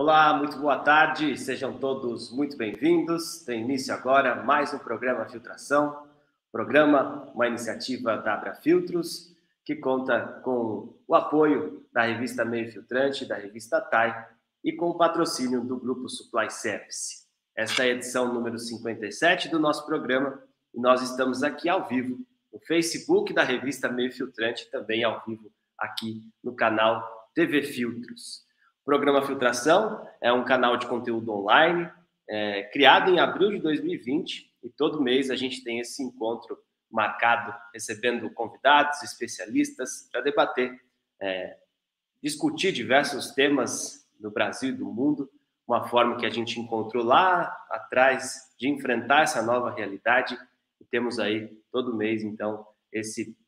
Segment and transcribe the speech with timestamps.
[0.00, 3.40] Olá, muito boa tarde, sejam todos muito bem-vindos.
[3.44, 6.08] Tem início agora mais um programa Filtração,
[6.50, 13.26] programa, uma iniciativa da Abra Filtros, que conta com o apoio da revista Meio Filtrante,
[13.26, 14.26] da revista TAI
[14.64, 17.26] e com o patrocínio do Grupo Supply Service.
[17.54, 20.42] Esta é a edição número 57 do nosso programa
[20.72, 22.16] e nós estamos aqui ao vivo
[22.50, 28.48] no Facebook da revista Meio Filtrante, também ao vivo aqui no canal TV Filtros.
[28.90, 31.88] Programa Filtração é um canal de conteúdo online
[32.28, 36.58] é, criado em abril de 2020 e todo mês a gente tem esse encontro
[36.90, 40.76] marcado, recebendo convidados, especialistas para debater,
[41.22, 41.56] é,
[42.20, 45.30] discutir diversos temas do Brasil e do mundo,
[45.68, 50.36] uma forma que a gente encontrou lá atrás de enfrentar essa nova realidade
[50.80, 53.38] e temos aí todo mês então esse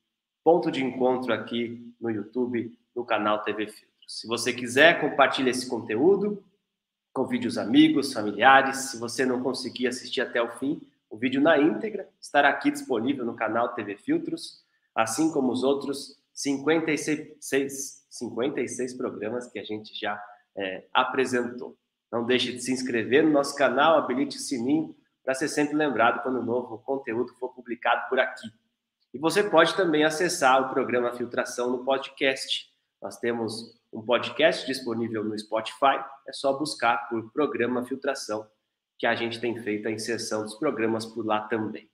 [0.44, 3.91] ponto de encontro aqui no YouTube, no canal TV Filtros.
[4.12, 6.44] Se você quiser, compartilhe esse conteúdo,
[7.14, 8.90] convide os amigos, familiares.
[8.90, 13.24] Se você não conseguir assistir até o fim, o vídeo na íntegra estará aqui disponível
[13.24, 14.62] no canal TV Filtros,
[14.94, 20.22] assim como os outros 56, 56 programas que a gente já
[20.54, 21.74] é, apresentou.
[22.12, 26.22] Não deixe de se inscrever no nosso canal, habilite o sininho para ser sempre lembrado
[26.22, 28.46] quando um novo conteúdo for publicado por aqui.
[29.14, 32.70] E você pode também acessar o programa Filtração no podcast.
[33.00, 38.48] Nós temos um podcast disponível no Spotify, é só buscar por Programa Filtração,
[38.98, 41.90] que a gente tem feito a inserção dos programas por lá também.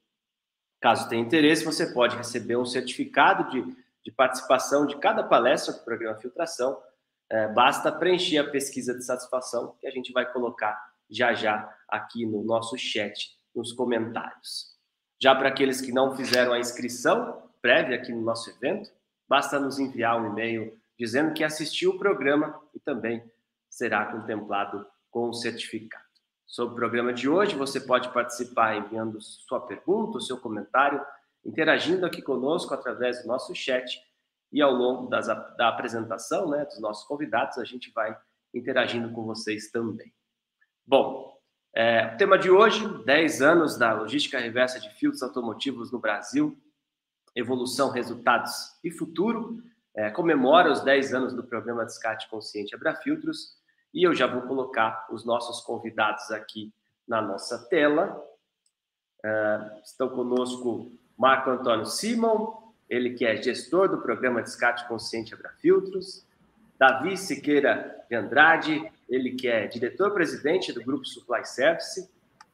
[0.81, 5.81] Caso tenha interesse, você pode receber um certificado de, de participação de cada palestra do
[5.81, 6.81] programa Filtração.
[7.29, 10.79] É, basta preencher a pesquisa de satisfação que a gente vai colocar
[11.11, 14.77] já já aqui no nosso chat, nos comentários.
[15.21, 18.91] Já para aqueles que não fizeram a inscrição prévia aqui no nosso evento,
[19.29, 23.23] basta nos enviar um e-mail dizendo que assistiu o programa e também
[23.69, 26.05] será contemplado com o certificado.
[26.47, 31.05] Sobre o programa de hoje, você pode participar enviando sua pergunta, seu comentário,
[31.45, 34.01] interagindo aqui conosco através do nosso chat
[34.51, 38.17] e ao longo das, da apresentação né, dos nossos convidados, a gente vai
[38.55, 40.13] interagindo com vocês também.
[40.87, 41.39] Bom,
[41.75, 46.59] é, o tema de hoje, 10 anos da logística reversa de filtros automotivos no Brasil,
[47.37, 49.63] evolução, resultados e futuro
[49.95, 53.57] é, comemora os 10 anos do programa Descarte Consciente Abrafiltros
[53.93, 56.73] e eu já vou colocar os nossos convidados aqui
[57.07, 58.23] na nossa tela.
[59.25, 66.27] É, estão conosco Marco Antônio Simon, ele que é gestor do programa Descarte Consciente Abrafiltros,
[66.79, 72.09] Davi Siqueira de Andrade, ele que é diretor-presidente do Grupo Supply Service,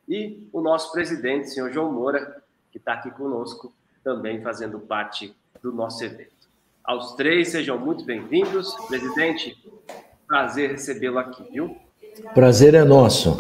[0.09, 5.73] e o nosso presidente, senhor João Moura, que está aqui conosco, também fazendo parte do
[5.73, 6.34] nosso evento.
[6.84, 8.75] Aos três, sejam muito bem-vindos.
[8.89, 9.56] Presidente,
[10.28, 11.75] prazer recebê-lo aqui, viu?
[12.34, 13.39] Prazer é nosso.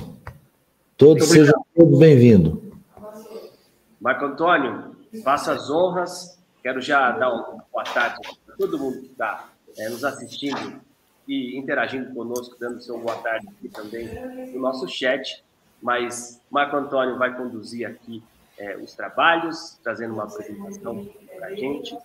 [0.96, 2.58] Todos sejam todos bem-vindos.
[4.00, 6.40] Marco Antônio, faça as honras.
[6.62, 8.16] Quero já dar uma boa tarde
[8.46, 10.80] para todo mundo que está é, nos assistindo
[11.28, 14.08] e interagindo conosco, dando seu boa tarde aqui também
[14.54, 15.44] no nosso chat.
[15.82, 18.22] Mas Marco Antônio vai conduzir aqui
[18.58, 21.96] é, os trabalhos, trazendo uma apresentação para a gente.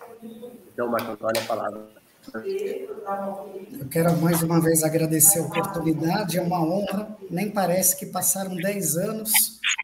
[0.73, 1.99] Então, Marco Antônio, a palavra.
[2.33, 7.17] Eu quero mais uma vez agradecer a oportunidade, é uma honra.
[7.29, 9.31] Nem parece que passaram 10 anos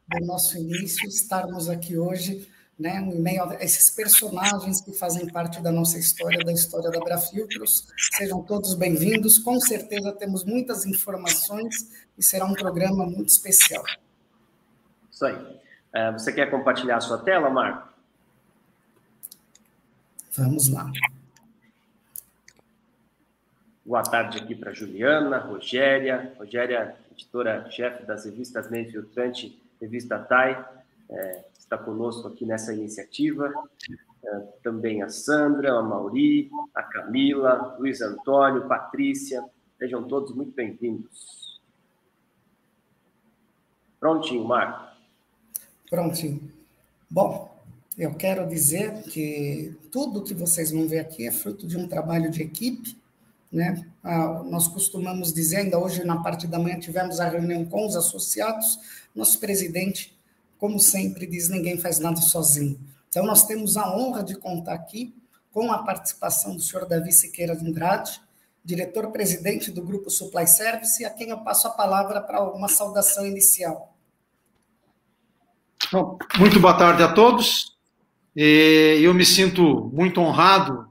[0.08, 5.62] do nosso início, estarmos aqui hoje, né, em meio a esses personagens que fazem parte
[5.62, 7.88] da nossa história, da história da Brafiltros.
[8.18, 9.40] Sejam todos bem-vindos.
[9.40, 13.84] Com certeza temos muitas informações e será um programa muito especial.
[15.09, 15.65] Isso aí.
[15.96, 17.88] É, você quer compartilhar a sua tela, Marco?
[20.34, 20.92] Vamos lá.
[23.86, 30.68] Boa tarde aqui para Juliana, Rogéria, Rogéria, editora-chefe das revistas Meio Filtrante, revista TAI,
[31.10, 33.54] é, está conosco aqui nessa iniciativa.
[34.22, 39.42] É, também a Sandra, a Mauri, a Camila, Luiz Antônio, Patrícia,
[39.78, 41.62] sejam todos muito bem-vindos.
[43.98, 44.95] Prontinho, Marco.
[45.90, 46.52] Prontinho.
[47.09, 47.53] Bom,
[47.97, 52.29] eu quero dizer que tudo que vocês vão ver aqui é fruto de um trabalho
[52.29, 52.97] de equipe,
[53.52, 53.85] né?
[54.03, 57.96] Ah, nós costumamos dizer, ainda hoje na parte da manhã tivemos a reunião com os
[57.96, 58.79] associados,
[59.16, 60.14] nosso presidente,
[60.58, 62.78] como sempre, diz: ninguém faz nada sozinho.
[63.08, 65.16] Então, nós temos a honra de contar aqui
[65.53, 68.20] com a participação do senhor Davi Siqueira de Andrade,
[68.61, 73.95] diretor-presidente do Grupo Supply Service, a quem eu passo a palavra para uma saudação inicial.
[76.40, 77.76] Muito boa tarde a todos.
[78.35, 80.87] Eu me sinto muito honrado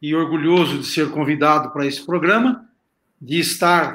[0.00, 2.66] e orgulhoso de ser convidado para esse programa,
[3.20, 3.92] de estar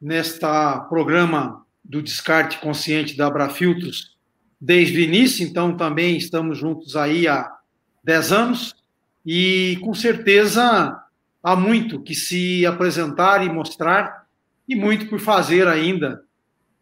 [0.00, 4.16] nesta programa do descarte consciente da Abrafiltros
[4.60, 7.50] desde o início, então também estamos juntos aí há
[8.04, 8.76] 10 anos
[9.26, 10.96] e com certeza
[11.42, 14.26] há muito que se apresentar e mostrar
[14.68, 16.22] e muito por fazer ainda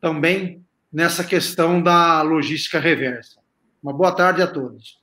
[0.00, 0.60] também
[0.93, 3.41] nessa questão da logística reversa.
[3.83, 5.01] Uma boa tarde a todos.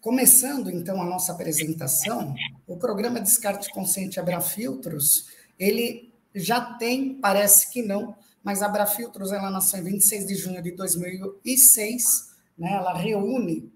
[0.00, 2.34] Começando então a nossa apresentação,
[2.66, 9.48] o programa Descarte Consciente Abrafiltros, ele já tem, parece que não, mas a Abrafiltros ela
[9.48, 12.72] nasceu em 26 de junho de 2006, né?
[12.72, 13.72] Ela reúne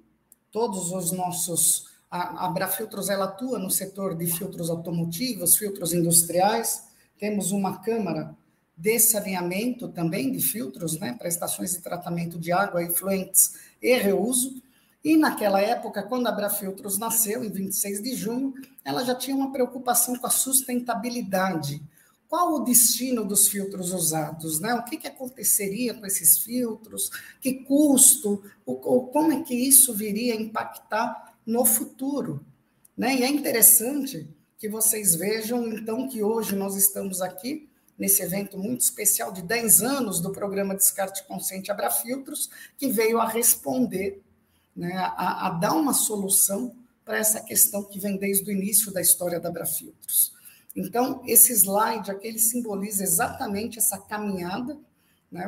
[0.51, 6.85] todos os nossos a Abrafiltros ela atua no setor de filtros automotivos, filtros industriais.
[7.19, 8.35] Temos uma câmara
[8.77, 14.63] de saneamento também de filtros, né, para estações de tratamento de água, efluentes e reuso.
[15.03, 18.53] E naquela época, quando a Abrafiltros nasceu, em 26 de junho,
[18.85, 21.81] ela já tinha uma preocupação com a sustentabilidade.
[22.29, 24.61] Qual o destino dos filtros usados?
[24.61, 24.75] Né?
[24.75, 27.11] O que, que aconteceria com esses filtros?
[27.41, 28.43] Que custo?
[28.67, 32.45] Ou, como é que isso viria a impactar no futuro?
[32.97, 33.17] Né?
[33.17, 38.81] E é interessante que vocês vejam, então, que hoje nós estamos aqui nesse evento muito
[38.81, 44.23] especial de 10 anos do programa Descarte Consciente Abrafiltros, que veio a responder
[44.75, 49.01] né, a, a dar uma solução para essa questão que vem desde o início da
[49.01, 50.35] história da Abrafiltros.
[50.75, 54.77] Então, esse slide aqui, ele simboliza exatamente essa caminhada,
[55.31, 55.47] né,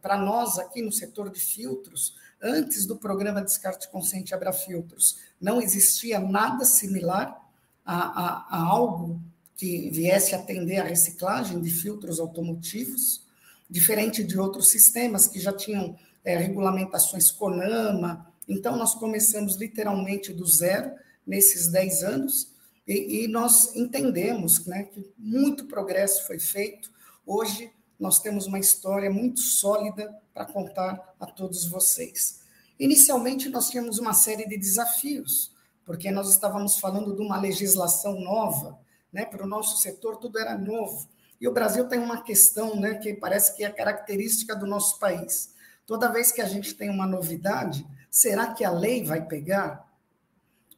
[0.00, 6.18] para nós aqui no setor de filtros, antes do programa Descarte Consciente Abrafiltros, não existia
[6.18, 7.38] nada similar
[7.84, 9.20] a, a, a algo
[9.60, 13.26] que viesse atender a reciclagem de filtros automotivos,
[13.68, 20.44] diferente de outros sistemas que já tinham é, regulamentações CONAMA, então, nós começamos literalmente do
[20.44, 20.90] zero
[21.24, 22.50] nesses 10 anos
[22.84, 26.90] e, e nós entendemos né, que muito progresso foi feito.
[27.24, 32.40] Hoje, nós temos uma história muito sólida para contar a todos vocês.
[32.76, 35.52] Inicialmente, nós tínhamos uma série de desafios,
[35.86, 38.76] porque nós estávamos falando de uma legislação nova,
[39.12, 39.24] né?
[39.24, 41.08] para o nosso setor tudo era novo.
[41.40, 45.54] E o Brasil tem uma questão né, que parece que é característica do nosso país.
[45.86, 49.88] Toda vez que a gente tem uma novidade, será que a lei vai pegar?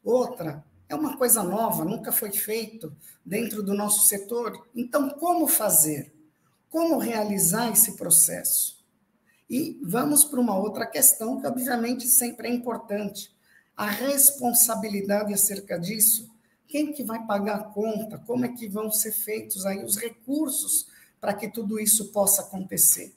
[0.05, 2.95] Outra, é uma coisa nova, nunca foi feito
[3.25, 4.69] dentro do nosso setor.
[4.75, 6.13] Então, como fazer?
[6.71, 8.83] Como realizar esse processo?
[9.49, 13.35] E vamos para uma outra questão que, obviamente, sempre é importante:
[13.77, 16.32] a responsabilidade acerca disso.
[16.73, 18.17] Quem que vai pagar a conta?
[18.17, 20.87] Como é que vão ser feitos aí os recursos
[21.21, 23.15] para que tudo isso possa acontecer?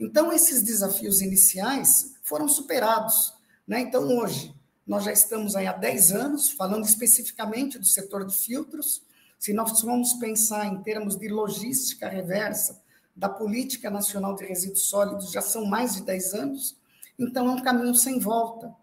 [0.00, 3.34] Então, esses desafios iniciais foram superados.
[3.68, 3.80] Né?
[3.80, 4.54] Então, hoje,
[4.86, 9.02] nós já estamos aí há 10 anos, falando especificamente do setor de filtros.
[9.38, 12.82] Se nós vamos pensar em termos de logística reversa,
[13.14, 16.74] da Política Nacional de Resíduos Sólidos, já são mais de 10 anos,
[17.18, 18.74] então é um caminho sem volta.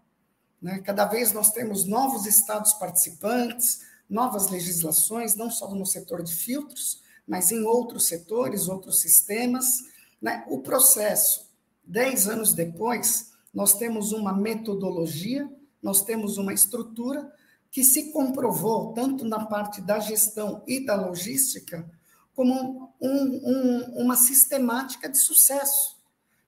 [0.60, 0.78] Né?
[0.78, 7.02] Cada vez nós temos novos estados participantes, novas legislações, não só no setor de filtros,
[7.26, 9.84] mas em outros setores, outros sistemas,
[10.20, 10.44] né?
[10.48, 11.50] O processo,
[11.84, 15.50] dez anos depois, nós temos uma metodologia,
[15.82, 17.32] nós temos uma estrutura
[17.70, 21.90] que se comprovou, tanto na parte da gestão e da logística,
[22.34, 25.96] como um, um, uma sistemática de sucesso.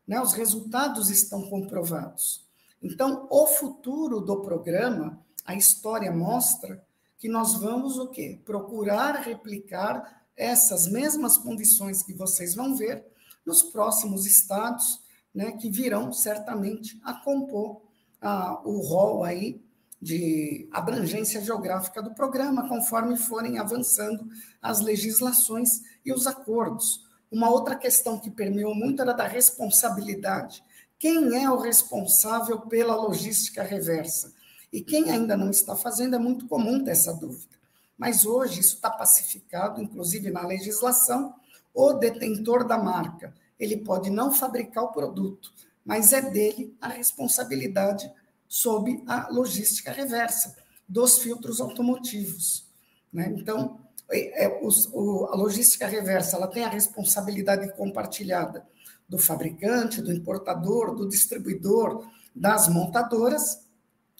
[0.07, 0.21] Né?
[0.21, 2.45] Os resultados estão comprovados.
[2.83, 6.85] Então, o futuro do programa, a história mostra
[7.25, 8.39] que nós vamos o quê?
[8.45, 13.03] Procurar replicar essas mesmas condições que vocês vão ver
[13.47, 15.01] nos próximos estados,
[15.35, 17.81] né, que virão certamente a compor
[18.21, 19.59] ah, o rol aí
[20.03, 24.29] de abrangência geográfica do programa, conforme forem avançando
[24.61, 27.07] as legislações e os acordos.
[27.33, 30.63] Uma outra questão que permeou muito era da responsabilidade.
[30.99, 34.31] Quem é o responsável pela logística reversa?
[34.75, 37.55] E quem ainda não está fazendo, é muito comum ter essa dúvida.
[37.97, 41.33] Mas hoje isso está pacificado, inclusive na legislação,
[41.73, 43.33] o detentor da marca.
[43.57, 45.53] Ele pode não fabricar o produto,
[45.85, 48.13] mas é dele a responsabilidade
[48.49, 50.57] sob a logística reversa
[50.89, 52.67] dos filtros automotivos.
[53.13, 53.33] Né?
[53.39, 53.79] Então,
[54.11, 58.67] é, é, a logística reversa ela tem a responsabilidade compartilhada
[59.09, 62.05] do fabricante, do importador, do distribuidor,
[62.35, 63.64] das montadoras,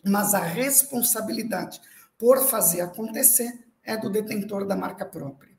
[0.05, 1.81] mas a responsabilidade
[2.19, 5.55] por fazer acontecer é do detentor da marca própria.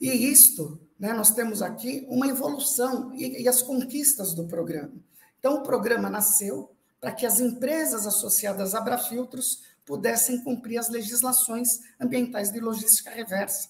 [0.00, 4.92] E isto, né, nós temos aqui uma evolução e, e as conquistas do programa.
[5.38, 11.80] Então, o programa nasceu para que as empresas associadas a Abrafiltros pudessem cumprir as legislações
[12.00, 13.68] ambientais de logística reversa.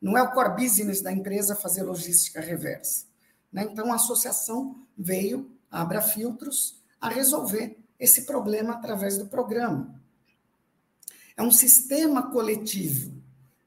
[0.00, 3.04] Não é o core business da empresa fazer logística reversa.
[3.52, 3.66] Né?
[3.70, 10.00] Então, a associação veio, a Abra Filtros, a resolver esse problema através do programa.
[11.36, 13.12] É um sistema coletivo.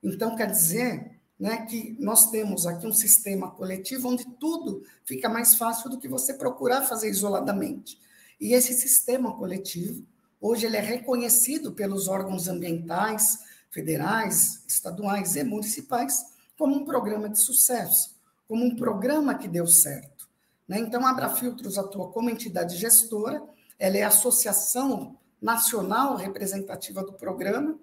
[0.02, 5.56] Então, quer dizer né, que nós temos aqui um sistema coletivo onde tudo fica mais
[5.56, 8.00] fácil do que você procurar fazer isoladamente.
[8.40, 10.04] E esse sistema coletivo,
[10.42, 16.26] hoje, ele é reconhecido pelos órgãos ambientais, federais, estaduais e municipais,
[16.58, 18.16] como um programa de sucesso,
[18.48, 20.30] como um programa que deu certo.
[20.68, 20.80] Né?
[20.80, 23.42] Então, a Abrafiltros atua como entidade gestora,
[23.84, 27.78] ela é a associação nacional representativa do programa,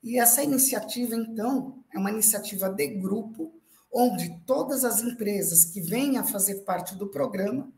[0.00, 3.52] e essa iniciativa, então, é uma iniciativa de grupo,
[3.92, 7.68] onde todas as empresas que vêm a fazer parte do programa,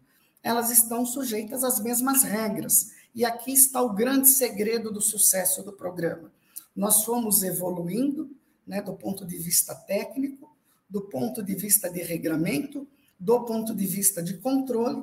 [0.42, 2.90] elas estão sujeitas às mesmas regras.
[3.14, 6.30] E aqui está o grande segredo do sucesso do programa.
[6.76, 8.30] Nós fomos evoluindo,
[8.66, 10.54] né, do ponto de vista técnico,
[10.87, 12.87] do ponto de vista de regramento,
[13.18, 15.02] do ponto de vista de controle,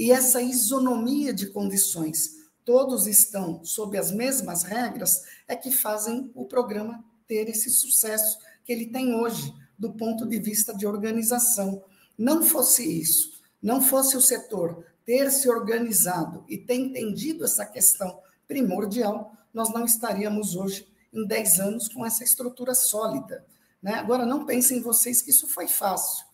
[0.00, 6.46] e essa isonomia de condições todos estão sob as mesmas regras, é que fazem o
[6.46, 11.84] programa ter esse sucesso que ele tem hoje, do ponto de vista de organização.
[12.16, 18.22] Não fosse isso, não fosse o setor ter se organizado e ter entendido essa questão
[18.48, 23.44] primordial, nós não estaríamos hoje, em 10 anos, com essa estrutura sólida.
[23.82, 23.96] Né?
[23.96, 26.24] Agora, não pensem vocês que isso foi fácil.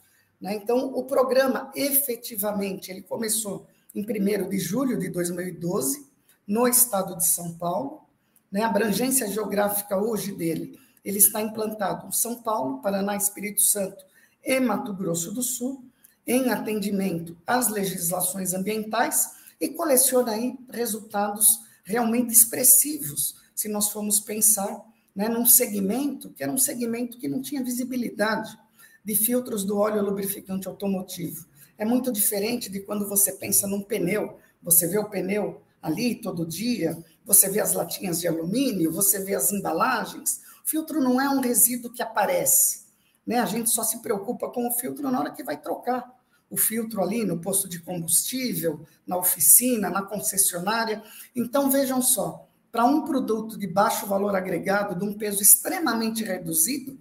[0.41, 0.55] Né?
[0.55, 6.07] Então, o programa, efetivamente, ele começou em 1 de julho de 2012,
[6.47, 8.03] no estado de São Paulo.
[8.51, 8.63] Né?
[8.63, 14.05] A abrangência geográfica hoje dele, ele está implantado em São Paulo, Paraná, Espírito Santo
[14.45, 15.85] e Mato Grosso do Sul,
[16.27, 24.85] em atendimento às legislações ambientais e coleciona aí resultados realmente expressivos, se nós formos pensar
[25.15, 28.59] né, num segmento que era um segmento que não tinha visibilidade
[29.07, 31.47] de filtros do óleo lubrificante automotivo.
[31.79, 36.45] É muito diferente de quando você pensa num pneu, você vê o pneu ali todo
[36.45, 40.41] dia, você vê as latinhas de alumínio, você vê as embalagens.
[40.65, 42.87] O filtro não é um resíduo que aparece.
[43.25, 43.39] Né?
[43.39, 46.13] A gente só se preocupa com o filtro na hora que vai trocar
[46.51, 51.01] o filtro ali no posto de combustível, na oficina, na concessionária.
[51.35, 56.99] Então, vejam só, para um produto de baixo valor agregado, de um peso extremamente reduzido,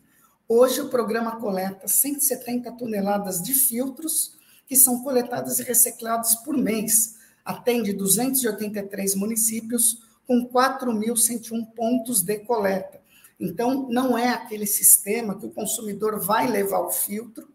[0.48, 4.36] hoje o programa coleta 170 toneladas de filtros
[4.68, 13.00] que são coletadas e reciclados por mês atende 283 municípios com 4.101 pontos de coleta.
[13.40, 17.48] Então, não é aquele sistema que o consumidor vai levar o filtro,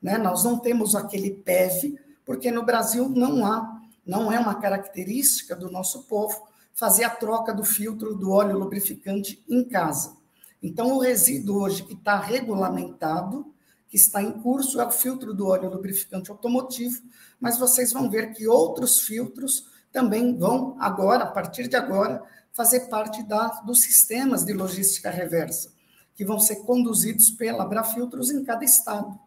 [0.00, 0.18] né?
[0.18, 5.70] nós não temos aquele PEV, porque no Brasil não há, não é uma característica do
[5.70, 10.16] nosso povo fazer a troca do filtro do óleo lubrificante em casa.
[10.64, 13.52] Então, o resíduo hoje que está regulamentado
[13.86, 17.02] que está em curso é o filtro do óleo lubrificante automotivo,
[17.38, 22.88] mas vocês vão ver que outros filtros também vão agora, a partir de agora, fazer
[22.88, 25.70] parte da, dos sistemas de logística reversa,
[26.14, 29.20] que vão ser conduzidos pela Abrafiltros em cada estado.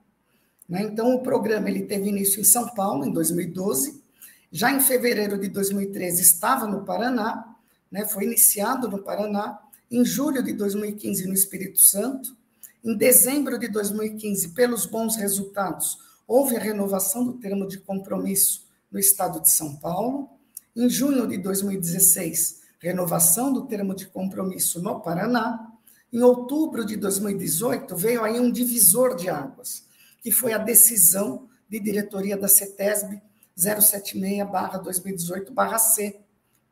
[0.67, 0.81] Né?
[0.81, 4.03] Então, o programa ele teve início em São Paulo, em 2012,
[4.51, 7.55] já em fevereiro de 2013 estava no Paraná,
[7.91, 8.05] né?
[8.05, 12.35] foi iniciado no Paraná, em julho de 2015 no Espírito Santo,
[12.83, 18.99] em dezembro de 2015, pelos bons resultados, houve a renovação do termo de compromisso no
[18.99, 20.29] estado de São Paulo.
[20.75, 25.71] Em junho de 2016, renovação do termo de compromisso no Paraná.
[26.11, 29.83] Em outubro de 2018, veio aí um divisor de águas,
[30.21, 33.21] que foi a decisão de diretoria da CETESB
[33.57, 36.19] 076-2018-C.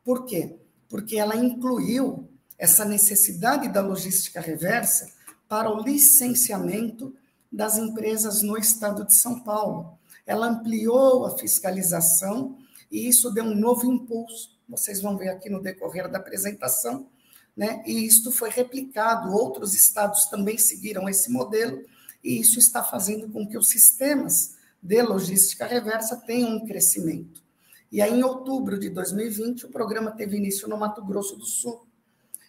[0.04, 0.56] Por quê?
[0.88, 5.12] Porque ela incluiu essa necessidade da logística reversa
[5.48, 7.14] para o licenciamento
[7.50, 9.98] das empresas no estado de São Paulo.
[10.26, 12.58] Ela ampliou a fiscalização
[12.90, 14.56] e isso deu um novo impulso.
[14.68, 17.08] Vocês vão ver aqui no decorrer da apresentação,
[17.56, 17.82] né?
[17.86, 21.84] E isto foi replicado, outros estados também seguiram esse modelo,
[22.22, 27.42] e isso está fazendo com que os sistemas de logística reversa tenham um crescimento.
[27.90, 31.85] E aí, em outubro de 2020, o programa teve início no Mato Grosso do Sul,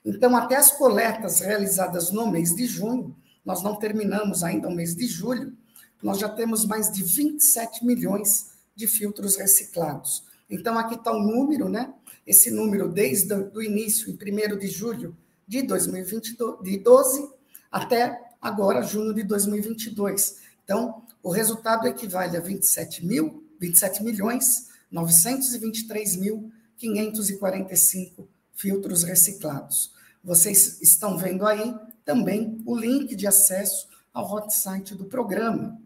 [0.09, 4.95] então, até as coletas realizadas no mês de junho, nós não terminamos ainda o mês
[4.95, 5.53] de julho,
[6.01, 10.23] nós já temos mais de 27 milhões de filtros reciclados.
[10.49, 11.93] Então, aqui está o número, né?
[12.25, 15.13] Esse número desde o início, em 1 de julho
[15.45, 17.29] de 2012,
[17.69, 20.37] até agora, junho de 2022.
[20.63, 29.96] Então, o resultado equivale a 27 mil, 27 milhões 923 mil 545 filtros reciclados.
[30.27, 35.79] Vocês estão vendo aí também o link de acesso ao hot site do programa.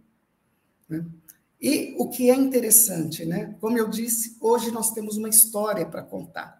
[0.89, 1.05] Né?
[1.61, 3.55] E o que é interessante, né?
[3.61, 6.59] Como eu disse, hoje nós temos uma história para contar.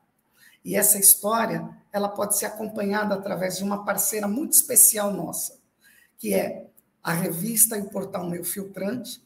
[0.63, 5.57] E essa história, ela pode ser acompanhada através de uma parceira muito especial nossa,
[6.19, 6.67] que é
[7.01, 9.19] a revista e o portal Meu Filtrante.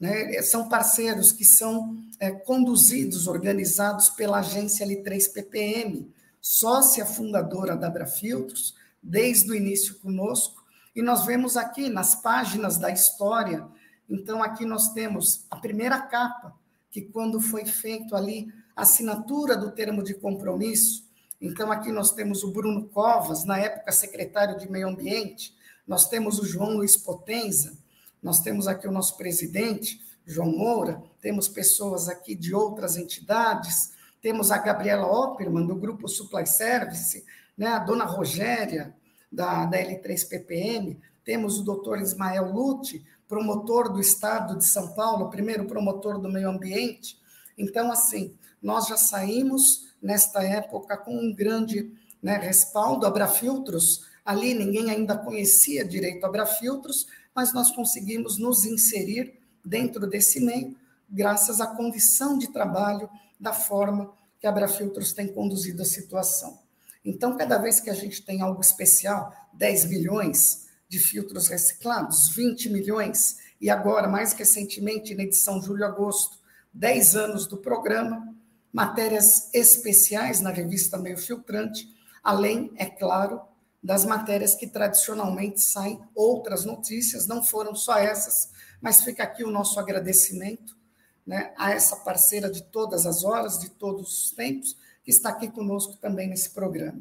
[0.00, 0.42] Né?
[0.42, 6.08] São parceiros que são é, conduzidos, organizados pela agência L3PPM,
[6.40, 10.64] sócia fundadora da Abrafiltros, desde o início conosco.
[10.94, 13.66] E nós vemos aqui nas páginas da história,
[14.08, 16.54] então aqui nós temos a primeira capa,
[16.90, 21.08] que quando foi feito ali a assinatura do termo de compromisso,
[21.40, 25.54] então aqui nós temos o Bruno Covas, na época secretário de Meio Ambiente,
[25.86, 27.78] nós temos o João Luiz Potenza,
[28.22, 34.50] nós temos aqui o nosso presidente, João Moura, temos pessoas aqui de outras entidades, temos
[34.50, 37.24] a Gabriela Opperman, do Grupo Supply Service,
[37.56, 38.94] né, a dona Rogéria,
[39.30, 45.66] da, da L3PPM, temos o doutor Ismael Lute, promotor do Estado de São Paulo, primeiro
[45.66, 47.16] promotor do meio ambiente.
[47.56, 53.06] Então, assim, nós já saímos nesta época com um grande né, respaldo.
[53.06, 60.76] Abrafiltros, ali ninguém ainda conhecia direito Abrafiltros, mas nós conseguimos nos inserir dentro desse meio,
[61.08, 63.08] graças à condição de trabalho
[63.40, 66.60] da forma que a Abrafiltros tem conduzido a situação.
[67.04, 72.68] Então, cada vez que a gente tem algo especial, 10 milhões de filtros reciclados, 20
[72.68, 76.38] milhões, e agora, mais recentemente, na edição julho-agosto,
[76.74, 78.34] 10 anos do programa,
[78.72, 81.88] matérias especiais na revista Meio Filtrante,
[82.22, 83.40] além, é claro,
[83.82, 89.50] das matérias que tradicionalmente saem outras notícias, não foram só essas, mas fica aqui o
[89.50, 90.79] nosso agradecimento
[91.26, 95.48] né, a essa parceira de todas as horas, de todos os tempos, que está aqui
[95.48, 97.00] conosco também nesse programa.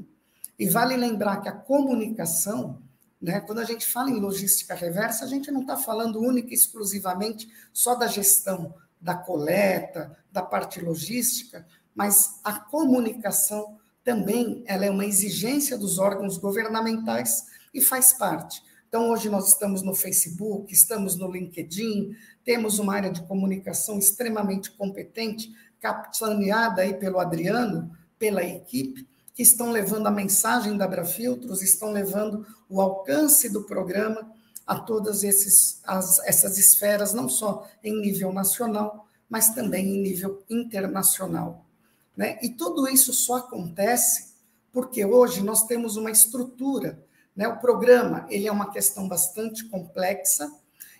[0.57, 2.81] E vale lembrar que a comunicação,
[3.21, 6.53] né, quando a gente fala em logística reversa, a gente não está falando única e
[6.53, 11.65] exclusivamente só da gestão da coleta, da parte logística,
[11.95, 18.61] mas a comunicação também ela é uma exigência dos órgãos governamentais e faz parte.
[18.89, 24.71] Então, hoje nós estamos no Facebook, estamos no LinkedIn, temos uma área de comunicação extremamente
[24.71, 31.91] competente, capitaneada aí pelo Adriano, pela equipe, que estão levando a mensagem da Abrafiltros, estão
[31.91, 34.27] levando o alcance do programa
[34.65, 40.43] a todas esses, as, essas esferas, não só em nível nacional, mas também em nível
[40.49, 41.63] internacional.
[42.17, 42.39] Né?
[42.41, 44.33] E tudo isso só acontece
[44.73, 47.07] porque hoje nós temos uma estrutura.
[47.39, 47.47] Né?
[47.47, 50.51] O programa ele é uma questão bastante complexa,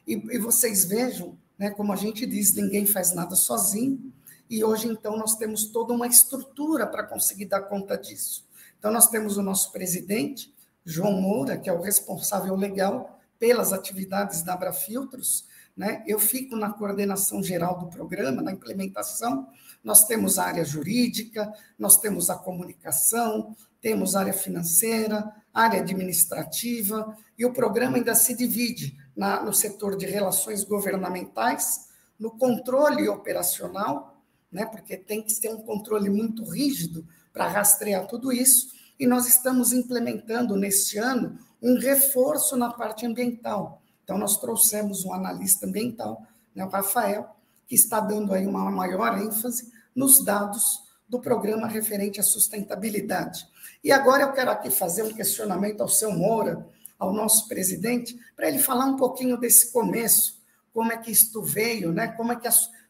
[0.07, 4.13] e, e vocês vejam, né, como a gente diz, ninguém faz nada sozinho,
[4.49, 8.47] e hoje, então, nós temos toda uma estrutura para conseguir dar conta disso.
[8.79, 14.41] Então, nós temos o nosso presidente, João Moura, que é o responsável legal pelas atividades
[14.41, 16.03] da Abrafiltros, né?
[16.07, 19.47] Eu fico na coordenação geral do programa, na implementação.
[19.83, 27.17] Nós temos a área jurídica, nós temos a comunicação, temos a área financeira, área administrativa,
[27.37, 34.19] e o programa ainda se divide na, no setor de relações governamentais, no controle operacional
[34.51, 34.65] né?
[34.65, 39.71] porque tem que ter um controle muito rígido para rastrear tudo isso, e nós estamos
[39.71, 43.81] implementando neste ano um reforço na parte ambiental.
[44.03, 47.35] Então, nós trouxemos um analista ambiental, né, o Rafael,
[47.67, 53.47] que está dando aí uma maior ênfase nos dados do programa referente à sustentabilidade.
[53.83, 56.65] E agora eu quero aqui fazer um questionamento ao seu Moura,
[56.97, 60.39] ao nosso presidente, para ele falar um pouquinho desse começo,
[60.71, 62.09] como é que isto veio, né?
[62.09, 62.47] como é que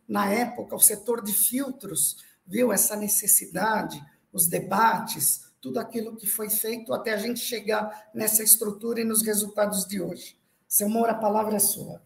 [0.10, 4.04] na época, o setor de filtros viu essa necessidade,
[4.34, 9.22] os debates, tudo aquilo que foi feito até a gente chegar nessa estrutura e nos
[9.22, 10.36] resultados de hoje.
[10.68, 12.02] Seu Moura, a palavra é sua.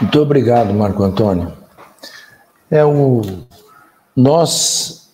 [0.00, 1.56] Muito obrigado, Marco Antônio.
[2.70, 3.22] É o
[4.18, 5.12] nós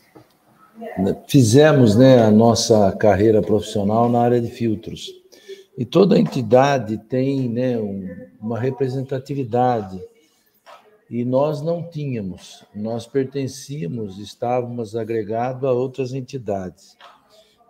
[1.28, 5.12] fizemos, né, a nossa carreira profissional na área de filtros.
[5.76, 8.08] E toda entidade tem, né, um,
[8.40, 10.00] uma representatividade
[11.10, 16.96] e nós não tínhamos, nós pertencíamos, estávamos agregados a outras entidades.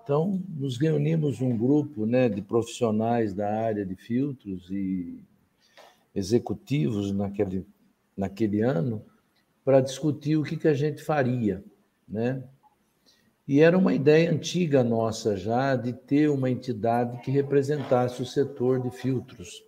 [0.05, 5.19] Então, nos reunimos um grupo né, de profissionais da área de filtros e
[6.15, 7.67] executivos naquele,
[8.17, 9.03] naquele ano
[9.65, 11.65] para discutir o que, que a gente faria.
[12.07, 12.45] Né?
[13.49, 18.81] E era uma ideia antiga nossa já de ter uma entidade que representasse o setor
[18.81, 19.65] de filtros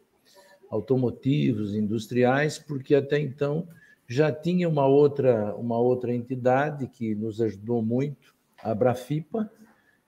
[0.70, 3.68] automotivos, industriais, porque até então
[4.08, 9.50] já tinha uma outra, uma outra entidade que nos ajudou muito, a Brafipa,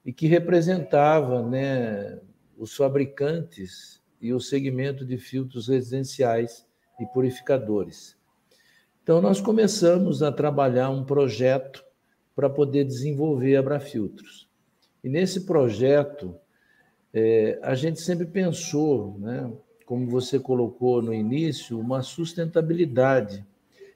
[0.05, 2.19] e que representava né,
[2.57, 6.67] os fabricantes e o segmento de filtros residenciais
[6.99, 8.18] e purificadores.
[9.09, 11.83] Então, nós começamos a trabalhar um projeto
[12.37, 14.47] para poder desenvolver Abrafiltros.
[15.03, 16.35] E nesse projeto,
[17.15, 19.51] é, a gente sempre pensou, né,
[19.87, 23.47] como você colocou no início, uma sustentabilidade,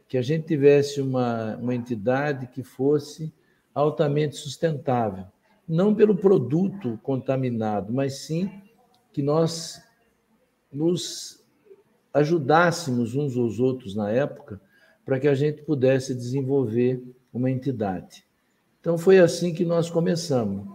[0.08, 3.30] que a gente tivesse uma, uma entidade que fosse
[3.74, 5.26] altamente sustentável,
[5.68, 8.50] não pelo produto contaminado, mas sim
[9.12, 9.78] que nós
[10.72, 11.44] nos
[12.14, 14.58] ajudássemos uns aos outros na época
[15.04, 18.24] para que a gente pudesse desenvolver uma entidade.
[18.80, 20.66] Então foi assim que nós começamos.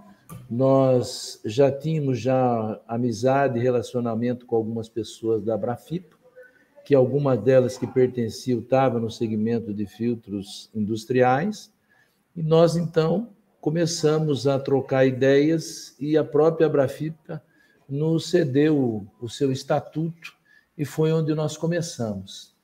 [0.50, 6.16] Nós já tínhamos já amizade e relacionamento com algumas pessoas da Abrafipa,
[6.86, 11.72] que algumas delas que pertenciam estavam no segmento de filtros industriais,
[12.36, 17.44] e nós então começamos a trocar ideias e a própria Abrafipa
[17.90, 20.34] nos cedeu o seu estatuto
[20.78, 22.57] e foi onde nós começamos.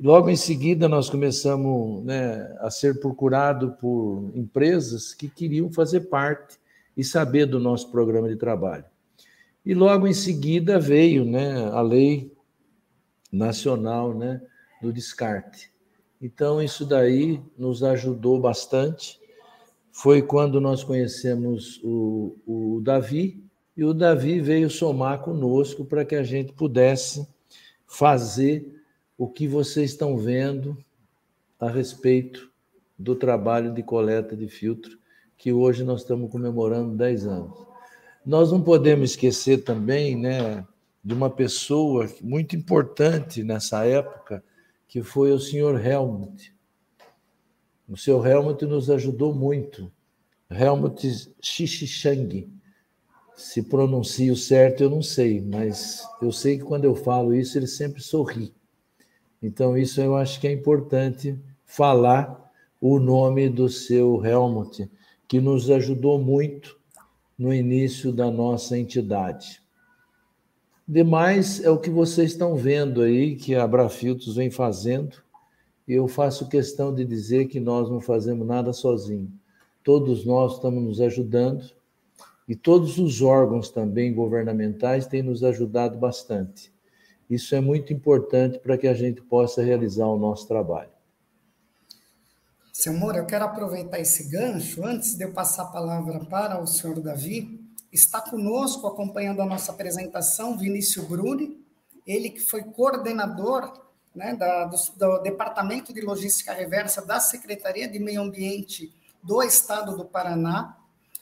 [0.00, 6.56] Logo em seguida, nós começamos né, a ser procurado por empresas que queriam fazer parte
[6.96, 8.84] e saber do nosso programa de trabalho.
[9.66, 12.32] E logo em seguida veio né, a lei
[13.32, 14.40] nacional né,
[14.80, 15.72] do descarte.
[16.22, 19.20] Então, isso daí nos ajudou bastante.
[19.90, 23.42] Foi quando nós conhecemos o, o Davi,
[23.76, 27.26] e o Davi veio somar conosco para que a gente pudesse
[27.84, 28.77] fazer
[29.18, 30.78] o que vocês estão vendo
[31.58, 32.52] a respeito
[32.96, 34.96] do trabalho de coleta de filtro,
[35.36, 37.66] que hoje nós estamos comemorando 10 anos.
[38.24, 40.64] Nós não podemos esquecer também né,
[41.02, 44.42] de uma pessoa muito importante nessa época,
[44.86, 46.54] que foi o senhor Helmut.
[47.88, 49.90] O senhor Helmut nos ajudou muito.
[50.48, 52.48] Helmut Xixixang.
[53.34, 57.66] Se pronuncio certo, eu não sei, mas eu sei que quando eu falo isso, ele
[57.66, 58.52] sempre sorri.
[59.42, 64.90] Então, isso eu acho que é importante falar o nome do seu Helmut,
[65.26, 66.78] que nos ajudou muito
[67.38, 69.62] no início da nossa entidade.
[70.86, 75.16] Demais é o que vocês estão vendo aí, que a Abrafiltos vem fazendo.
[75.86, 79.30] E eu faço questão de dizer que nós não fazemos nada sozinhos.
[79.84, 81.70] Todos nós estamos nos ajudando
[82.48, 86.72] e todos os órgãos também governamentais têm nos ajudado bastante.
[87.28, 90.90] Isso é muito importante para que a gente possa realizar o nosso trabalho.
[92.72, 96.66] Seu Moura, eu quero aproveitar esse gancho, antes de eu passar a palavra para o
[96.66, 97.60] senhor Davi,
[97.92, 101.58] está conosco, acompanhando a nossa apresentação, Vinícius Bruni,
[102.06, 103.72] ele que foi coordenador
[104.14, 109.96] né, da, do, do Departamento de Logística Reversa da Secretaria de Meio Ambiente do Estado
[109.96, 110.76] do Paraná,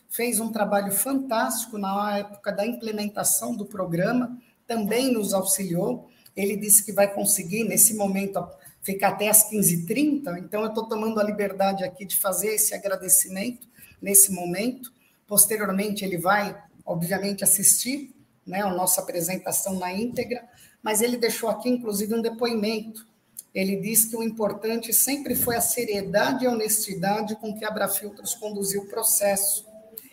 [0.09, 6.09] fez um trabalho fantástico na época da implementação do programa, também nos auxiliou.
[6.37, 8.47] Ele disse que vai conseguir, nesse momento,
[8.83, 13.67] ficar até às 15h30, então eu estou tomando a liberdade aqui de fazer esse agradecimento
[14.01, 14.93] nesse momento.
[15.27, 18.15] Posteriormente, ele vai, obviamente, assistir
[18.47, 20.47] né, a nossa apresentação na íntegra,
[20.83, 23.05] mas ele deixou aqui, inclusive, um depoimento.
[23.53, 27.69] Ele diz que o importante sempre foi a seriedade e a honestidade com que a
[27.69, 29.67] Abrafiltros conduziu o processo,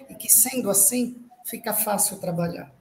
[0.10, 2.74] e que, sendo assim, fica fácil trabalhar.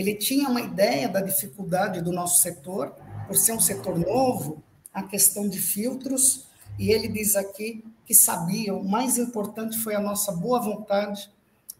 [0.00, 2.94] Ele tinha uma ideia da dificuldade do nosso setor,
[3.26, 6.46] por ser um setor novo, a questão de filtros,
[6.78, 11.30] e ele diz aqui que sabia, o mais importante foi a nossa boa vontade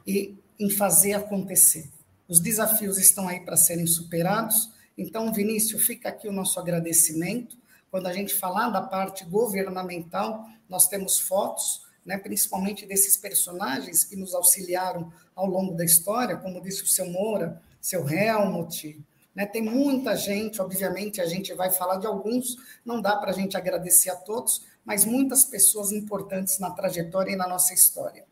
[0.07, 1.89] e em fazer acontecer.
[2.29, 7.57] Os desafios estão aí para serem superados, então, Vinícius, fica aqui o nosso agradecimento.
[7.91, 14.15] Quando a gente falar da parte governamental, nós temos fotos, né, principalmente desses personagens que
[14.15, 19.01] nos auxiliaram ao longo da história, como disse o seu Moura, seu Helmut,
[19.35, 19.47] né?
[19.47, 23.57] Tem muita gente, obviamente, a gente vai falar de alguns, não dá para a gente
[23.57, 28.25] agradecer a todos, mas muitas pessoas importantes na trajetória e na nossa história.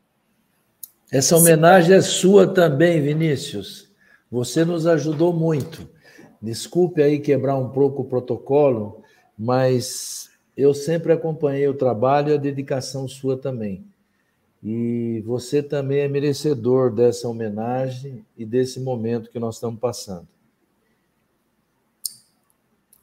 [1.10, 3.90] Essa homenagem é sua também, Vinícius.
[4.30, 5.88] Você nos ajudou muito.
[6.40, 9.02] Desculpe aí quebrar um pouco o protocolo,
[9.36, 13.86] mas eu sempre acompanhei o trabalho e a dedicação sua também.
[14.62, 20.26] E você também é merecedor dessa homenagem e desse momento que nós estamos passando.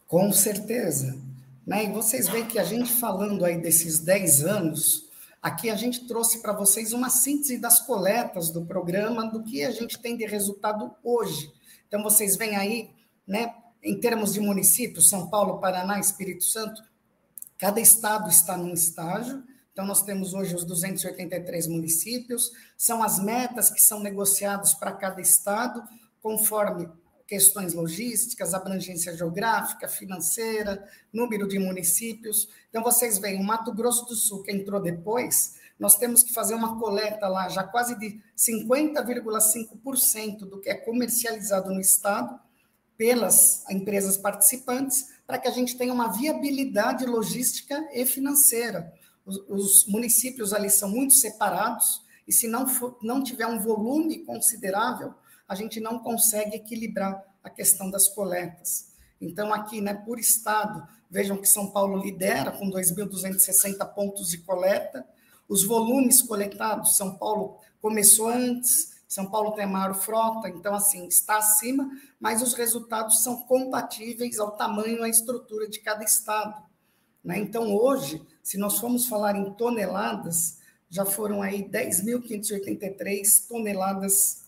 [0.08, 1.18] Com certeza.
[1.66, 1.86] Né?
[1.86, 5.10] E vocês veem que a gente falando aí desses 10 anos,
[5.42, 9.72] aqui a gente trouxe para vocês uma síntese das coletas do programa, do que a
[9.72, 11.52] gente tem de resultado hoje.
[11.88, 12.90] Então, vocês veem aí,
[13.26, 16.84] né, em termos de municípios, São Paulo, Paraná, Espírito Santo,
[17.58, 19.44] cada estado está num estágio,
[19.76, 25.20] Então, nós temos hoje os 283 municípios, são as metas que são negociadas para cada
[25.20, 25.84] estado,
[26.22, 26.88] conforme
[27.28, 32.48] questões logísticas, abrangência geográfica, financeira, número de municípios.
[32.70, 36.56] Então, vocês veem, o Mato Grosso do Sul, que entrou depois, nós temos que fazer
[36.56, 42.40] uma coleta lá, já quase de 50,5% do que é comercializado no Estado
[42.98, 48.94] pelas empresas participantes, para que a gente tenha uma viabilidade logística e financeira.
[49.26, 54.20] Os, os municípios ali são muito separados, e se não, for, não tiver um volume
[54.20, 55.14] considerável,
[55.48, 58.92] a gente não consegue equilibrar a questão das coletas.
[59.22, 65.06] Então, aqui, né, por estado, vejam que São Paulo lidera com 2.260 pontos de coleta.
[65.48, 71.08] Os volumes coletados, São Paulo começou antes, São Paulo tem a maior frota, então, assim,
[71.08, 76.66] está acima, mas os resultados são compatíveis ao tamanho à estrutura de cada estado.
[77.26, 77.40] Né?
[77.40, 80.60] Então, hoje, se nós formos falar em toneladas,
[80.90, 84.46] já foram aí 10.583 toneladas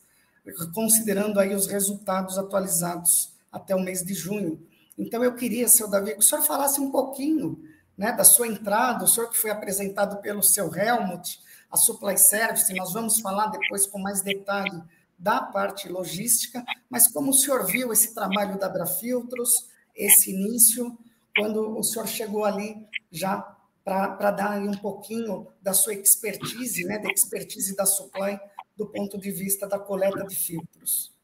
[0.74, 4.66] considerando aí os resultados atualizados até o mês de junho.
[4.98, 7.60] Então, eu queria, seu Davi, que o senhor falasse um pouquinho
[7.98, 12.74] né, da sua entrada, o senhor que foi apresentado pelo seu Helmut, a Supply Service,
[12.76, 14.82] nós vamos falar depois com mais detalhe
[15.20, 20.98] da parte logística, mas como o senhor viu esse trabalho da Abrafiltros, esse início,
[21.38, 22.76] quando o senhor chegou ali
[23.12, 23.38] já
[23.84, 28.38] para dar um pouquinho da sua expertise, né, da expertise da Supply
[28.76, 31.16] do ponto de vista da coleta de filtros.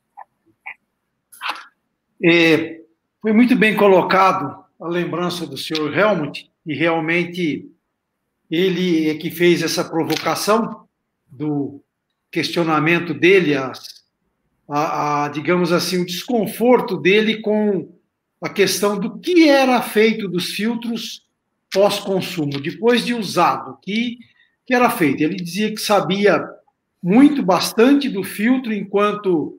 [2.23, 2.81] É,
[3.21, 7.69] foi muito bem colocado a lembrança do senhor Helmut, e realmente
[8.49, 10.87] ele é que fez essa provocação
[11.27, 11.83] do
[12.31, 13.73] questionamento dele, a,
[14.67, 17.92] a, a, digamos assim, o desconforto dele com
[18.43, 21.25] a questão do que era feito dos filtros
[21.73, 24.17] pós-consumo, depois de usado, que,
[24.65, 25.23] que era feito.
[25.23, 26.45] Ele dizia que sabia
[27.01, 29.57] muito bastante do filtro enquanto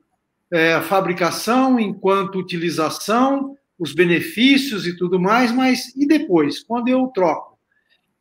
[0.52, 7.58] é, fabricação, enquanto utilização, os benefícios e tudo mais, mas e depois, quando eu troco?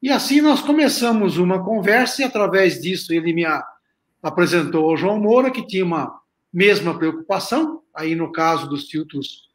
[0.02, 3.46] E assim nós começamos uma conversa e através disso ele me
[4.22, 6.22] apresentou ao João Moura, que tinha uma
[6.54, 9.53] mesma preocupação, aí no caso dos filtros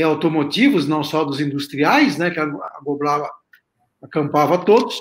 [0.00, 2.46] automotivos, não só dos industriais, né, que a
[2.82, 3.28] Goblava
[4.02, 5.00] acampava todos,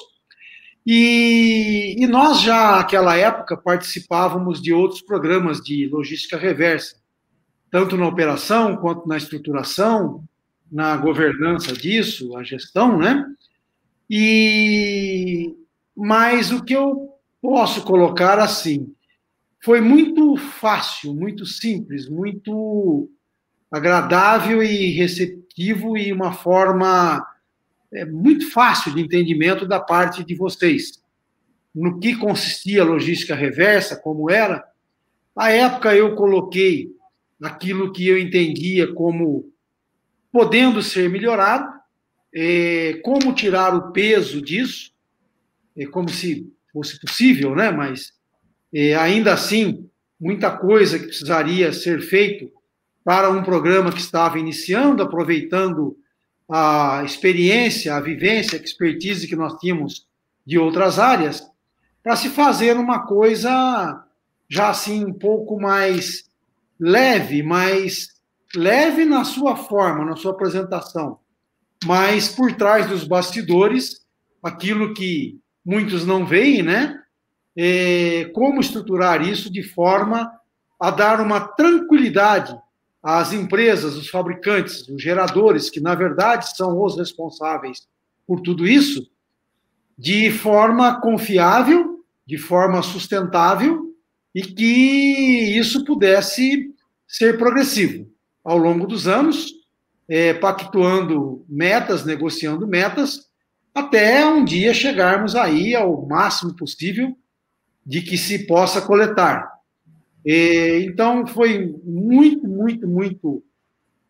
[0.86, 6.96] e, e, nós já, naquela época, participávamos de outros programas de logística reversa,
[7.70, 10.24] tanto na operação quanto na estruturação,
[10.72, 13.24] na governança disso, a gestão, né?
[14.10, 15.56] E
[15.96, 17.10] mas o que eu
[17.42, 18.94] posso colocar assim,
[19.64, 23.10] foi muito fácil, muito simples, muito
[23.72, 27.26] agradável e receptivo e uma forma
[27.94, 31.02] é, muito fácil de entendimento da parte de vocês.
[31.74, 34.64] No que consistia a logística reversa, como era.
[35.34, 36.90] À época, eu coloquei
[37.42, 39.50] aquilo que eu entendia como
[40.32, 41.72] podendo ser melhorado,
[42.34, 44.92] é, como tirar o peso disso,
[45.78, 47.72] é, como se fosse possível, né?
[47.72, 48.14] mas
[48.74, 52.52] é, ainda assim, muita coisa que precisaria ser feito
[53.04, 55.98] para um programa que estava iniciando, aproveitando
[56.50, 60.08] a experiência, a vivência, a expertise que nós tínhamos
[60.46, 61.44] de outras áreas,
[62.04, 64.04] para se fazer uma coisa
[64.50, 66.30] já assim um pouco mais
[66.80, 68.10] leve, mais
[68.56, 71.20] leve na sua forma, na sua apresentação,
[71.86, 74.02] mas por trás dos bastidores,
[74.44, 77.00] aquilo que muitos não veem, né?
[77.56, 80.32] É como estruturar isso de forma
[80.80, 82.56] a dar uma tranquilidade
[83.02, 87.88] as empresas, os fabricantes, os geradores, que na verdade são os responsáveis
[88.28, 89.10] por tudo isso,
[89.98, 93.94] de forma confiável, de forma sustentável
[94.34, 96.74] e que isso pudesse
[97.08, 98.08] ser progressivo
[98.44, 99.54] ao longo dos anos,
[100.08, 103.30] é, pactuando metas, negociando metas,
[103.74, 107.16] até um dia chegarmos aí ao máximo possível
[107.86, 109.61] de que se possa coletar.
[110.26, 113.44] Então, foi muito, muito, muito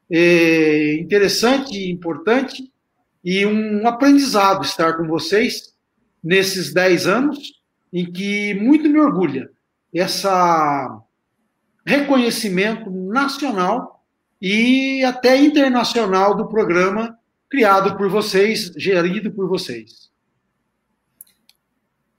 [0.10, 2.71] é, interessante e importante
[3.24, 5.74] e um aprendizado estar com vocês
[6.24, 7.62] nesses 10 anos,
[7.93, 9.50] em que muito me orgulha
[9.93, 11.02] essa
[11.86, 14.04] reconhecimento nacional
[14.41, 17.17] e até internacional do programa
[17.50, 20.11] criado por vocês, gerido por vocês.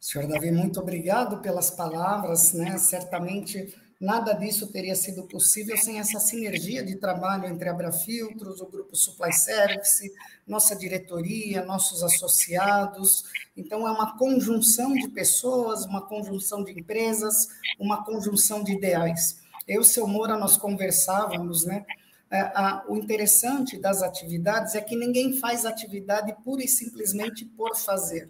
[0.03, 2.77] Senhor Davi, muito obrigado pelas palavras, né?
[2.77, 8.67] Certamente Nada disso teria sido possível sem essa sinergia de trabalho entre a Abrafiltros, o
[8.67, 10.13] Grupo Supply Service,
[10.45, 13.25] nossa diretoria, nossos associados.
[13.57, 17.47] Então, é uma conjunção de pessoas, uma conjunção de empresas,
[17.79, 19.39] uma conjunção de ideais.
[19.69, 21.87] Eu e o seu Moura, nós conversávamos, né?
[22.29, 22.51] É,
[22.89, 28.29] o interessante das atividades é que ninguém faz atividade pura e simplesmente por fazer.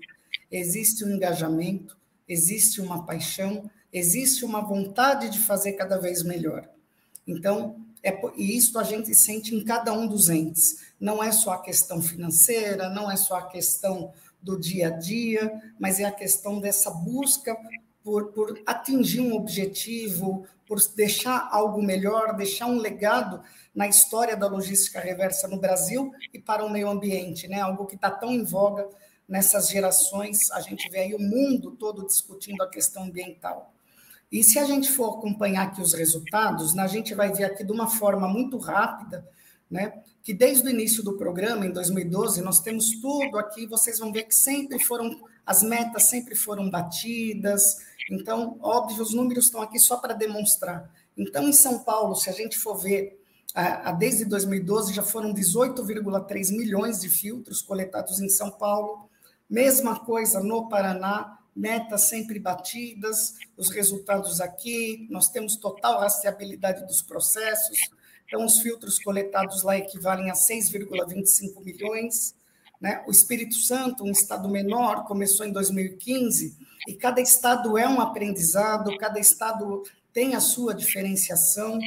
[0.53, 1.97] Existe um engajamento,
[2.29, 6.69] existe uma paixão, existe uma vontade de fazer cada vez melhor.
[7.27, 10.83] Então, é, e isso a gente sente em cada um dos entes.
[11.01, 14.13] Não é só a questão financeira, não é só a questão
[14.43, 17.57] do dia a dia, mas é a questão dessa busca
[18.03, 23.41] por, por atingir um objetivo, por deixar algo melhor, deixar um legado
[23.75, 27.61] na história da logística reversa no Brasil e para o meio ambiente, né?
[27.61, 28.89] Algo que está tão em voga
[29.29, 30.51] nessas gerações.
[30.51, 33.73] A gente vê aí o mundo todo discutindo a questão ambiental.
[34.31, 37.65] E se a gente for acompanhar aqui os resultados, né, a gente vai ver aqui
[37.65, 39.29] de uma forma muito rápida,
[39.71, 44.13] né, que desde o início do programa, em 2012, nós temos tudo aqui, vocês vão
[44.13, 47.77] ver que sempre foram, as metas sempre foram batidas,
[48.11, 50.91] então, óbvio, os números estão aqui só para demonstrar.
[51.17, 53.21] Então, em São Paulo, se a gente for ver,
[53.99, 59.11] desde 2012 já foram 18,3 milhões de filtros coletados em São Paulo,
[59.53, 67.03] mesma coisa no Paraná, metas sempre batidas, os resultados aqui, nós temos total rastreabilidade dos
[67.03, 67.79] processos,
[68.27, 72.35] então os filtros coletados lá equivalem a 6,25 milhões.
[72.81, 73.05] Né?
[73.07, 76.57] O Espírito Santo, um estado menor, começou em 2015,
[76.89, 79.83] e cada estado é um aprendizado, cada estado
[80.15, 81.79] tem a sua diferenciação.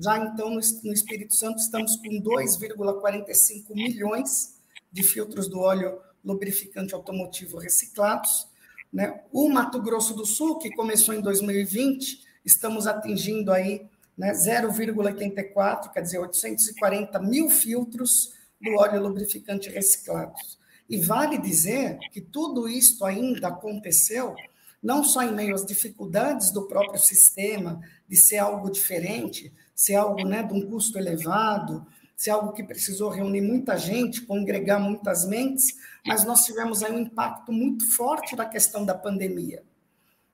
[0.00, 4.56] Já então, no Espírito Santo, estamos com 2,45 milhões
[4.92, 8.46] de filtros do óleo lubrificante automotivo reciclados,
[8.92, 9.20] né?
[9.32, 16.00] O Mato Grosso do Sul, que começou em 2020, estamos atingindo aí né, 0,84, quer
[16.00, 20.58] dizer, 840 mil filtros do óleo lubrificante reciclados.
[20.88, 24.34] E vale dizer que tudo isso ainda aconteceu
[24.82, 30.24] não só em meio às dificuldades do próprio sistema, de ser algo diferente, ser algo
[30.24, 31.86] né, de um custo elevado,
[32.18, 36.98] ser algo que precisou reunir muita gente, congregar muitas mentes, mas nós tivemos aí um
[36.98, 39.62] impacto muito forte na questão da pandemia.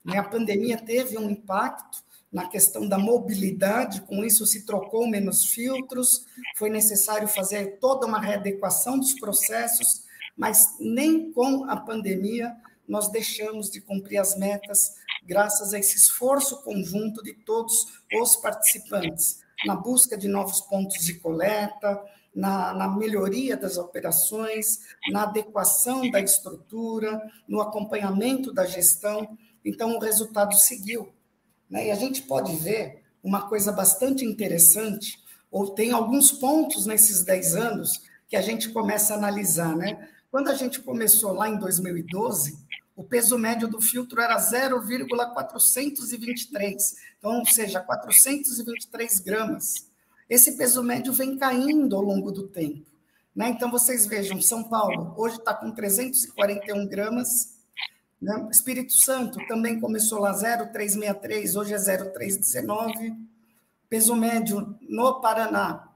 [0.02, 0.16] Né?
[0.16, 6.24] A pandemia teve um impacto na questão da mobilidade, com isso se trocou menos filtros,
[6.56, 12.56] foi necessário fazer toda uma readequação dos processos, mas nem com a pandemia
[12.88, 17.86] nós deixamos de cumprir as metas, graças a esse esforço conjunto de todos
[18.22, 22.02] os participantes na busca de novos pontos de coleta,
[22.34, 29.38] na, na, melhoria das operações, na adequação da estrutura, no acompanhamento da gestão.
[29.64, 31.12] Então, o resultado seguiu.
[31.70, 31.88] Né?
[31.88, 35.18] E a gente pode ver uma coisa bastante interessante,
[35.50, 39.76] ou tem alguns pontos nesses 10 anos que a gente começa a analisar.
[39.76, 40.08] Né?
[40.30, 42.63] Quando a gente começou lá em 2012,
[42.96, 49.88] o peso médio do filtro era 0,423, então, ou seja, 423 gramas.
[50.28, 52.86] Esse peso médio vem caindo ao longo do tempo.
[53.34, 53.48] Né?
[53.48, 57.54] Então, vocês vejam, São Paulo hoje está com 341 gramas,
[58.24, 58.48] né?
[58.50, 63.14] Espírito Santo também começou lá 0,363, hoje é 0,319.
[63.88, 65.86] Peso médio no Paraná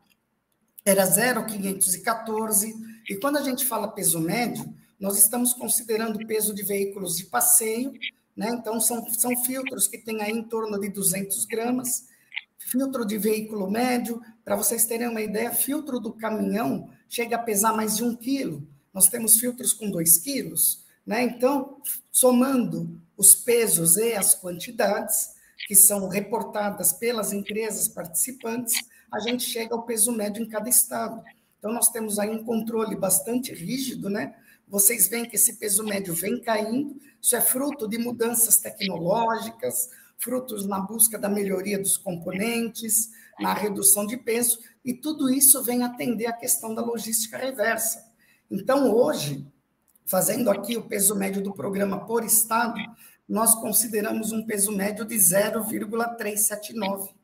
[0.85, 2.75] era 0,514.
[3.09, 7.25] E quando a gente fala peso médio, nós estamos considerando o peso de veículos de
[7.25, 7.93] passeio,
[8.37, 8.51] né?
[8.51, 12.09] então são, são filtros que têm aí em torno de 200 gramas,
[12.59, 17.73] filtro de veículo médio, para vocês terem uma ideia, filtro do caminhão chega a pesar
[17.73, 21.23] mais de um quilo, nós temos filtros com dois quilos, né?
[21.23, 21.81] então,
[22.11, 28.75] somando os pesos e as quantidades, que são reportadas pelas empresas participantes,
[29.11, 31.23] a gente chega ao peso médio em cada estado.
[31.59, 34.35] Então, nós temos aí um controle bastante rígido, né?
[34.69, 40.67] Vocês veem que esse peso médio vem caindo, isso é fruto de mudanças tecnológicas, frutos
[40.67, 46.27] na busca da melhoria dos componentes, na redução de peso, e tudo isso vem atender
[46.27, 48.05] a questão da logística reversa.
[48.51, 49.47] Então, hoje,
[50.05, 52.79] fazendo aqui o peso médio do programa por estado,
[53.29, 57.17] nós consideramos um peso médio de 0,379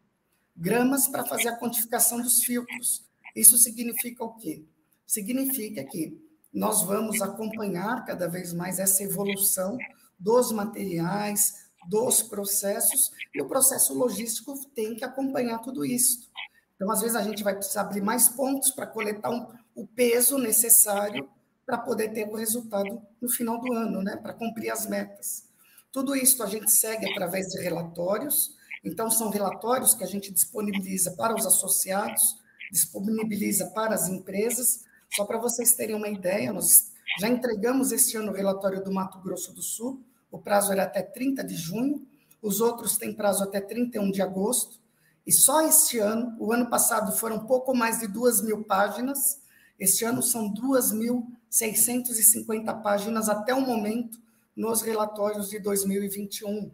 [0.56, 3.04] gramas para fazer a quantificação dos filtros.
[3.34, 4.62] Isso significa o quê?
[5.06, 6.16] Significa que
[6.54, 9.76] nós vamos acompanhar cada vez mais essa evolução
[10.18, 16.30] dos materiais, dos processos, e o processo logístico tem que acompanhar tudo isso.
[16.76, 20.38] Então, às vezes, a gente vai precisar abrir mais pontos para coletar um, o peso
[20.38, 21.28] necessário
[21.66, 24.16] para poder ter o resultado no final do ano, né?
[24.16, 25.48] para cumprir as metas.
[25.90, 31.12] Tudo isso a gente segue através de relatórios, Então, são relatórios que a gente disponibiliza
[31.12, 32.36] para os associados,
[32.70, 34.84] disponibiliza para as empresas.
[35.16, 39.20] Só para vocês terem uma ideia, nós já entregamos este ano o relatório do Mato
[39.20, 42.06] Grosso do Sul, o prazo era até 30 de junho,
[42.42, 44.80] os outros têm prazo até 31 de agosto,
[45.26, 49.40] e só este ano, o ano passado foram pouco mais de duas mil páginas,
[49.78, 54.18] este ano são 2.650 páginas até o momento
[54.56, 56.70] nos relatórios de 2021.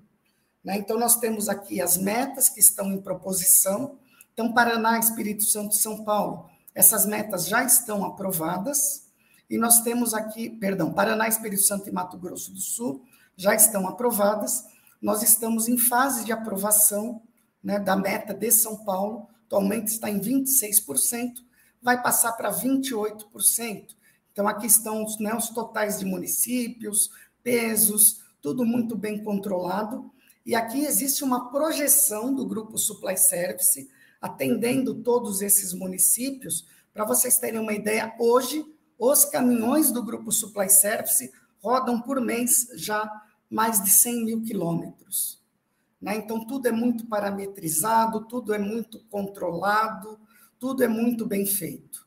[0.65, 0.77] Né?
[0.77, 3.99] Então, nós temos aqui as metas que estão em proposição.
[4.33, 9.09] Então, Paraná, Espírito Santo e São Paulo, essas metas já estão aprovadas.
[9.49, 13.05] E nós temos aqui, perdão, Paraná, Espírito Santo e Mato Grosso do Sul
[13.37, 14.65] já estão aprovadas.
[15.01, 17.23] Nós estamos em fase de aprovação
[17.63, 21.35] né, da meta de São Paulo, atualmente está em 26%,
[21.83, 23.97] vai passar para 28%.
[24.33, 27.11] Então, aqui estão né, os totais de municípios,
[27.43, 30.11] pesos, tudo muito bem controlado.
[30.45, 33.91] E aqui existe uma projeção do grupo Supply Service,
[34.21, 36.67] atendendo todos esses municípios.
[36.93, 38.65] Para vocês terem uma ideia, hoje,
[38.99, 43.11] os caminhões do grupo Supply Service rodam por mês já
[43.49, 45.41] mais de 100 mil quilômetros.
[46.01, 46.17] Né?
[46.17, 50.19] Então, tudo é muito parametrizado, tudo é muito controlado,
[50.59, 52.07] tudo é muito bem feito.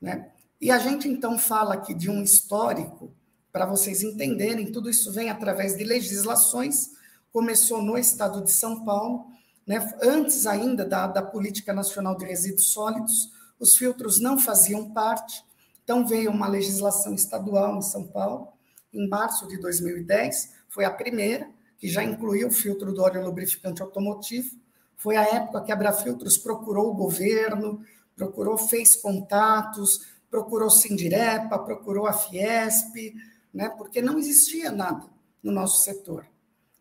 [0.00, 0.30] Né?
[0.60, 3.12] E a gente, então, fala aqui de um histórico,
[3.52, 6.90] para vocês entenderem, tudo isso vem através de legislações,
[7.32, 9.26] começou no estado de São Paulo,
[9.68, 9.86] né?
[10.02, 15.44] antes ainda da, da Política Nacional de Resíduos Sólidos, os filtros não faziam parte,
[15.84, 18.48] então veio uma legislação estadual em São Paulo,
[18.92, 23.82] em março de 2010, foi a primeira, que já incluiu o filtro do óleo lubrificante
[23.82, 24.56] automotivo.
[24.96, 27.84] Foi a época que a Abrafiltros procurou o governo,
[28.16, 33.14] procurou, fez contatos, procurou Sindirepa, procurou a Fiesp,
[33.52, 35.06] né, porque não existia nada
[35.42, 36.26] no nosso setor.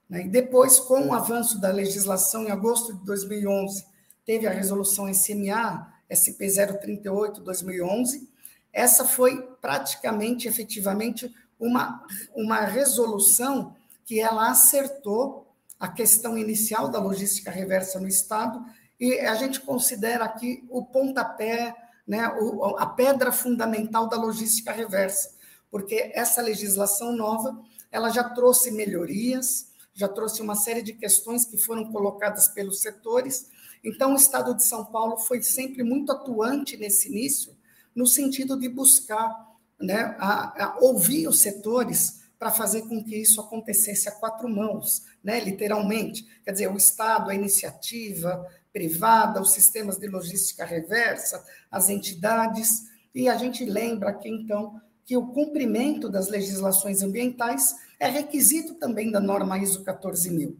[0.09, 0.25] Né?
[0.25, 3.85] E depois, com o avanço da legislação, em agosto de 2011,
[4.25, 8.27] teve a resolução SMA, SP 038-2011.
[8.71, 12.05] Essa foi praticamente, efetivamente, uma,
[12.35, 15.47] uma resolução que ela acertou
[15.79, 18.63] a questão inicial da logística reversa no Estado,
[18.99, 21.75] e a gente considera aqui o pontapé,
[22.07, 22.31] né,
[22.77, 25.31] a pedra fundamental da logística reversa,
[25.69, 31.57] porque essa legislação nova ela já trouxe melhorias, já trouxe uma série de questões que
[31.57, 33.49] foram colocadas pelos setores.
[33.83, 37.57] Então, o Estado de São Paulo foi sempre muito atuante nesse início,
[37.95, 39.35] no sentido de buscar
[39.79, 45.01] né, a, a ouvir os setores para fazer com que isso acontecesse a quatro mãos,
[45.23, 46.27] né, literalmente.
[46.43, 52.83] Quer dizer, o Estado, a iniciativa privada, os sistemas de logística reversa, as entidades,
[53.15, 59.11] e a gente lembra aqui, então, que o cumprimento das legislações ambientais é requisito também
[59.11, 60.57] da norma ISO 14000.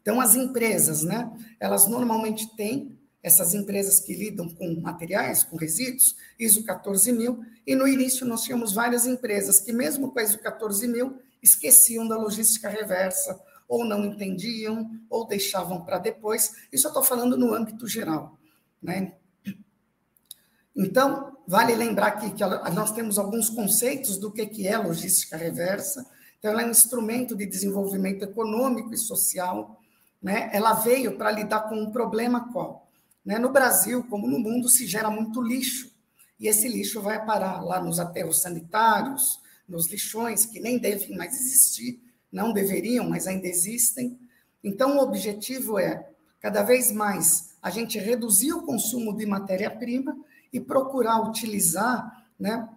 [0.00, 1.30] Então, as empresas, né,
[1.60, 7.86] elas normalmente têm essas empresas que lidam com materiais, com resíduos, ISO 14000, e no
[7.86, 13.40] início nós tínhamos várias empresas que, mesmo com a ISO 14000, esqueciam da logística reversa,
[13.68, 16.52] ou não entendiam, ou deixavam para depois.
[16.72, 18.36] Isso eu estou falando no âmbito geral.
[18.82, 19.14] Né?
[20.74, 26.04] Então, vale lembrar aqui que nós temos alguns conceitos do que é logística reversa.
[26.42, 29.80] Então, ela é um instrumento de desenvolvimento econômico e social.
[30.20, 30.50] Né?
[30.52, 32.90] Ela veio para lidar com um problema qual?
[33.24, 33.38] Né?
[33.38, 35.92] No Brasil, como no mundo, se gera muito lixo,
[36.40, 39.38] e esse lixo vai parar lá nos aterros sanitários,
[39.68, 44.18] nos lixões, que nem devem mais existir, não deveriam, mas ainda existem.
[44.64, 50.16] Então, o objetivo é, cada vez mais, a gente reduzir o consumo de matéria-prima
[50.52, 52.68] e procurar utilizar né,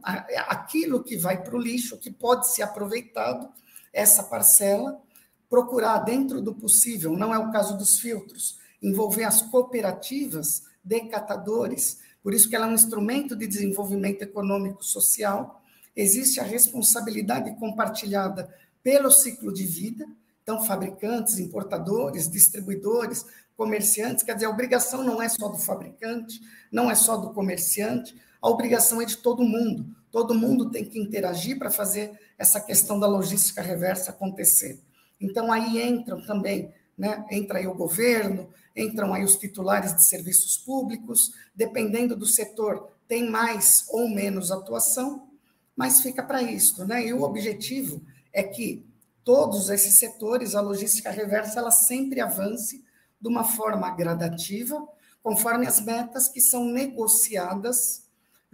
[0.48, 3.50] aquilo que vai para o lixo, que pode ser aproveitado,
[3.92, 5.02] essa parcela,
[5.50, 12.00] procurar dentro do possível, não é o caso dos filtros, envolver as cooperativas de catadores,
[12.22, 15.64] por isso que ela é um instrumento de desenvolvimento econômico social.
[15.96, 18.54] Existe a responsabilidade compartilhada
[18.84, 20.06] pelo ciclo de vida,
[20.44, 23.26] então fabricantes, importadores, distribuidores,
[23.58, 26.40] comerciantes, quer dizer, a obrigação não é só do fabricante,
[26.72, 29.86] não é só do comerciante, a obrigação é de todo mundo.
[30.12, 34.80] Todo mundo tem que interagir para fazer essa questão da logística reversa acontecer.
[35.20, 40.58] Então aí entram também, né, entra aí o governo, entram aí os titulares de serviços
[40.58, 45.30] públicos, dependendo do setor, tem mais ou menos atuação,
[45.76, 47.06] mas fica para isso, né?
[47.06, 48.86] E o objetivo é que
[49.24, 52.84] todos esses setores, a logística reversa, ela sempre avance
[53.20, 54.88] de uma forma gradativa,
[55.22, 58.05] conforme as metas que são negociadas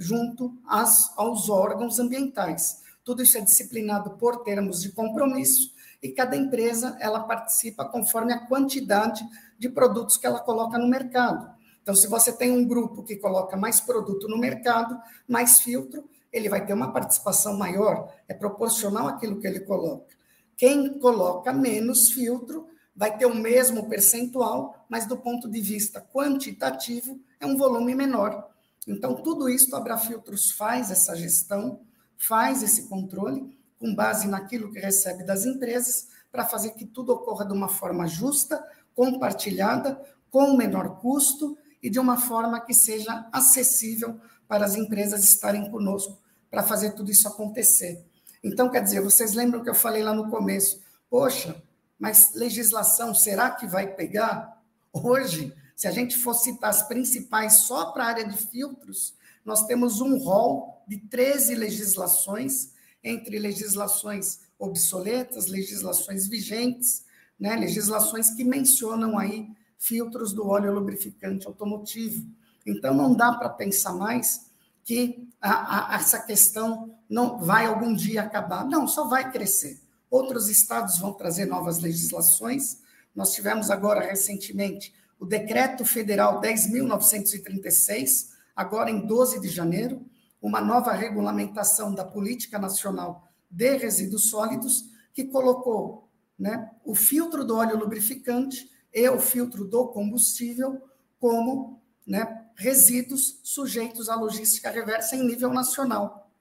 [0.01, 2.81] junto às, aos órgãos ambientais.
[3.03, 5.71] Tudo isso é disciplinado por termos de compromisso
[6.01, 9.23] e cada empresa ela participa conforme a quantidade
[9.59, 11.47] de produtos que ela coloca no mercado.
[11.83, 16.49] Então, se você tem um grupo que coloca mais produto no mercado, mais filtro, ele
[16.49, 20.15] vai ter uma participação maior, é proporcional àquilo que ele coloca.
[20.57, 27.19] Quem coloca menos filtro vai ter o mesmo percentual, mas do ponto de vista quantitativo,
[27.39, 28.50] é um volume menor.
[28.87, 31.81] Então, tudo isso a Abrafiltros faz essa gestão,
[32.17, 37.45] faz esse controle, com base naquilo que recebe das empresas, para fazer que tudo ocorra
[37.45, 38.63] de uma forma justa,
[38.95, 45.69] compartilhada, com menor custo e de uma forma que seja acessível para as empresas estarem
[45.69, 46.19] conosco
[46.49, 48.03] para fazer tudo isso acontecer.
[48.43, 50.81] Então, quer dizer, vocês lembram que eu falei lá no começo?
[51.09, 51.61] Poxa,
[51.99, 54.61] mas legislação, será que vai pegar?
[54.91, 59.65] Hoje, se a gente for citar as principais só para a área de filtros, nós
[59.65, 62.73] temos um rol de 13 legislações,
[63.03, 67.03] entre legislações obsoletas, legislações vigentes,
[67.39, 72.27] né, legislações que mencionam aí filtros do óleo lubrificante automotivo.
[72.63, 74.51] Então, não dá para pensar mais
[74.83, 78.67] que a, a, essa questão não vai algum dia acabar.
[78.67, 79.81] Não, só vai crescer.
[80.11, 82.81] Outros estados vão trazer novas legislações.
[83.15, 90.03] Nós tivemos agora, recentemente, o Decreto Federal 10.936, agora em 12 de janeiro,
[90.41, 96.09] uma nova regulamentação da Política Nacional de Resíduos Sólidos, que colocou
[96.39, 100.81] né, o filtro do óleo lubrificante e o filtro do combustível
[101.19, 106.31] como né, resíduos sujeitos à logística reversa em nível nacional.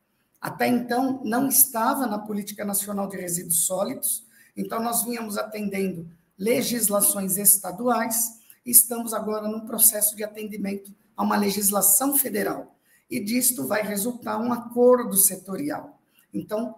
[0.40, 4.26] Até então, não estava na Política Nacional de Resíduos Sólidos,
[4.56, 6.08] então nós vínhamos atendendo
[6.38, 12.76] legislações estaduais estamos agora num processo de atendimento a uma legislação federal.
[13.10, 16.00] E disto vai resultar um acordo setorial.
[16.32, 16.74] Então,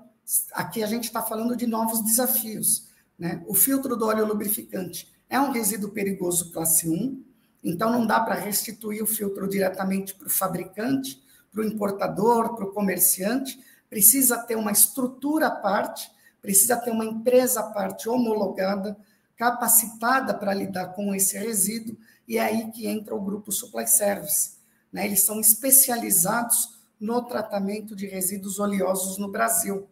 [0.53, 2.89] aqui a gente está falando de novos desafios.
[3.19, 3.43] Né?
[3.47, 7.23] O filtro do óleo lubrificante é um resíduo perigoso classe 1,
[7.63, 11.23] então não dá para restituir o filtro diretamente para o fabricante,
[11.53, 16.11] para o importador, para o comerciante, precisa ter uma estrutura à parte,
[16.41, 18.97] precisa ter uma empresa à parte homologada,
[19.43, 24.53] capacitada para lidar com esse resíduo, e é aí que entra o grupo Supply Service.
[24.93, 25.05] Né?
[25.05, 29.89] Eles são especializados no tratamento de resíduos oleosos no Brasil.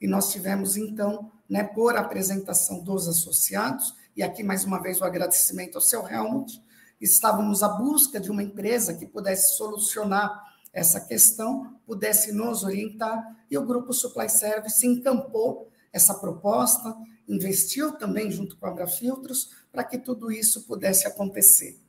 [0.00, 5.04] E nós tivemos, então, né, por apresentação dos associados, e aqui mais uma vez o
[5.04, 6.64] agradecimento ao seu Helmut,
[6.98, 13.58] estávamos à busca de uma empresa que pudesse solucionar essa questão, pudesse nos orientar, e
[13.58, 16.96] o Grupo Supply Service encampou essa proposta,
[17.28, 21.80] investiu também junto com a Abrafiltros, para que tudo isso pudesse acontecer.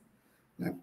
[0.58, 0.74] Né?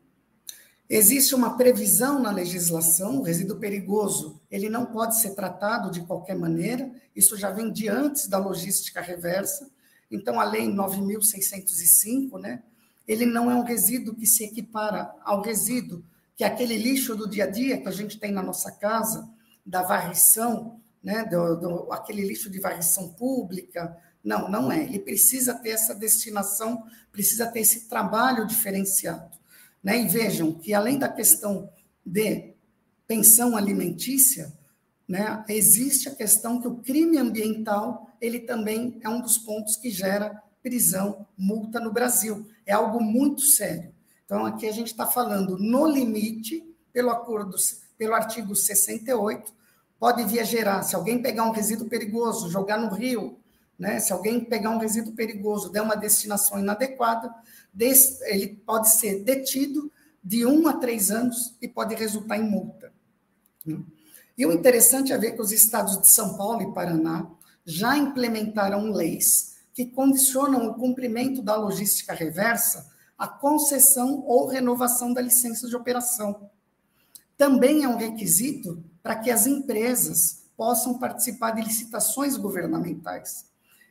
[0.90, 6.36] Existe uma previsão na legislação, o resíduo perigoso, ele não pode ser tratado de qualquer
[6.36, 9.70] maneira, isso já vem de antes da logística reversa,
[10.10, 12.64] então a lei 9.605, né,
[13.08, 16.04] ele não é um resíduo que se equipara ao resíduo
[16.40, 19.30] que é aquele lixo do dia a dia que a gente tem na nossa casa,
[19.66, 23.98] da varrição, né, do, do, aquele lixo de varrição pública.
[24.24, 24.84] Não, não é.
[24.84, 29.38] Ele precisa ter essa destinação, precisa ter esse trabalho diferenciado.
[29.84, 30.02] Né?
[30.02, 31.70] E vejam que, além da questão
[32.06, 32.54] de
[33.08, 34.54] pensão alimentícia,
[35.08, 39.90] né, existe a questão que o crime ambiental ele também é um dos pontos que
[39.90, 42.48] gera prisão, multa no Brasil.
[42.66, 43.94] É algo muito sério.
[44.26, 47.56] Então, aqui a gente está falando no limite, pelo acordo,
[47.98, 49.54] pelo artigo 68,
[50.00, 53.38] pode vir a gerar, se alguém pegar um resíduo perigoso, jogar no rio,
[53.78, 54.00] né?
[54.00, 57.34] se alguém pegar um resíduo perigoso, der uma destinação inadequada,
[57.78, 59.92] ele pode ser detido
[60.24, 62.92] de um a três anos e pode resultar em multa.
[64.38, 67.30] E o interessante é ver que os estados de São Paulo e Paraná
[67.66, 75.22] já implementaram leis que condicionam o cumprimento da logística reversa a concessão ou renovação da
[75.22, 76.50] licença de operação.
[77.38, 83.46] Também é um requisito para que as empresas possam participar de licitações governamentais.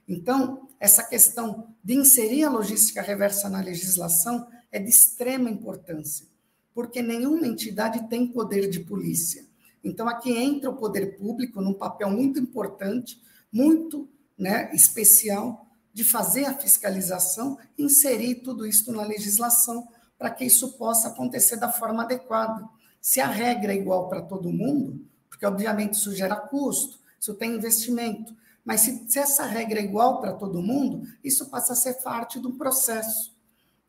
[0.06, 6.26] Então, essa questão de inserir a logística reversa na legislação é de extrema importância,
[6.74, 9.46] porque nenhuma entidade tem poder de polícia.
[9.82, 13.20] Então, aqui entra o poder público num papel muito importante,
[13.52, 19.88] muito né, especial, de fazer a fiscalização, inserir tudo isso na legislação
[20.18, 22.68] para que isso possa acontecer da forma adequada.
[23.08, 25.00] Se a regra é igual para todo mundo,
[25.30, 30.20] porque obviamente isso gera custo, isso tem investimento, mas se, se essa regra é igual
[30.20, 33.34] para todo mundo, isso passa a ser parte do processo.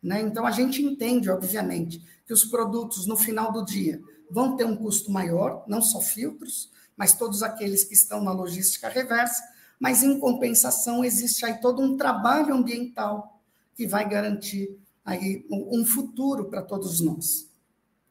[0.01, 0.21] Né?
[0.21, 4.01] Então a gente entende, obviamente, que os produtos no final do dia
[4.31, 8.87] vão ter um custo maior, não só filtros, mas todos aqueles que estão na logística
[8.87, 9.43] reversa,
[9.77, 13.37] mas em compensação existe aí todo um trabalho ambiental
[13.75, 17.48] que vai garantir aí um futuro para todos nós.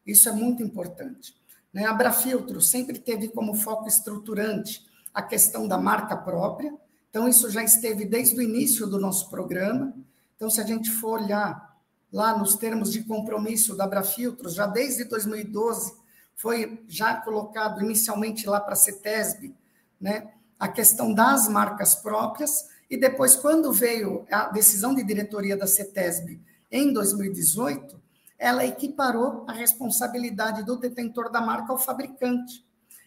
[0.09, 1.35] Isso é muito importante.
[1.71, 1.85] Né?
[1.85, 6.75] A Abrafiltro sempre teve como foco estruturante a questão da marca própria,
[7.11, 9.95] então isso já esteve desde o início do nosso programa.
[10.35, 11.77] Então, se a gente for olhar
[12.11, 15.93] lá nos termos de compromisso da Abrafiltros, já desde 2012,
[16.35, 19.55] foi já colocado inicialmente lá para a CETESB,
[20.01, 25.67] né, a questão das marcas próprias, e depois, quando veio a decisão de diretoria da
[25.67, 26.41] CETESB
[26.71, 28.08] em 2018,
[28.39, 32.65] ela equiparou a responsabilidade do detentor da marca ao fabricante.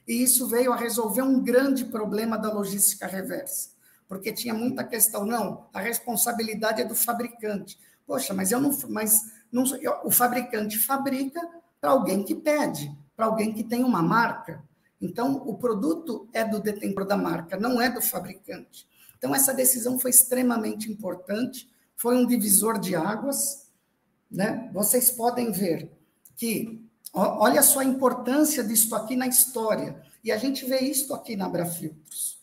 [0.07, 3.69] E isso veio a resolver um grande problema da logística reversa,
[4.07, 7.79] porque tinha muita questão, não, a responsabilidade é do fabricante.
[8.05, 9.21] Poxa, mas eu não, mas
[9.51, 11.39] não, eu, o fabricante fabrica
[11.79, 14.63] para alguém que pede, para alguém que tem uma marca.
[14.99, 18.87] Então, o produto é do detentor da marca, não é do fabricante.
[19.17, 23.70] Então, essa decisão foi extremamente importante, foi um divisor de águas.
[24.31, 24.69] Né?
[24.73, 25.91] Vocês podem ver
[26.37, 26.81] que,
[27.13, 31.45] olha só a importância disso aqui na história, e a gente vê isso aqui na
[31.45, 32.39] Abrafiltros.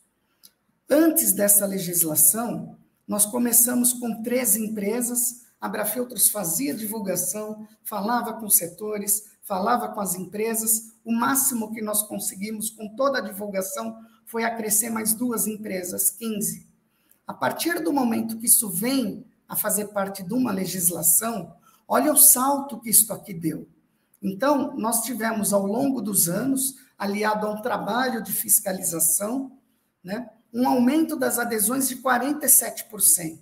[0.91, 2.77] Antes dessa legislação,
[3.07, 10.15] nós começamos com três empresas a Abrafiltros fazia divulgação, falava com setores, falava com as
[10.15, 10.93] empresas.
[11.05, 16.67] O máximo que nós conseguimos com toda a divulgação foi acrescer mais duas empresas, 15.
[17.27, 21.53] A partir do momento que isso vem a fazer parte de uma legislação,
[21.89, 23.67] olha o salto que isso aqui deu.
[24.23, 29.59] Então, nós tivemos ao longo dos anos, aliado a um trabalho de fiscalização,
[30.05, 33.39] né, um aumento das adesões de 47%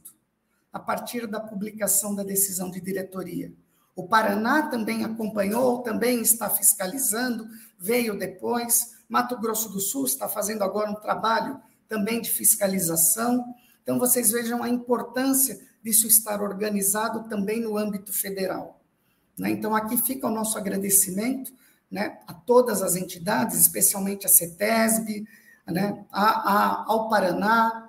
[0.73, 3.53] a partir da publicação da decisão de diretoria.
[3.95, 8.95] O Paraná também acompanhou, também está fiscalizando, veio depois.
[9.09, 13.55] Mato Grosso do Sul está fazendo agora um trabalho também de fiscalização.
[13.83, 18.81] Então, vocês vejam a importância disso estar organizado também no âmbito federal.
[19.39, 19.51] Né?
[19.51, 21.55] Então, aqui fica o nosso agradecimento
[21.89, 25.25] né, a todas as entidades, especialmente a CETESB,
[25.65, 27.89] né, a, a, ao Paraná,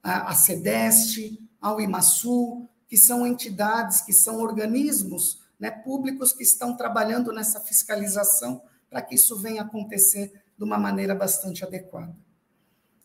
[0.00, 6.76] a, a CEDEST, ao IMASU, que são entidades, que são organismos né, públicos que estão
[6.76, 12.14] trabalhando nessa fiscalização para que isso venha acontecer de uma maneira bastante adequada.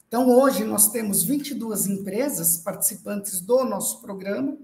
[0.07, 4.57] Então, hoje nós temos 22 empresas participantes do nosso programa,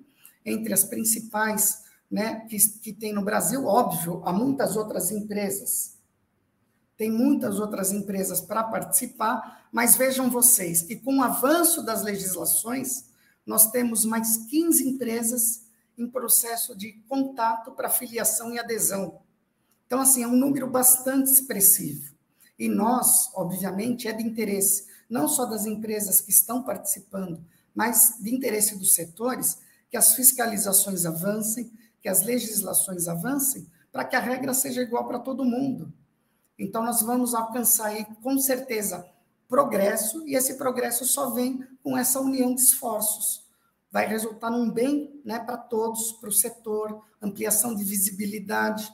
[0.46, 5.98] entre as principais né, que, que tem no Brasil, óbvio, há muitas outras empresas.
[6.96, 13.06] Tem muitas outras empresas para participar, mas vejam vocês que com o avanço das legislações,
[13.46, 15.66] nós temos mais 15 empresas
[15.98, 19.20] em processo de contato para filiação e adesão.
[19.88, 22.14] Então, assim, é um número bastante expressivo.
[22.58, 27.40] E nós, obviamente, é de interesse não só das empresas que estão participando,
[27.76, 34.16] mas de interesse dos setores, que as fiscalizações avancem, que as legislações avancem, para que
[34.16, 35.94] a regra seja igual para todo mundo.
[36.58, 39.08] Então, nós vamos alcançar aí, com certeza,
[39.48, 43.46] progresso, e esse progresso só vem com essa união de esforços.
[43.92, 48.92] Vai resultar num bem né, para todos, para o setor, ampliação de visibilidade,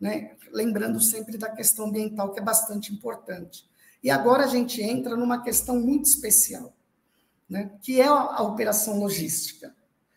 [0.00, 3.68] né, lembrando sempre da questão ambiental, que é bastante importante.
[4.06, 6.72] E agora a gente entra numa questão muito especial,
[7.50, 9.74] né, que é a, operação logística.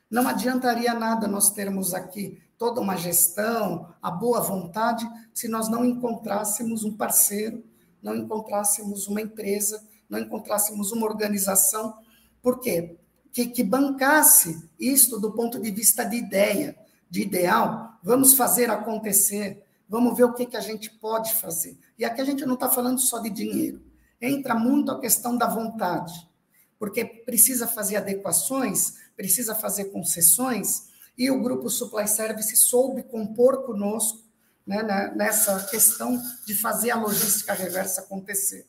[0.07, 5.83] Não adiantaria nada nós termos aqui toda uma gestão, a boa vontade, se nós não
[5.83, 7.63] encontrássemos um parceiro
[7.99, 11.97] não encontrássemos uma empresa, não encontrássemos uma organização,
[12.43, 12.95] por quê?
[13.33, 16.77] Que, que bancasse isto do ponto de vista de ideia,
[17.09, 21.77] de ideal, vamos fazer acontecer, vamos ver o que, que a gente pode fazer.
[21.97, 23.81] E aqui a gente não está falando só de dinheiro,
[24.21, 26.29] entra muito a questão da vontade,
[26.77, 30.87] porque precisa fazer adequações, precisa fazer concessões,
[31.17, 34.29] e o grupo Supply Service soube compor conosco
[34.69, 38.67] né, né, nessa questão de fazer a logística reversa acontecer.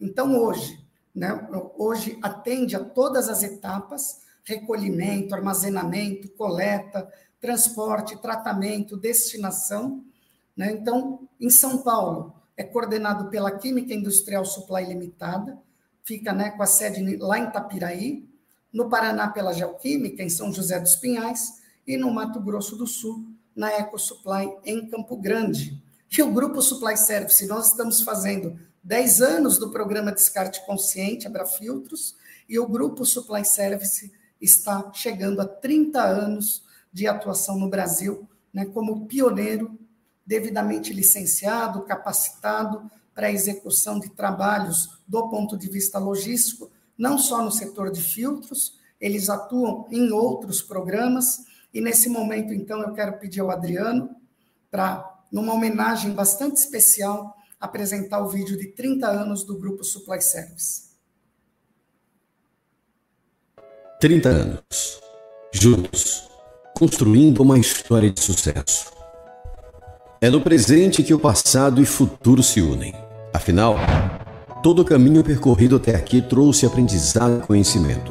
[0.00, 0.82] Então, hoje,
[1.14, 1.46] né,
[1.76, 7.06] hoje atende a todas as etapas, recolhimento, armazenamento, coleta,
[7.38, 10.02] transporte, tratamento, destinação.
[10.56, 10.72] Né?
[10.72, 15.58] Então, em São Paulo, é coordenado pela Química Industrial Supply Limitada,
[16.04, 18.28] fica né, com a sede lá em Tapiraí,
[18.72, 23.24] no Paraná pela Geoquímica, em São José dos Pinhais, e no Mato Grosso do Sul,
[23.54, 25.82] na EcoSupply em Campo Grande.
[26.16, 32.16] E o Grupo Supply Service, nós estamos fazendo 10 anos do programa Descarte Consciente, Abrafiltros,
[32.48, 38.64] e o Grupo Supply Service está chegando a 30 anos de atuação no Brasil, né,
[38.66, 39.78] como pioneiro,
[40.26, 47.42] devidamente licenciado, capacitado para a execução de trabalhos do ponto de vista logístico, não só
[47.42, 51.44] no setor de filtros, eles atuam em outros programas.
[51.72, 54.16] E nesse momento, então, eu quero pedir ao Adriano
[54.70, 60.84] para, numa homenagem bastante especial, apresentar o vídeo de 30 anos do Grupo Supply Service.
[64.00, 65.00] 30 anos,
[65.52, 66.28] juntos,
[66.76, 68.93] construindo uma história de sucesso.
[70.24, 72.94] É no presente que o passado e futuro se unem.
[73.30, 73.76] Afinal,
[74.62, 78.10] todo o caminho percorrido até aqui trouxe aprendizado e conhecimento.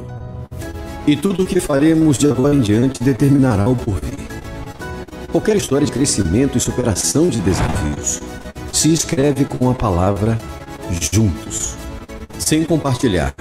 [1.08, 4.14] E tudo o que faremos de agora em diante determinará o porvir.
[5.32, 8.22] Qualquer história de crescimento e superação de desafios
[8.72, 10.38] se escreve com a palavra
[11.12, 11.74] juntos.
[12.38, 13.34] Sem compartilhar,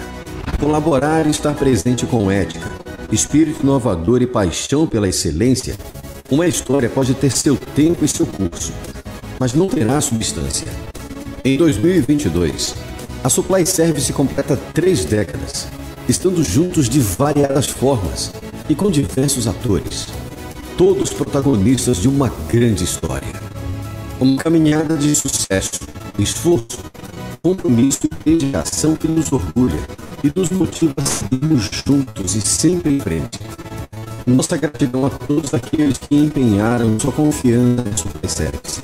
[0.58, 2.70] colaborar e estar presente com ética,
[3.12, 5.76] espírito inovador e paixão pela excelência,
[6.33, 8.72] uma história pode ter seu tempo e seu curso,
[9.39, 10.66] mas não terá substância.
[11.45, 12.74] Em 2022,
[13.22, 15.68] a Supply Service completa três décadas,
[16.09, 18.33] estando juntos de variadas formas
[18.66, 20.07] e com diversos atores,
[20.78, 23.28] todos protagonistas de uma grande história.
[24.18, 25.80] Uma caminhada de sucesso,
[26.18, 26.78] esforço,
[27.43, 29.80] compromisso e dedicação que nos orgulha
[30.24, 33.39] e nos motiva a seguirmos juntos e sempre em frente.
[34.26, 38.82] Nossa gratidão a todos aqueles que empenharam sua confiança Supply Service.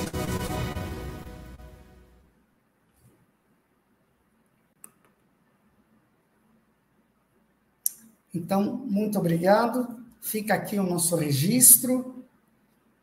[8.34, 10.02] Então, muito obrigado.
[10.20, 12.24] Fica aqui o nosso registro.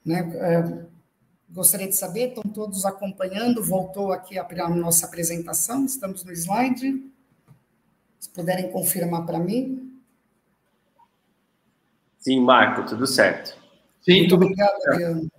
[0.04, 0.30] Né?
[0.36, 0.86] É,
[1.50, 3.64] gostaria de saber, estão todos acompanhando?
[3.64, 7.02] Voltou aqui a, a nossa apresentação, estamos no slide.
[8.20, 9.95] Se puderem confirmar para mim.
[12.26, 13.56] Sim, Marco, tudo certo.
[14.02, 15.32] Sim, Muito tudo obrigado, Adriano.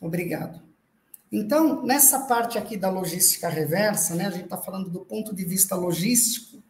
[0.00, 0.60] Obrigado.
[1.32, 5.44] Então, nessa parte aqui da logística reversa, né, a gente está falando do ponto de
[5.44, 6.62] vista logístico,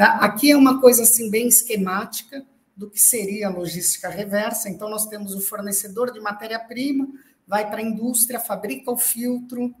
[0.00, 0.14] Tá?
[0.16, 2.42] Aqui é uma coisa assim bem esquemática
[2.74, 4.70] do que seria a logística reversa.
[4.70, 7.06] Então, nós temos o fornecedor de matéria-prima,
[7.46, 9.74] vai para a indústria, fabrica o filtro.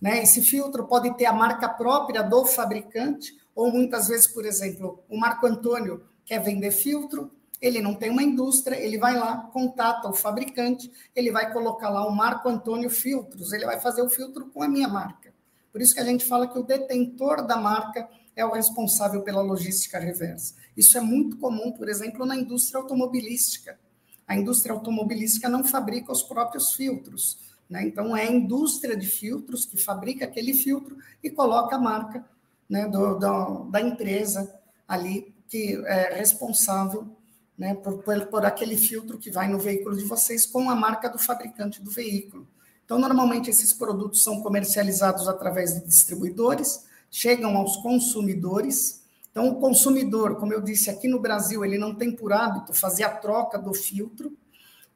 [0.00, 0.22] Né?
[0.22, 5.18] Esse filtro pode ter a marca própria do fabricante, ou muitas vezes, por exemplo, o
[5.18, 7.30] Marco Antônio quer vender filtro,
[7.60, 12.06] ele não tem uma indústria, ele vai lá, contata o fabricante, ele vai colocar lá
[12.06, 15.32] o Marco Antônio Filtros, ele vai fazer o filtro com a minha marca.
[15.72, 19.42] Por isso que a gente fala que o detentor da marca é o responsável pela
[19.42, 20.54] logística reversa.
[20.76, 23.78] Isso é muito comum, por exemplo, na indústria automobilística.
[24.26, 27.38] A indústria automobilística não fabrica os próprios filtros.
[27.68, 27.82] Né?
[27.82, 32.24] Então, é a indústria de filtros que fabrica aquele filtro e coloca a marca
[32.68, 34.54] né, do, do, da empresa
[34.86, 37.17] ali que é responsável
[37.58, 41.18] né, por, por, aquele filtro que vai no veículo de vocês com a marca do
[41.18, 42.46] fabricante do veículo.
[42.84, 49.02] Então, normalmente, esses produtos são comercializados através de distribuidores, chegam aos consumidores.
[49.30, 53.02] Então, o consumidor, como eu disse, aqui no Brasil, ele não tem por hábito fazer
[53.02, 54.32] a troca do filtro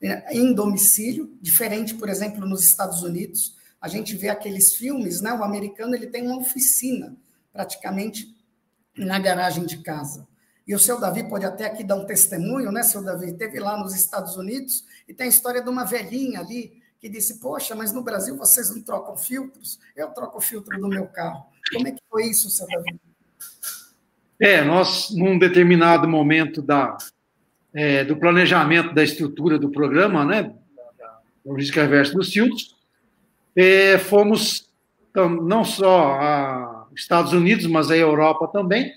[0.00, 3.56] né, em domicílio, diferente, por exemplo, nos Estados Unidos.
[3.80, 5.32] A gente vê aqueles filmes, né?
[5.32, 7.16] O americano ele tem uma oficina,
[7.52, 8.34] praticamente,
[8.96, 10.26] na garagem de casa.
[10.66, 13.32] E o seu Davi pode até aqui dar um testemunho, né, seu Davi?
[13.32, 17.40] Teve lá nos Estados Unidos e tem a história de uma velhinha ali que disse:
[17.40, 19.80] Poxa, mas no Brasil vocês não trocam filtros?
[19.96, 21.44] Eu troco o filtro do meu carro.
[21.72, 23.00] Como é que foi isso, seu Davi?
[24.40, 26.96] É, nós, num determinado momento da,
[27.74, 30.54] é, do planejamento da estrutura do programa, né,
[30.98, 32.76] da logística reversa dos filtros,
[33.54, 34.68] é, fomos
[35.42, 38.92] não só a Estados Unidos, mas a Europa também,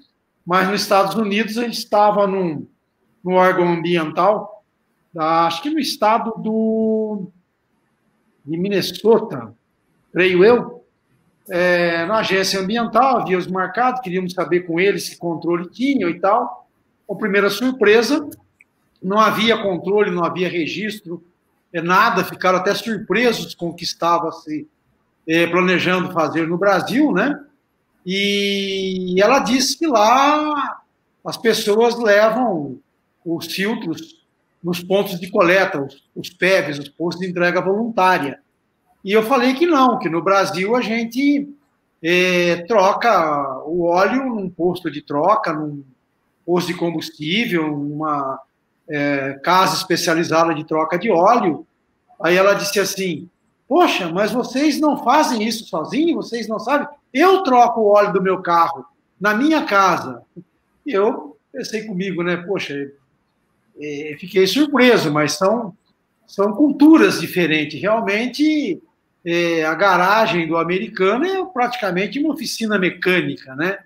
[0.46, 2.68] mas nos Estados Unidos a gente estava num,
[3.26, 4.64] órgão ambiental,
[5.14, 7.28] da, acho que no estado do,
[8.46, 9.54] de Minnesota,
[10.12, 10.86] creio eu,
[11.50, 16.68] é, na agência ambiental, havíamos marcado, queríamos saber com eles que controle tinham e tal.
[17.10, 18.28] A primeira surpresa,
[19.02, 21.24] não havia controle, não havia registro,
[21.72, 24.68] é, nada, ficaram até surpresos com o que estava se
[25.28, 27.40] é, planejando fazer no Brasil, né?
[28.06, 30.80] E ela disse que lá
[31.26, 32.78] as pessoas levam
[33.26, 34.24] os filtros
[34.64, 38.40] nos pontos de coleta, os, os PEVs, os postos de entrega voluntária.
[39.04, 41.48] E eu falei que não, que no Brasil a gente
[42.02, 45.84] é, troca o óleo num posto de troca, num
[46.46, 48.40] posto de combustível, numa
[48.88, 51.66] é, casa especializada de troca de óleo.
[52.22, 53.30] Aí ela disse assim:
[53.68, 56.28] Poxa, mas vocês não fazem isso sozinhos?
[56.28, 56.88] Vocês não sabem?
[57.18, 58.86] Eu troco o óleo do meu carro
[59.18, 60.22] na minha casa.
[60.86, 62.36] E eu pensei comigo, né?
[62.36, 62.92] Poxa,
[63.80, 65.74] é, fiquei surpreso, mas são,
[66.28, 67.82] são culturas diferentes.
[67.82, 68.84] Realmente,
[69.24, 73.80] é, a garagem do americano é praticamente uma oficina mecânica, né?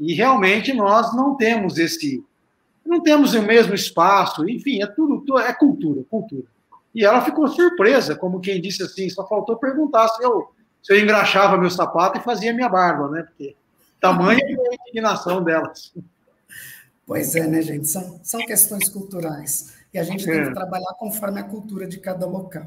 [0.00, 2.24] E realmente nós não temos esse,
[2.86, 6.44] não temos o mesmo espaço, enfim, é tudo, é cultura, cultura.
[6.94, 10.48] E ela ficou surpresa, como quem disse assim, só faltou perguntar se eu,
[10.88, 13.22] eu engraxava meu sapato e fazia minha barba, né?
[13.22, 13.54] Porque
[14.00, 15.92] tamanha é a indignação delas.
[17.06, 17.88] Pois é, né, gente?
[17.88, 19.74] São, são questões culturais.
[19.92, 20.32] E a gente é.
[20.32, 22.66] tem que trabalhar conforme a cultura de cada local.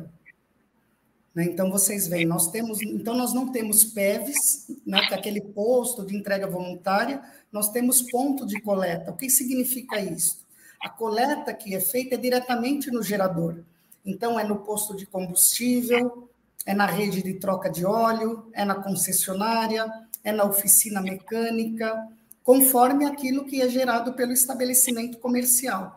[1.33, 1.43] Né?
[1.45, 6.05] Então, vocês veem, nós temos, então nós não temos PEVs, né, que é aquele posto
[6.05, 9.11] de entrega voluntária, nós temos ponto de coleta.
[9.11, 10.45] O que significa isso?
[10.81, 13.57] A coleta que é feita é diretamente no gerador.
[14.05, 16.29] Então, é no posto de combustível,
[16.65, 19.85] é na rede de troca de óleo, é na concessionária,
[20.23, 22.07] é na oficina mecânica,
[22.43, 25.95] conforme aquilo que é gerado pelo estabelecimento comercial.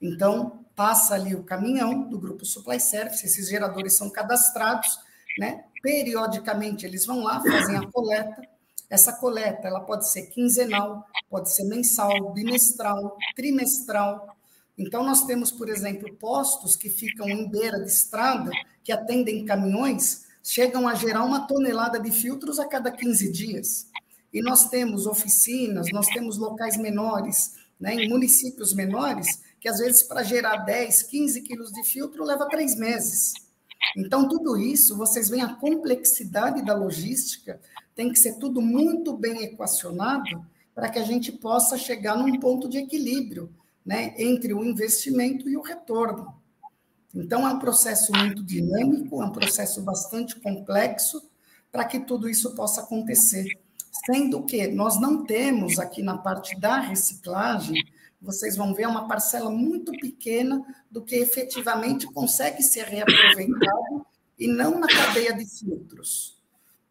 [0.00, 4.98] Então, passa ali o caminhão do grupo Supply Service, esses geradores são cadastrados,
[5.38, 5.64] né?
[5.82, 8.42] Periodicamente eles vão lá, fazem a coleta.
[8.88, 14.35] Essa coleta, ela pode ser quinzenal, pode ser mensal, bimestral, trimestral.
[14.78, 18.50] Então nós temos, por exemplo, postos que ficam em beira de estrada,
[18.84, 23.90] que atendem caminhões, chegam a gerar uma tonelada de filtros a cada 15 dias.
[24.32, 30.02] E nós temos oficinas, nós temos locais menores, né, em municípios menores, que às vezes
[30.02, 33.32] para gerar 10, 15 quilos de filtro leva três meses.
[33.96, 37.60] Então, tudo isso, vocês veem a complexidade da logística,
[37.94, 42.68] tem que ser tudo muito bem equacionado para que a gente possa chegar num ponto
[42.68, 43.50] de equilíbrio
[43.86, 46.34] né, entre o investimento e o retorno.
[47.14, 51.22] Então, é um processo muito dinâmico, é um processo bastante complexo
[51.70, 53.46] para que tudo isso possa acontecer.
[54.04, 57.82] Sendo que nós não temos aqui na parte da reciclagem
[58.20, 64.06] vocês vão ver uma parcela muito pequena do que efetivamente consegue ser reaproveitado
[64.38, 66.36] e não na cadeia de filtros.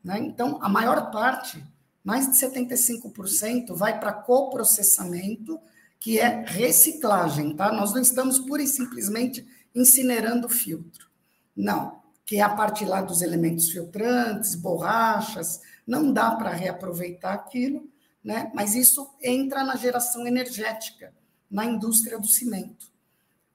[0.04, 0.20] Né?
[0.20, 1.64] Então, a maior parte,
[2.04, 5.60] mais de 75%, vai para coprocessamento,
[6.00, 7.72] que é reciclagem, tá?
[7.72, 11.08] Nós não estamos pura e simplesmente incinerando o filtro.
[11.56, 17.88] Não, que é a parte lá dos elementos filtrantes, borrachas, não dá para reaproveitar aquilo,
[18.24, 18.52] né?
[18.54, 21.14] mas isso entra na geração energética,
[21.50, 22.92] na indústria do cimento.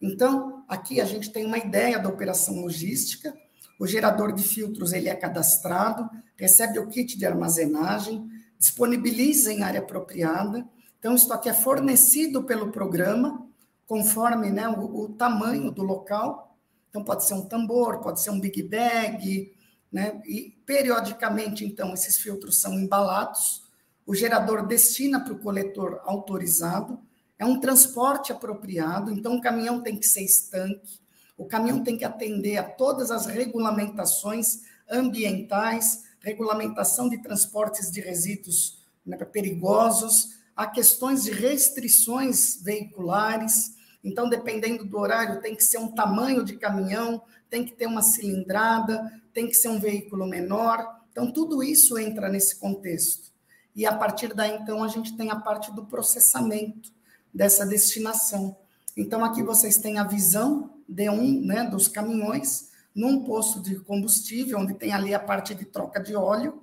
[0.01, 3.37] Então, aqui a gente tem uma ideia da operação logística,
[3.79, 9.81] o gerador de filtros ele é cadastrado, recebe o kit de armazenagem, disponibiliza em área
[9.81, 10.69] apropriada.
[11.01, 13.45] Então, isso aqui é fornecido pelo programa,
[13.89, 16.57] conforme né, o, o, tamanho do local.
[16.89, 19.53] Então, pode ser um tambor, pode ser um big bag,
[19.91, 20.23] né?
[20.25, 23.69] E, periodicamente, então, esses filtros são embalados
[24.11, 26.99] o gerador destina para o coletor autorizado,
[27.39, 30.99] é um transporte apropriado, então o caminhão tem que ser estanque,
[31.39, 38.85] o caminhão tem que atender a todas as regulamentações ambientais, regulamentação de transportes de resíduos
[39.07, 45.89] né, perigosos, há questões de restrições veiculares, então, dependendo do horário, tem que ser um
[45.89, 51.01] tamanho de caminhão, tem que ter uma cilindrada, tem que ser um veículo menor.
[51.11, 53.31] Então, tudo isso entra nesse contexto
[53.75, 56.93] e a partir daí, então, a gente tem a parte do processamento
[57.33, 58.57] dessa destinação.
[58.97, 64.59] Então, aqui vocês têm a visão de um né, dos caminhões num posto de combustível,
[64.59, 66.63] onde tem ali a parte de troca de óleo.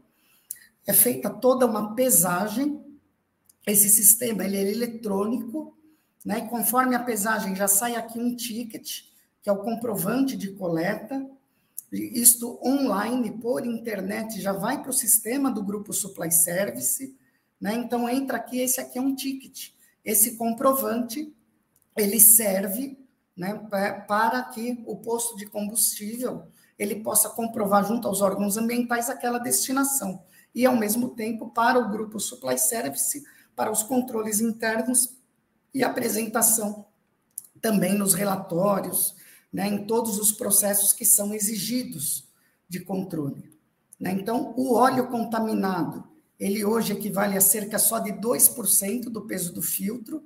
[0.85, 2.86] É feita toda uma pesagem.
[3.67, 5.77] Esse sistema ele é eletrônico,
[6.25, 6.39] né?
[6.39, 9.01] E conforme a pesagem já sai aqui um ticket,
[9.43, 11.23] que é o comprovante de coleta
[11.91, 17.15] isto online, por internet, já vai para o sistema do grupo Supply Service,
[17.59, 17.75] né?
[17.75, 19.69] Então entra aqui, esse aqui é um ticket.
[20.03, 21.33] Esse comprovante,
[21.95, 22.97] ele serve
[23.35, 23.53] né,
[24.07, 26.47] para que o posto de combustível
[26.77, 30.21] ele possa comprovar junto aos órgãos ambientais aquela destinação.
[30.53, 33.23] E, ao mesmo tempo, para o grupo Supply Service,
[33.57, 35.17] para os controles internos
[35.73, 36.85] e apresentação
[37.59, 39.15] também nos relatórios,
[39.51, 42.27] né, em todos os processos que são exigidos
[42.69, 43.51] de controle.
[43.99, 44.11] Né?
[44.11, 46.03] Então, o óleo contaminado,
[46.39, 50.23] ele hoje equivale a cerca só de 2% do peso do filtro.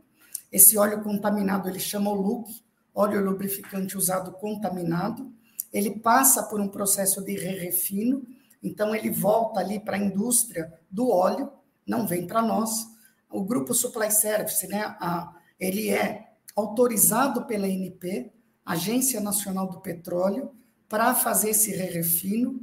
[0.51, 2.61] Esse óleo contaminado, ele chama o LUC,
[2.93, 5.31] óleo lubrificante usado contaminado.
[5.71, 8.27] Ele passa por um processo de re-refino,
[8.61, 11.49] então ele volta ali para a indústria do óleo,
[11.87, 12.90] não vem para nós.
[13.31, 18.31] O grupo Supply Service, né, a, ele é autorizado pela ANP,
[18.65, 20.51] Agência Nacional do Petróleo,
[20.87, 22.59] para fazer esse re-refino.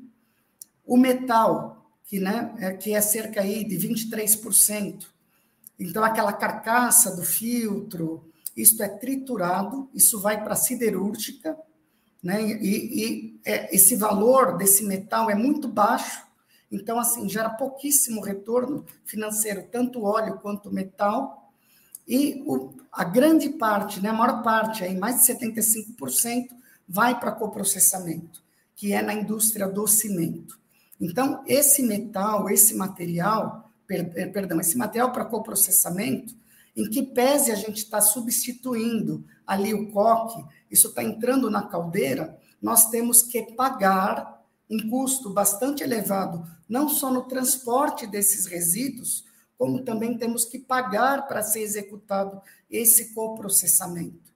[0.84, 5.06] O metal, que, né, é, que é cerca aí de 23%.
[5.78, 11.56] Então, aquela carcaça do filtro, isto é triturado, isso vai para a siderúrgica,
[12.22, 12.42] né?
[12.42, 16.26] E, e é, esse valor desse metal é muito baixo,
[16.70, 21.52] Então, assim, gera pouquíssimo retorno financeiro, tanto óleo quanto metal.
[22.06, 26.48] E o, a grande parte, né, a maior parte, aí, mais de 75%,
[26.88, 28.42] vai para coprocessamento,
[28.74, 30.58] que é na indústria do cimento.
[31.00, 36.34] Então, esse metal, esse material, per, eh, perdão, esse material para coprocessamento,
[36.76, 42.38] em que pese a gente está substituindo ali o coque, isso está entrando na caldeira,
[42.60, 44.37] nós temos que pagar
[44.70, 49.24] um custo bastante elevado, não só no transporte desses resíduos,
[49.56, 52.40] como também temos que pagar para ser executado
[52.70, 54.32] esse coprocessamento.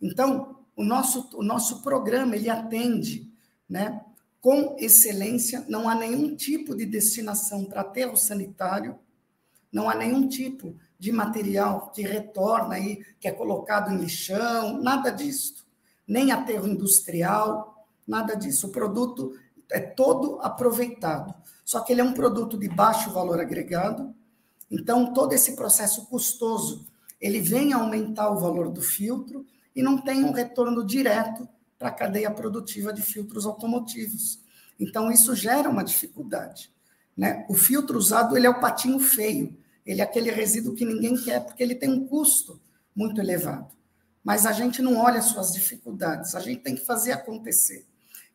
[0.00, 3.32] Então, o nosso, o nosso programa ele atende
[3.68, 4.04] né,
[4.40, 8.98] com excelência, não há nenhum tipo de destinação para aterro sanitário,
[9.72, 15.10] não há nenhum tipo de material que retorna aí, que é colocado em lixão, nada
[15.10, 15.66] disso.
[16.06, 18.68] Nem aterro industrial, nada disso.
[18.68, 19.36] O produto
[19.70, 21.34] é todo aproveitado.
[21.64, 24.14] Só que ele é um produto de baixo valor agregado,
[24.70, 26.86] então todo esse processo custoso,
[27.20, 29.44] ele vem aumentar o valor do filtro
[29.74, 31.48] e não tem um retorno direto
[31.78, 34.40] para a cadeia produtiva de filtros automotivos.
[34.78, 36.70] Então, isso gera uma dificuldade.
[37.16, 37.44] Né?
[37.48, 41.44] O filtro usado ele é o patinho feio, ele é aquele resíduo que ninguém quer,
[41.44, 42.60] porque ele tem um custo
[42.94, 43.72] muito elevado.
[44.22, 47.86] Mas a gente não olha as suas dificuldades, a gente tem que fazer acontecer.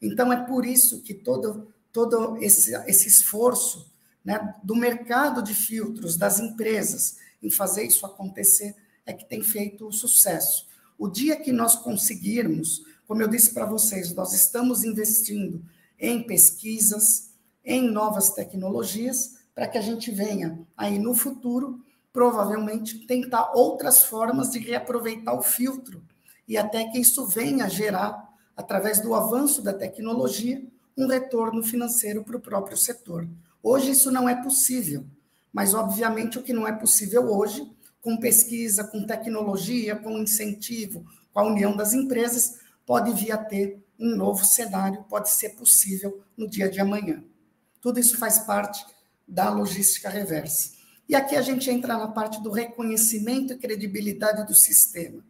[0.01, 3.91] Então, é por isso que todo, todo esse, esse esforço
[4.23, 8.75] né, do mercado de filtros, das empresas, em fazer isso acontecer,
[9.05, 10.67] é que tem feito o sucesso.
[10.97, 15.63] O dia que nós conseguirmos, como eu disse para vocês, nós estamos investindo
[15.99, 17.31] em pesquisas,
[17.63, 21.83] em novas tecnologias, para que a gente venha aí no futuro,
[22.13, 26.01] provavelmente, tentar outras formas de reaproveitar o filtro
[26.47, 30.61] e até que isso venha gerar, através do avanço da tecnologia,
[30.97, 33.27] um retorno financeiro para o próprio setor.
[33.63, 35.05] Hoje isso não é possível,
[35.51, 37.69] mas obviamente o que não é possível hoje
[38.01, 43.79] com pesquisa, com tecnologia, com incentivo, com a união das empresas, pode vir a ter
[43.99, 47.23] um novo cenário, pode ser possível no dia de amanhã.
[47.79, 48.83] Tudo isso faz parte
[49.27, 50.71] da logística reversa.
[51.07, 55.23] E aqui a gente entra na parte do reconhecimento e credibilidade do sistema.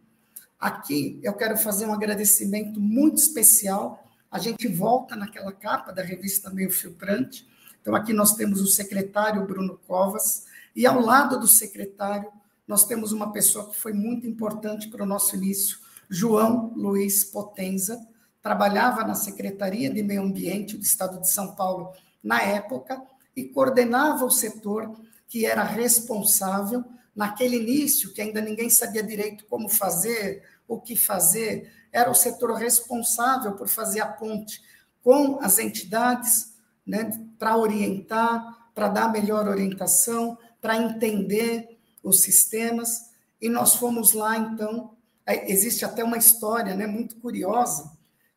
[0.62, 4.08] Aqui eu quero fazer um agradecimento muito especial.
[4.30, 7.50] A gente volta naquela capa da revista Meio Filtrante.
[7.82, 10.46] Então, aqui nós temos o secretário Bruno Covas,
[10.76, 12.32] e ao lado do secretário,
[12.68, 18.00] nós temos uma pessoa que foi muito importante para o nosso início, João Luiz Potenza,
[18.40, 21.92] trabalhava na Secretaria de Meio Ambiente do Estado de São Paulo
[22.24, 23.02] na época
[23.36, 24.96] e coordenava o setor
[25.28, 26.86] que era responsável
[27.16, 30.44] naquele início, que ainda ninguém sabia direito como fazer,
[30.74, 34.62] o que fazer, era o setor responsável por fazer a ponte
[35.04, 36.54] com as entidades,
[36.86, 43.12] né, para orientar, para dar melhor orientação, para entender os sistemas,
[43.42, 44.96] e nós fomos lá, então,
[45.28, 47.92] existe até uma história né, muito curiosa,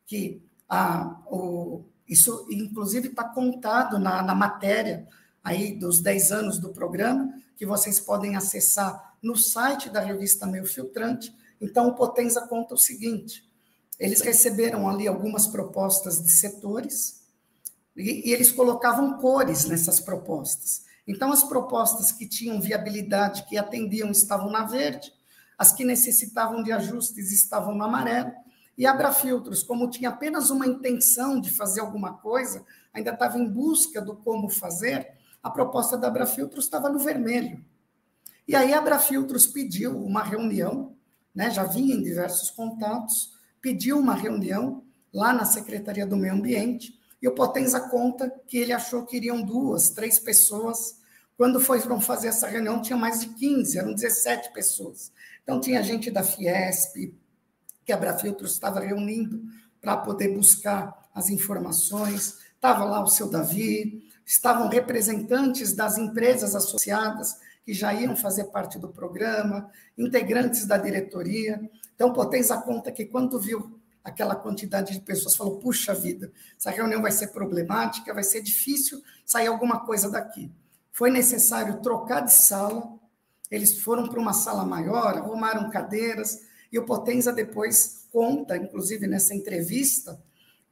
[0.05, 5.07] que a, o, isso, inclusive, está contado na, na matéria
[5.43, 10.65] aí dos 10 anos do programa, que vocês podem acessar no site da revista Meio
[10.65, 11.33] Filtrante.
[11.59, 13.47] Então, o Potenza conta o seguinte:
[13.99, 17.23] eles receberam ali algumas propostas de setores
[17.95, 20.83] e, e eles colocavam cores nessas propostas.
[21.07, 25.13] Então, as propostas que tinham viabilidade, que atendiam, estavam na verde,
[25.57, 28.31] as que necessitavam de ajustes estavam no amarelo,
[28.77, 34.01] e Abrafiltros, como tinha apenas uma intenção de fazer alguma coisa, ainda estava em busca
[34.01, 37.63] do como fazer, a proposta da Abrafiltros estava no vermelho.
[38.47, 40.94] E aí Abrafiltros pediu uma reunião,
[41.35, 44.83] né, já vinha em diversos contatos, pediu uma reunião
[45.13, 49.41] lá na Secretaria do Meio Ambiente, e o Potenza conta que ele achou que iriam
[49.41, 50.99] duas, três pessoas.
[51.37, 55.11] Quando foram fazer essa reunião, tinha mais de 15, eram 17 pessoas.
[55.41, 57.13] Então, tinha gente da Fiesp,
[57.83, 59.41] que a Brafiltros estava reunindo
[59.81, 62.39] para poder buscar as informações.
[62.55, 68.77] Estava lá o seu Davi, estavam representantes das empresas associadas que já iam fazer parte
[68.77, 71.59] do programa, integrantes da diretoria.
[71.95, 77.01] Então, Potenza conta que quando viu aquela quantidade de pessoas falou: puxa vida, essa reunião
[77.01, 80.51] vai ser problemática, vai ser difícil sair alguma coisa daqui.
[80.91, 82.93] Foi necessário trocar de sala,
[83.49, 89.33] eles foram para uma sala maior, arrumaram cadeiras, e o Potenza depois conta, inclusive nessa
[89.33, 90.21] entrevista,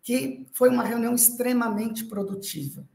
[0.04, 2.88] que foi uma reunião extremamente produtiva.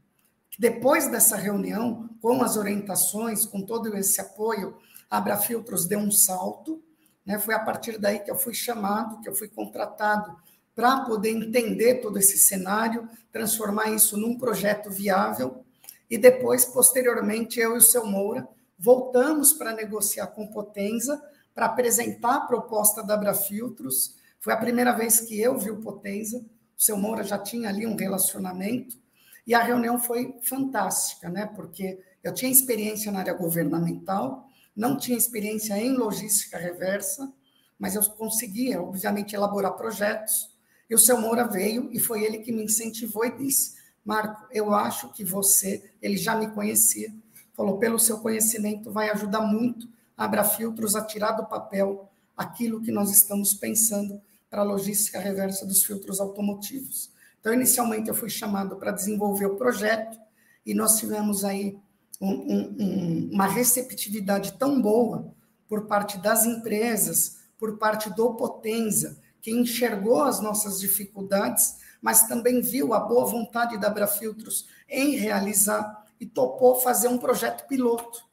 [0.59, 4.77] Depois dessa reunião, com as orientações, com todo esse apoio,
[5.09, 6.83] a Abrafiltros deu um salto,
[7.25, 7.39] né?
[7.39, 10.35] Foi a partir daí que eu fui chamado, que eu fui contratado
[10.75, 15.63] para poder entender todo esse cenário, transformar isso num projeto viável.
[16.09, 18.45] e depois, posteriormente, eu e o seu Moura
[18.77, 24.15] voltamos para negociar com Potenza, para apresentar a proposta da Abrafiltros.
[24.39, 27.85] Foi a primeira vez que eu vi o Potenza, o seu Moura já tinha ali
[27.85, 28.97] um relacionamento,
[29.45, 31.45] e a reunião foi fantástica, né?
[31.45, 37.31] Porque eu tinha experiência na área governamental, não tinha experiência em logística reversa,
[37.77, 40.49] mas eu conseguia, obviamente, elaborar projetos.
[40.89, 44.73] E o seu Moura veio e foi ele que me incentivou e disse: Marco, eu
[44.73, 47.13] acho que você, ele já me conhecia,
[47.53, 49.87] falou, pelo seu conhecimento, vai ajudar muito
[50.17, 55.65] a Abrafiltros a tirar do papel aquilo que nós estamos pensando para a logística reversa
[55.65, 57.11] dos filtros automotivos.
[57.39, 60.19] Então, inicialmente, eu fui chamado para desenvolver o projeto
[60.65, 61.77] e nós tivemos aí
[62.19, 65.33] um, um, uma receptividade tão boa
[65.67, 72.61] por parte das empresas, por parte do Potenza, que enxergou as nossas dificuldades, mas também
[72.61, 78.25] viu a boa vontade da Abrafiltros em realizar e topou fazer um projeto piloto.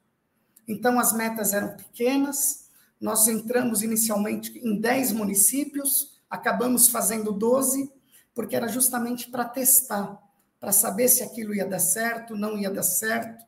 [0.66, 2.68] Então, as metas eram pequenas,
[3.00, 7.92] nós entramos inicialmente em 10 municípios, acabamos fazendo 12,
[8.36, 10.22] porque era justamente para testar,
[10.60, 13.42] para saber se aquilo ia dar certo, não ia dar certo.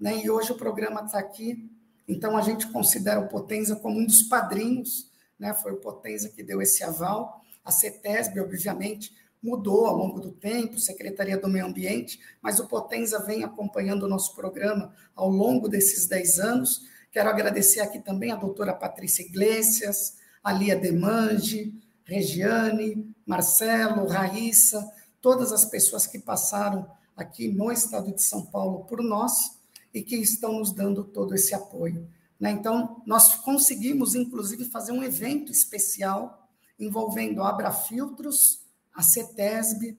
[0.00, 0.24] Né?
[0.24, 1.70] E hoje o programa está aqui,
[2.08, 5.52] então a gente considera o Potenza como um dos padrinhos, né?
[5.52, 7.42] foi o Potenza que deu esse aval.
[7.62, 13.18] A CETESB, obviamente, mudou ao longo do tempo, Secretaria do Meio Ambiente, mas o Potenza
[13.18, 16.88] vem acompanhando o nosso programa ao longo desses 10 anos.
[17.12, 21.74] Quero agradecer aqui também a doutora Patrícia Iglesias, a Lia Demange,
[22.10, 24.84] Regiane, Marcelo, Raíssa,
[25.20, 29.60] todas as pessoas que passaram aqui no estado de São Paulo por nós
[29.94, 32.08] e que estão nos dando todo esse apoio.
[32.38, 32.50] Né?
[32.50, 36.48] Então, nós conseguimos, inclusive, fazer um evento especial
[36.80, 39.96] envolvendo a Abrafiltros, a CETESB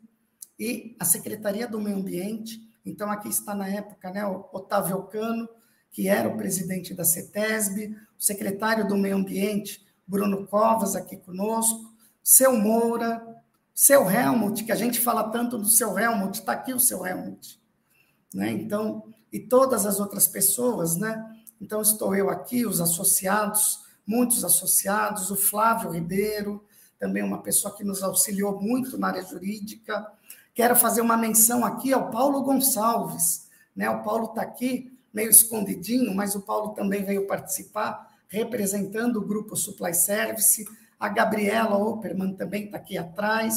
[0.59, 2.59] e a Secretaria do Meio Ambiente.
[2.85, 5.47] Então, aqui está na época né, o Otávio Cano,
[5.91, 11.90] que era o presidente da CETESB, o secretário do Meio Ambiente, Bruno Covas, aqui conosco,
[12.23, 13.25] seu Moura,
[13.73, 17.59] seu Helmut, que a gente fala tanto do seu Helmut, está aqui o seu Helmut.
[18.33, 18.51] Né?
[18.51, 21.25] Então, e todas as outras pessoas, né?
[21.59, 26.63] Então, estou eu aqui, os associados, muitos associados, o Flávio Ribeiro,
[26.99, 30.05] também uma pessoa que nos auxiliou muito na área jurídica.
[30.53, 33.47] Quero fazer uma menção aqui ao Paulo Gonçalves.
[33.75, 33.89] Né?
[33.89, 39.55] O Paulo está aqui, meio escondidinho, mas o Paulo também veio participar, representando o grupo
[39.55, 40.65] Supply Service.
[41.01, 43.55] A Gabriela Opperman também está aqui atrás.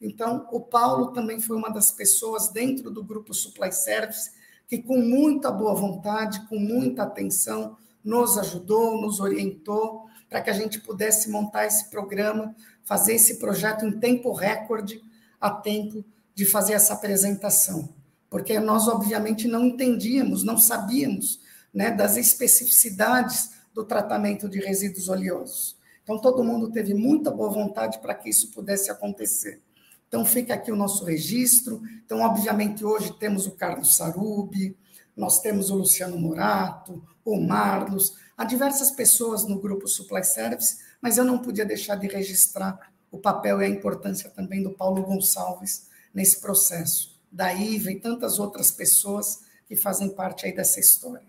[0.00, 4.32] Então, o Paulo também foi uma das pessoas dentro do grupo Supply Service
[4.66, 10.54] que, com muita boa vontade, com muita atenção, nos ajudou, nos orientou para que a
[10.54, 12.52] gente pudesse montar esse programa
[12.82, 15.00] fazer esse projeto em tempo recorde,
[15.40, 16.04] a tempo
[16.34, 17.94] de fazer essa apresentação.
[18.28, 21.40] Porque nós, obviamente, não entendíamos, não sabíamos
[21.72, 25.76] né, das especificidades do tratamento de resíduos oleosos.
[26.02, 29.60] Então, todo mundo teve muita boa vontade para que isso pudesse acontecer.
[30.08, 31.80] Então, fica aqui o nosso registro.
[32.04, 34.76] Então, obviamente, hoje temos o Carlos Sarubi,
[35.16, 41.18] nós temos o Luciano Morato, o Marlos, há diversas pessoas no grupo Supply Service mas
[41.18, 45.88] eu não podia deixar de registrar o papel e a importância também do Paulo Gonçalves
[46.14, 51.26] nesse processo, da Iva e tantas outras pessoas que fazem parte aí dessa história.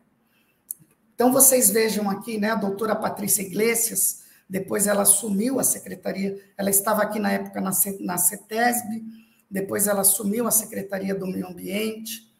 [1.16, 4.23] Então, vocês vejam aqui, né, a doutora Patrícia Iglesias,
[4.54, 9.04] depois ela assumiu a secretaria, ela estava aqui na época na, na CETESB,
[9.50, 12.32] depois ela assumiu a Secretaria do Meio Ambiente,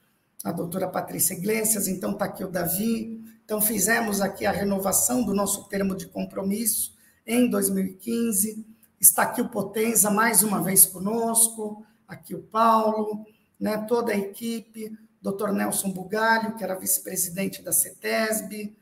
[0.44, 5.34] a doutora Patrícia Iglesias, então está aqui o Davi, então fizemos aqui a renovação do
[5.34, 6.94] nosso termo de compromisso,
[7.26, 8.64] em 2015.
[9.02, 13.26] Está aqui o Potenza mais uma vez conosco, aqui o Paulo,
[13.60, 15.50] né, toda a equipe, Dr.
[15.52, 18.78] Nelson Bugalho, que era vice-presidente da CETESB.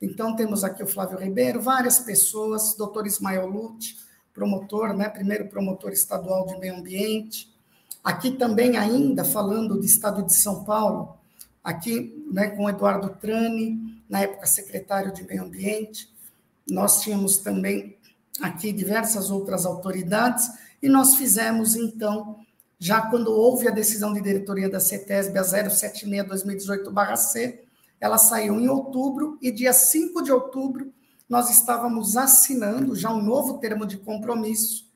[0.00, 3.06] Então, temos aqui o Flávio Ribeiro, várias pessoas, Dr.
[3.06, 3.96] Ismael Lute,
[4.34, 7.50] promotor, né, primeiro promotor estadual de meio ambiente.
[8.04, 11.16] Aqui também, ainda falando do estado de São Paulo,
[11.64, 16.08] aqui né, com Eduardo Trani, na época secretário de meio ambiente,
[16.68, 17.96] nós tínhamos também
[18.40, 20.50] aqui diversas outras autoridades
[20.82, 22.36] e nós fizemos, então,
[22.78, 27.65] já quando houve a decisão de diretoria da CETESB a 076-2018-C,
[28.00, 30.92] ela saiu em outubro e dia 5 de outubro
[31.28, 34.86] nós estávamos assinando já um novo termo de compromisso,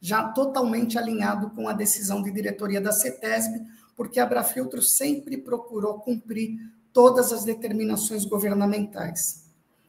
[0.00, 3.62] já totalmente alinhado com a decisão de diretoria da CETESB,
[3.96, 6.58] porque a Brafiltro sempre procurou cumprir
[6.92, 9.44] todas as determinações governamentais.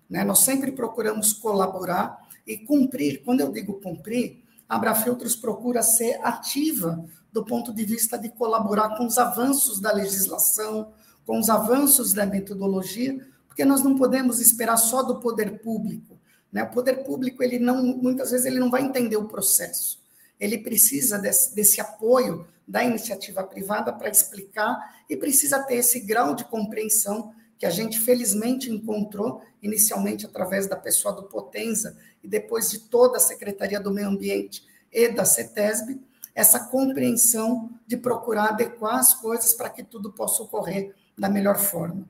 [0.09, 0.23] Né?
[0.23, 3.23] Nós sempre procuramos colaborar e cumprir.
[3.23, 8.97] Quando eu digo cumprir, a Abrafiltros procura ser ativa do ponto de vista de colaborar
[8.97, 10.93] com os avanços da legislação,
[11.25, 16.19] com os avanços da metodologia, porque nós não podemos esperar só do poder público.
[16.51, 16.63] Né?
[16.63, 19.99] O poder público, ele não, muitas vezes, ele não vai entender o processo.
[20.39, 26.35] Ele precisa desse, desse apoio da iniciativa privada para explicar e precisa ter esse grau
[26.35, 32.69] de compreensão que a gente felizmente encontrou inicialmente através da pessoa do Potenza e depois
[32.69, 35.99] de toda a Secretaria do Meio Ambiente e da CETESB,
[36.33, 42.07] essa compreensão de procurar adequar as coisas para que tudo possa ocorrer da melhor forma.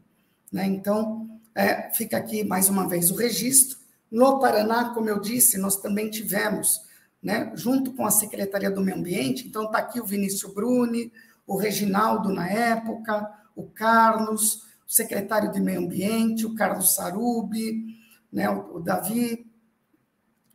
[0.52, 0.66] Né?
[0.66, 3.78] Então, é, fica aqui mais uma vez o registro.
[4.12, 6.82] No Paraná, como eu disse, nós também tivemos,
[7.22, 11.12] né, junto com a Secretaria do Meio Ambiente, então está aqui o Vinícius Bruni,
[11.48, 17.98] o Reginaldo na época, o Carlos, o secretário de Meio Ambiente, o Carlos Sarubi,
[18.32, 19.46] né, o, o Davi.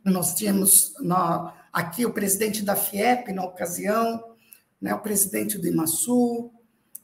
[0.03, 4.35] Nós tínhamos na, aqui o presidente da FIEP na ocasião,
[4.79, 6.51] né, o presidente do IMASU,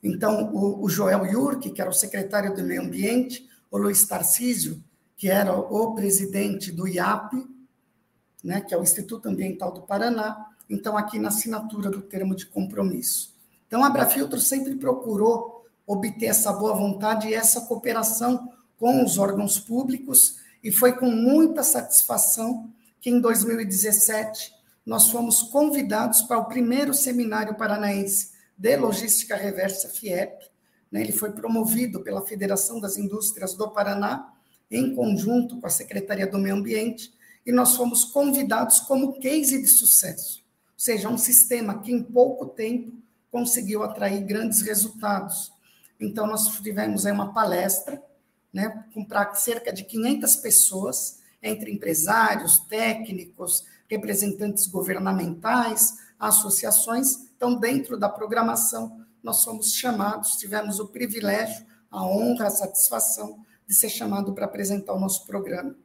[0.04, 4.84] então o, o Joel Yurk, que era o secretário do Meio Ambiente, o Luiz Tarcísio,
[5.16, 7.34] que era o presidente do IAP,
[8.44, 12.46] né, que é o Instituto Ambiental do Paraná, então aqui na assinatura do termo de
[12.46, 13.36] compromisso.
[13.66, 19.60] Então a Abrafiltro sempre procurou obter essa boa vontade e essa cooperação com os órgãos
[19.60, 22.70] públicos, e foi com muita satisfação
[23.00, 24.54] que em 2017
[24.86, 30.50] nós fomos convidados para o primeiro seminário paranaense de logística reversa FIEP.
[30.92, 31.02] Né?
[31.02, 34.34] Ele foi promovido pela Federação das Indústrias do Paraná,
[34.70, 37.14] em conjunto com a Secretaria do Meio Ambiente,
[37.46, 42.48] e nós fomos convidados como case de sucesso, ou seja, um sistema que em pouco
[42.48, 42.92] tempo
[43.32, 45.54] conseguiu atrair grandes resultados.
[45.98, 48.02] Então, nós tivemos aí uma palestra,
[48.52, 48.84] né,
[49.36, 57.28] cerca de 500 pessoas, entre empresários, técnicos, representantes governamentais, associações.
[57.36, 63.74] Então, dentro da programação, nós fomos chamados, tivemos o privilégio, a honra, a satisfação de
[63.74, 65.76] ser chamado para apresentar o nosso programa.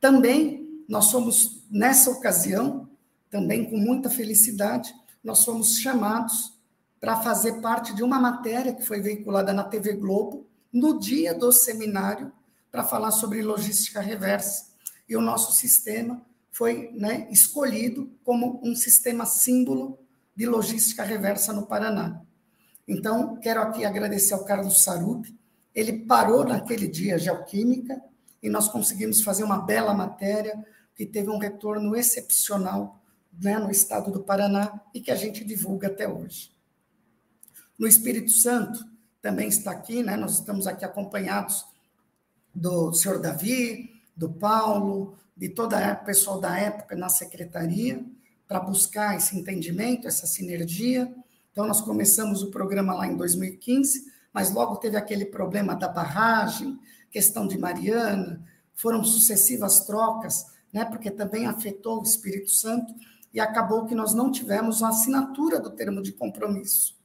[0.00, 2.88] Também, nós fomos, nessa ocasião,
[3.30, 6.56] também com muita felicidade, nós fomos chamados
[7.00, 11.52] para fazer parte de uma matéria que foi veiculada na TV Globo, no dia do
[11.52, 12.32] seminário,
[12.70, 14.68] para falar sobre logística reversa.
[15.08, 19.98] E o nosso sistema foi né, escolhido como um sistema símbolo
[20.34, 22.22] de logística reversa no Paraná.
[22.86, 25.26] Então, quero aqui agradecer ao Carlos Sarup.
[25.74, 28.00] Ele parou naquele dia Geoquímica
[28.42, 30.64] e nós conseguimos fazer uma bela matéria
[30.94, 33.02] que teve um retorno excepcional
[33.32, 36.50] né, no estado do Paraná e que a gente divulga até hoje.
[37.78, 38.84] No Espírito Santo,
[39.20, 40.16] também está aqui, né?
[40.16, 41.64] Nós estamos aqui acompanhados
[42.54, 48.04] do senhor Davi, do Paulo, de todo o pessoal da época na secretaria,
[48.46, 51.14] para buscar esse entendimento, essa sinergia.
[51.52, 56.78] Então, nós começamos o programa lá em 2015, mas logo teve aquele problema da barragem,
[57.10, 58.44] questão de Mariana,
[58.74, 62.92] foram sucessivas trocas, né, porque também afetou o Espírito Santo,
[63.32, 66.98] e acabou que nós não tivemos a assinatura do termo de compromisso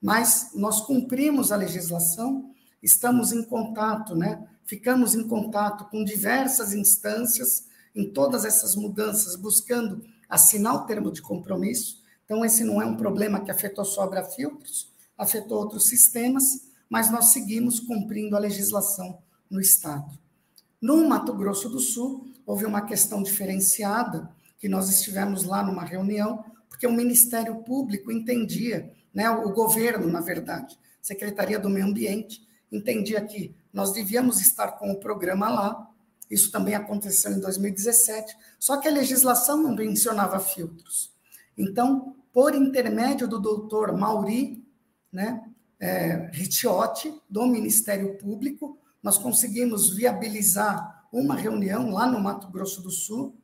[0.00, 2.50] mas nós cumprimos a legislação,
[2.82, 4.46] estamos em contato, né?
[4.64, 7.66] Ficamos em contato com diversas instâncias
[7.98, 12.00] em todas essas mudanças, buscando assinar o termo de compromisso.
[12.24, 17.10] Então, esse não é um problema que afetou só a Filtros, afetou outros sistemas, mas
[17.10, 19.18] nós seguimos cumprindo a legislação
[19.50, 20.16] no Estado.
[20.80, 24.30] No Mato Grosso do Sul, houve uma questão diferenciada,
[24.60, 30.20] que nós estivemos lá numa reunião, porque o Ministério Público entendia né, o governo, na
[30.20, 35.90] verdade, Secretaria do Meio Ambiente, entendia que nós devíamos estar com o programa lá,
[36.30, 41.12] isso também aconteceu em 2017, só que a legislação não mencionava filtros.
[41.56, 44.64] Então, por intermédio do doutor Mauri
[45.12, 45.42] né,
[45.80, 52.90] é, Ricciotti, do Ministério Público, nós conseguimos viabilizar uma reunião lá no Mato Grosso do
[52.90, 53.34] Sul,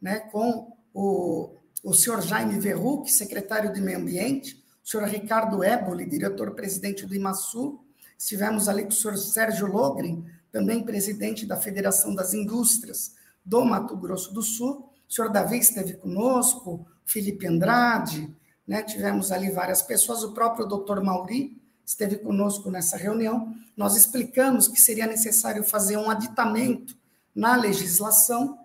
[0.00, 6.08] né, com o, o senhor Jaime Verruc, secretário de Meio Ambiente, o senhor Ricardo Éboli,
[6.08, 7.80] diretor-presidente do IMASU,
[8.16, 13.14] estivemos ali com o senhor Sérgio Logren, também presidente da Federação das Indústrias
[13.44, 18.34] do Mato Grosso do Sul, o senhor Davi esteve conosco, Felipe Andrade,
[18.66, 18.82] né?
[18.82, 24.80] tivemos ali várias pessoas, o próprio doutor Mauri esteve conosco nessa reunião, nós explicamos que
[24.80, 26.96] seria necessário fazer um aditamento
[27.34, 28.58] na legislação,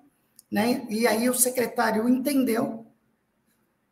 [0.51, 0.85] né?
[0.89, 2.85] e aí o secretário entendeu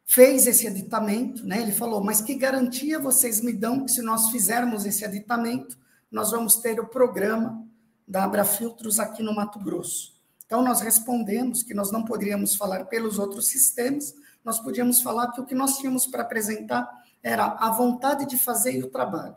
[0.06, 1.60] fez esse aditamento, né?
[1.61, 5.76] Ele falou: "Mas que garantia vocês me dão que se nós fizermos esse aditamento,
[6.11, 7.65] nós vamos ter o programa
[8.07, 10.13] da Abrafiltros aqui no Mato Grosso?"
[10.45, 14.13] Então nós respondemos que nós não poderíamos falar pelos outros sistemas,
[14.43, 16.88] nós podíamos falar que o que nós tínhamos para apresentar
[17.23, 19.35] era a vontade de fazer e o trabalho.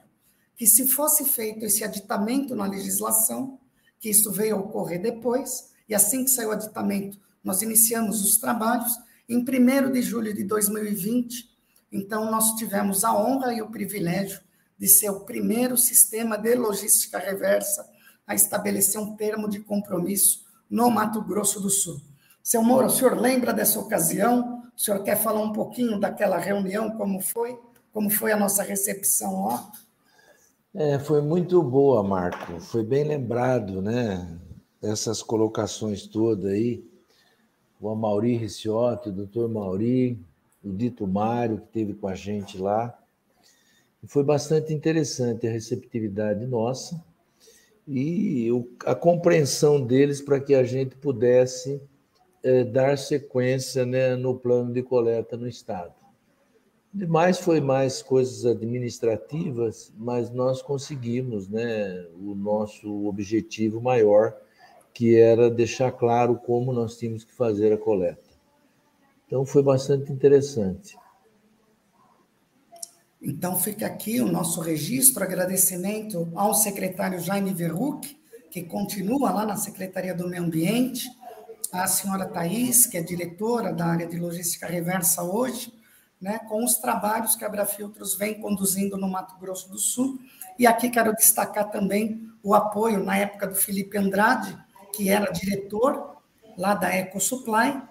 [0.56, 3.60] que se fosse feito esse aditamento na legislação,
[4.00, 8.38] que isso veio a ocorrer depois, e assim que saiu o aditamento, nós iniciamos os
[8.38, 8.90] trabalhos,
[9.28, 11.50] em 1 de julho de 2020,
[11.92, 14.40] então nós tivemos a honra e o privilégio
[14.78, 17.86] de ser o primeiro sistema de logística reversa
[18.26, 22.00] a estabelecer um termo de compromisso no Mato Grosso do Sul.
[22.42, 24.62] Seu Moro, o senhor lembra dessa ocasião?
[24.76, 27.58] O senhor quer falar um pouquinho daquela reunião, como foi?
[27.92, 29.70] Como foi a nossa recepção lá?
[30.74, 32.60] É, foi muito boa, Marco.
[32.60, 34.38] Foi bem lembrado, né?
[34.82, 36.84] Essas colocações todas aí.
[37.80, 40.20] O Amauri Ricciotto, o doutor Mauri,
[40.62, 42.96] o Dito Mário, que teve com a gente lá.
[44.06, 47.02] Foi bastante interessante a receptividade nossa
[47.86, 48.48] e
[48.84, 51.80] a compreensão deles para que a gente pudesse
[52.42, 55.94] é, dar sequência né, no plano de coleta no Estado.
[56.92, 64.34] Demais foi mais coisas administrativas, mas nós conseguimos né, o nosso objetivo maior,
[64.94, 68.30] que era deixar claro como nós tínhamos que fazer a coleta.
[69.26, 70.96] Então foi bastante interessante.
[73.28, 78.16] Então fica aqui o nosso registro, agradecimento ao secretário Jaime Verruc,
[78.52, 81.10] que continua lá na Secretaria do Meio Ambiente,
[81.72, 85.74] à senhora Thais, que é diretora da área de logística reversa hoje,
[86.20, 90.20] né, com os trabalhos que a Abrafiltros vem conduzindo no Mato Grosso do Sul.
[90.56, 94.56] E aqui quero destacar também o apoio, na época do Felipe Andrade,
[94.94, 96.16] que era diretor
[96.56, 97.82] lá da Eco Supply,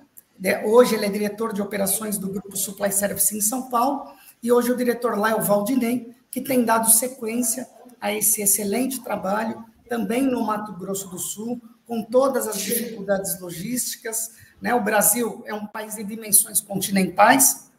[0.66, 4.72] Hoje ele é diretor de operações do Grupo Supply Service em São Paulo, e hoje
[4.72, 7.68] o diretor lá é o Valdinei, que tem dado sequência
[8.00, 14.32] a esse excelente trabalho, também no Mato Grosso do Sul, com todas as dificuldades logísticas.
[14.62, 14.74] Né?
[14.74, 17.70] O Brasil é um país de dimensões continentais,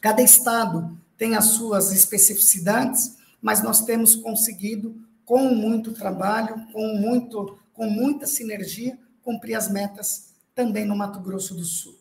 [0.00, 7.58] cada estado tem as suas especificidades, mas nós temos conseguido, com muito trabalho, com, muito,
[7.72, 11.96] com muita sinergia, cumprir as metas também no Mato Grosso do Sul.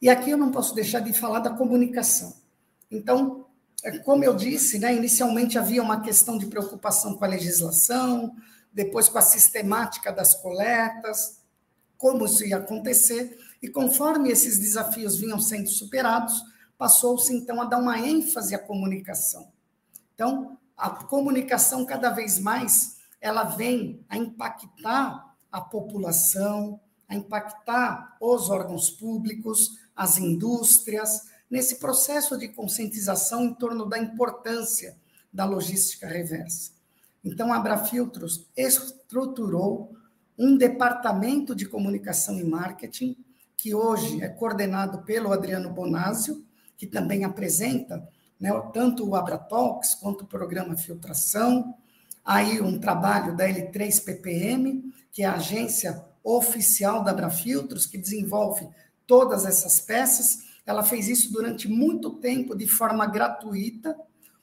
[0.00, 2.34] E aqui eu não posso deixar de falar da comunicação.
[2.90, 3.46] Então,
[3.84, 8.34] é, como eu disse, né, inicialmente havia uma questão de preocupação com a legislação,
[8.72, 11.38] depois com a sistemática das coletas,
[11.96, 16.42] como isso ia acontecer, e conforme esses desafios vinham sendo superados,
[16.76, 19.52] passou-se então a dar uma ênfase à comunicação.
[20.14, 28.48] Então, a comunicação cada vez mais ela vem a impactar a população, a impactar os
[28.48, 34.96] órgãos públicos, as indústrias, nesse processo de conscientização em torno da importância
[35.32, 36.72] da logística reversa.
[37.24, 39.94] Então, a Abrafiltros estruturou
[40.38, 43.16] um departamento de comunicação e marketing,
[43.56, 46.44] que hoje é coordenado pelo Adriano Bonásio,
[46.76, 48.08] que também apresenta
[48.38, 51.74] né, tanto o Abratalks quanto o programa Filtração,
[52.24, 58.68] aí um trabalho da L3PPM, que é a agência oficial da Abrafiltros, que desenvolve
[59.06, 60.46] todas essas peças.
[60.68, 63.98] Ela fez isso durante muito tempo de forma gratuita,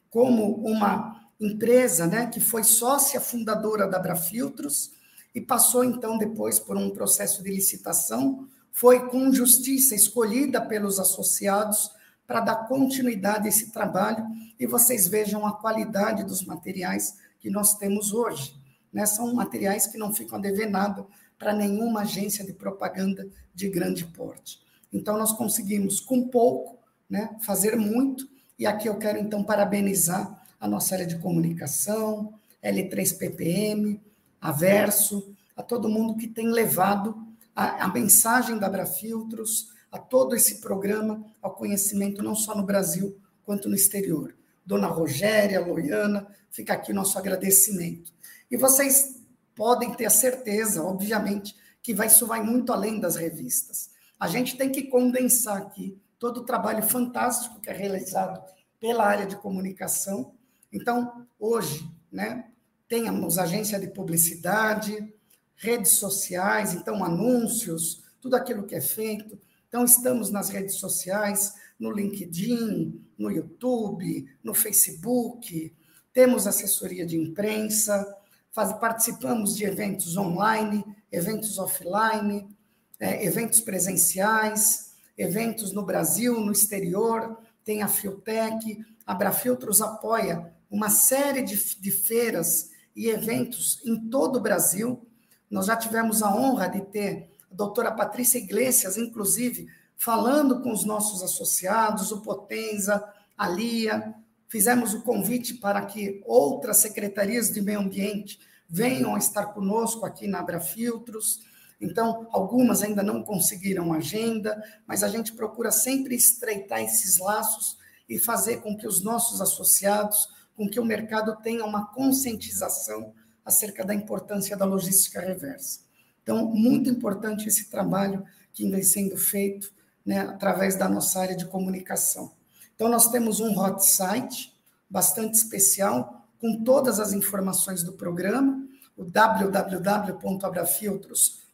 [0.10, 4.92] como uma empresa né, que foi sócia fundadora da Abrafiltros
[5.36, 11.92] e passou então depois por um processo de licitação, foi com justiça escolhida pelos associados
[12.26, 14.26] para dar continuidade a esse trabalho
[14.60, 18.60] e vocês vejam a qualidade dos materiais que nós temos hoje.
[18.92, 19.06] Né?
[19.06, 21.06] São materiais que não ficam a dever nada
[21.38, 24.65] para nenhuma agência de propaganda de grande porte.
[24.96, 28.28] Então, nós conseguimos, com pouco, né, fazer muito,
[28.58, 34.00] e aqui eu quero, então, parabenizar a nossa área de comunicação, L3PPM,
[34.40, 37.16] a Verso, a todo mundo que tem levado
[37.56, 43.18] a, a mensagem da Abrafiltros, a todo esse programa, ao conhecimento não só no Brasil,
[43.46, 44.34] quanto no exterior.
[44.66, 48.12] Dona Rogéria, Loiana, fica aqui nosso agradecimento.
[48.50, 49.22] E vocês
[49.54, 53.95] podem ter a certeza, obviamente, que isso vai muito além das revistas.
[54.26, 58.44] A gente tem que condensar aqui todo o trabalho fantástico que é realizado
[58.80, 60.34] pela área de comunicação.
[60.74, 62.50] Então, hoje, né,
[62.88, 65.14] temos agência de publicidade,
[65.56, 69.40] redes sociais, então anúncios, tudo aquilo que é feito.
[69.68, 75.72] Então, estamos nas redes sociais, no LinkedIn, no YouTube, no Facebook,
[76.12, 78.12] temos assessoria de imprensa,
[78.52, 82.55] faz, participamos de eventos online, eventos offline,
[83.00, 90.90] é, eventos presenciais, eventos no Brasil, no exterior, tem a Filtec, a Brafiltros apoia uma
[90.90, 95.06] série de, de feiras e eventos em todo o Brasil.
[95.50, 100.86] Nós já tivemos a honra de ter a doutora Patrícia Iglesias, inclusive, falando com os
[100.86, 103.04] nossos associados, o Potenza,
[103.38, 104.16] a Lia,
[104.56, 108.40] Fizemos o convite para que outras secretarias de meio ambiente
[108.70, 111.42] venham a estar conosco aqui na Abrafiltros.
[111.86, 117.78] Então, algumas ainda não conseguiram agenda, mas a gente procura sempre estreitar esses laços
[118.10, 123.14] e fazer com que os nossos associados, com que o mercado tenha uma conscientização
[123.44, 125.82] acerca da importância da logística reversa.
[126.24, 129.72] Então, muito importante esse trabalho que vem sendo feito
[130.04, 132.34] né, através da nossa área de comunicação.
[132.74, 134.54] Então, nós temos um hot site
[134.90, 138.68] bastante especial com todas as informações do programa,
[138.98, 139.04] o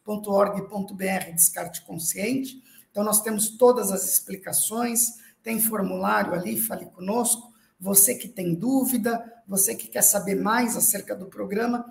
[0.04, 2.62] www.abrafiltros.org.br Descarte Consciente.
[2.90, 7.52] Então, nós temos todas as explicações, tem formulário ali, fale conosco.
[7.80, 11.84] Você que tem dúvida, você que quer saber mais acerca do programa,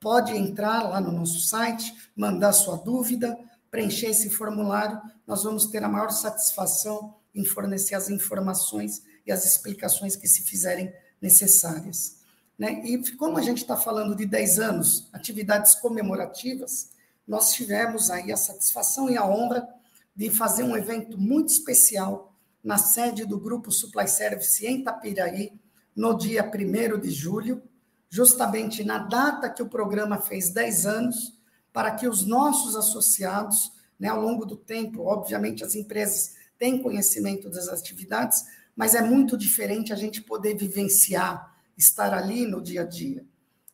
[0.00, 3.38] pode entrar lá no nosso site, mandar sua dúvida,
[3.70, 5.00] preencher esse formulário.
[5.26, 10.42] Nós vamos ter a maior satisfação em fornecer as informações e as explicações que se
[10.42, 12.18] fizerem necessárias.
[12.58, 12.84] Né?
[12.84, 16.93] E como a gente está falando de 10 anos, atividades comemorativas,
[17.26, 19.66] nós tivemos aí a satisfação e a honra
[20.14, 22.32] de fazer um evento muito especial
[22.62, 25.52] na sede do Grupo Supply Service em Tapiraí,
[25.94, 27.62] no dia 1 de julho,
[28.08, 31.38] justamente na data que o programa fez 10 anos,
[31.72, 37.50] para que os nossos associados, né, ao longo do tempo, obviamente as empresas têm conhecimento
[37.50, 38.44] das atividades,
[38.76, 43.24] mas é muito diferente a gente poder vivenciar, estar ali no dia a dia.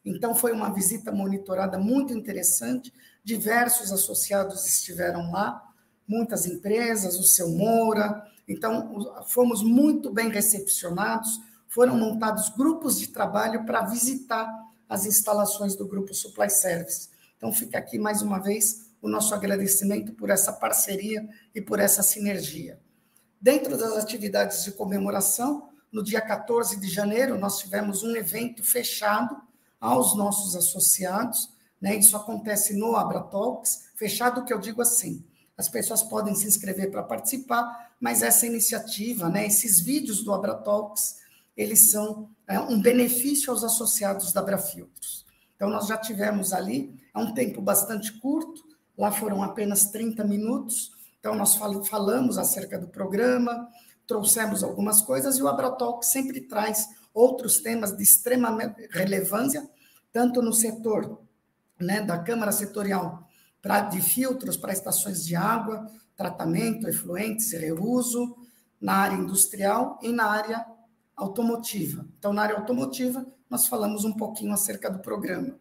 [0.04, 2.92] Então, foi uma visita monitorada muito interessante,
[3.24, 5.62] diversos associados estiveram lá,
[6.06, 13.64] muitas empresas, o seu Moura, então, fomos muito bem recepcionados, foram montados grupos de trabalho
[13.64, 14.52] para visitar
[14.88, 17.10] as instalações do Grupo Supply Service.
[17.36, 22.02] Então, fica aqui mais uma vez o nosso agradecimento por essa parceria e por essa
[22.02, 22.80] sinergia.
[23.40, 29.40] Dentro das atividades de comemoração, no dia 14 de janeiro, nós tivemos um evento fechado
[29.80, 31.50] aos nossos associados,
[31.80, 31.96] né?
[31.96, 35.24] Isso acontece no Abratalks, fechado que eu digo assim,
[35.56, 41.18] as pessoas podem se inscrever para participar, mas essa iniciativa, né, esses vídeos do Abratalks,
[41.54, 45.26] eles são é, um benefício aos associados da Abrafiltros.
[45.54, 48.62] Então, nós já tivemos ali, é um tempo bastante curto,
[48.96, 53.68] lá foram apenas 30 minutos, então nós falamos acerca do programa,
[54.06, 58.56] trouxemos algumas coisas, e o Abratalk sempre traz outros temas de extrema
[58.90, 59.68] relevância,
[60.10, 61.20] tanto no setor
[61.80, 63.26] né, da Câmara Setorial
[63.62, 65.86] pra, de filtros para estações de água,
[66.16, 68.36] tratamento, efluentes e reuso,
[68.80, 70.66] na área industrial e na área
[71.14, 72.06] automotiva.
[72.18, 75.58] Então, na área automotiva, nós falamos um pouquinho acerca do programa.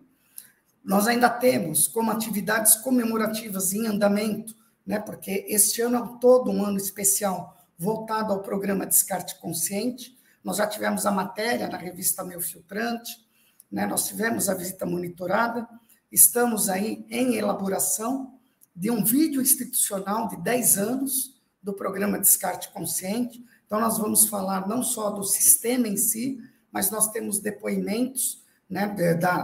[0.83, 4.55] Nós ainda temos como atividades comemorativas em andamento,
[4.85, 10.17] né, porque este ano é todo um ano especial voltado ao programa Descarte Consciente.
[10.43, 13.27] Nós já tivemos a matéria na revista Meu Filtrante,
[13.71, 15.67] né, nós tivemos a visita monitorada,
[16.11, 18.33] Estamos aí em elaboração
[18.75, 23.45] de um vídeo institucional de 10 anos do programa Descarte Consciente.
[23.67, 26.41] Então, nós vamos falar não só do sistema em si,
[26.71, 28.87] mas nós temos depoimentos né,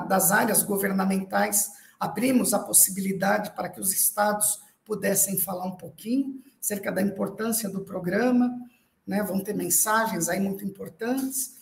[0.07, 1.71] das áreas governamentais.
[1.99, 7.81] Abrimos a possibilidade para que os estados pudessem falar um pouquinho acerca da importância do
[7.81, 8.59] programa,
[9.05, 11.57] né, vão ter mensagens aí muito importantes.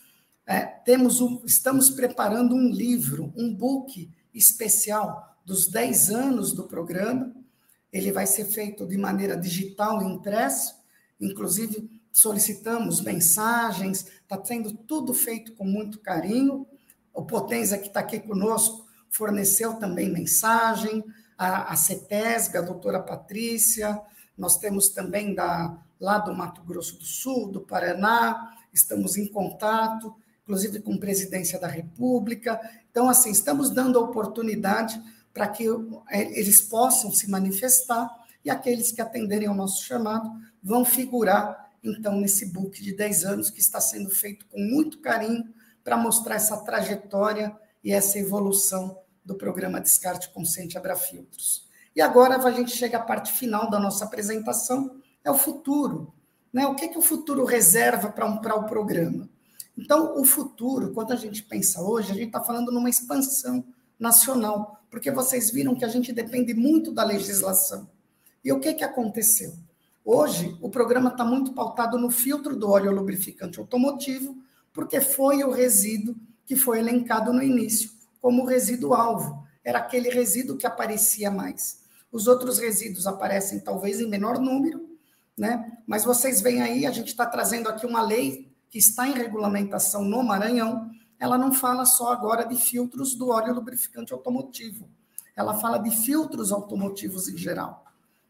[0.46, 7.34] É, temos um, estamos preparando um livro, um book especial dos 10 anos do programa.
[7.92, 10.76] Ele vai ser feito de maneira digital e impresso,
[11.20, 16.66] inclusive solicitamos mensagens, está sendo tudo feito com muito carinho.
[17.14, 21.04] O Potenza, que está aqui conosco, forneceu também mensagem,
[21.38, 24.00] a, a CETESG, a doutora Patrícia,
[24.38, 30.16] nós temos também da, lá do Mato Grosso do Sul, do Paraná, estamos em contato,
[30.44, 32.60] inclusive com a presidência da República.
[32.94, 35.02] Então, assim, estamos dando oportunidade
[35.34, 35.66] para que
[36.12, 38.08] é, eles possam se manifestar
[38.46, 40.30] e aqueles que atenderem ao nosso chamado
[40.62, 45.44] vão figurar, então, nesse book de 10 anos que está sendo feito com muito carinho
[45.84, 51.68] para mostrar essa trajetória e essa evolução do programa Descarte Consciente Abrafiltros.
[51.96, 56.14] E agora a gente chega à parte final da nossa apresentação, é o futuro.
[56.54, 56.68] Né?
[56.68, 59.28] O que, que o futuro reserva para um, o programa?
[59.78, 63.64] Então, o futuro, quando a gente pensa hoje, a gente está falando numa expansão
[64.00, 67.90] nacional, porque vocês viram que a gente depende muito da legislação.
[68.44, 69.54] E o que, que aconteceu?
[70.06, 74.38] Hoje, o programa está muito pautado no filtro do óleo lubrificante automotivo,
[74.74, 77.90] porque foi o resíduo que foi elencado no início
[78.22, 79.48] como resíduo-alvo.
[79.64, 81.82] Era aquele resíduo que aparecia mais.
[82.12, 84.88] Os outros resíduos aparecem talvez em menor número,
[85.38, 85.78] né?
[85.88, 90.04] mas vocês veem aí, a gente está trazendo aqui uma lei que está em regulamentação
[90.04, 90.90] no Maranhão,
[91.20, 94.90] ela não fala só agora de filtros do óleo lubrificante automotivo,
[95.36, 97.86] ela fala de filtros automotivos em geral.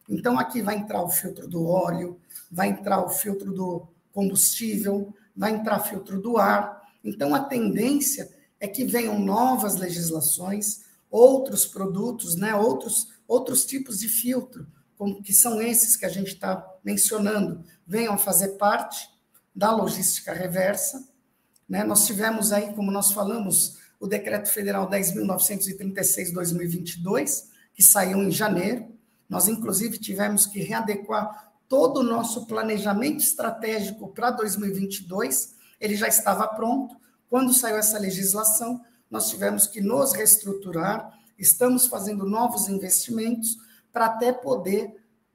[0.09, 2.19] Então, aqui vai entrar o filtro do óleo,
[2.51, 6.89] vai entrar o filtro do combustível, vai entrar filtro do ar.
[7.01, 8.29] Então, a tendência
[8.59, 14.67] é que venham novas legislações, outros produtos, né, outros, outros tipos de filtro,
[14.97, 19.12] como que são esses que a gente está mencionando, venham a fazer parte
[19.55, 21.07] da logística reversa.
[21.67, 21.83] Né?
[21.83, 28.87] Nós tivemos aí, como nós falamos, o Decreto Federal 10.936-2022, que saiu em janeiro.
[29.29, 35.55] Nós, inclusive, tivemos que readequar todo o nosso planejamento estratégico para 2022.
[35.79, 36.95] Ele já estava pronto.
[37.29, 43.57] Quando saiu essa legislação, nós tivemos que nos reestruturar, estamos fazendo novos investimentos
[43.91, 44.93] para até poder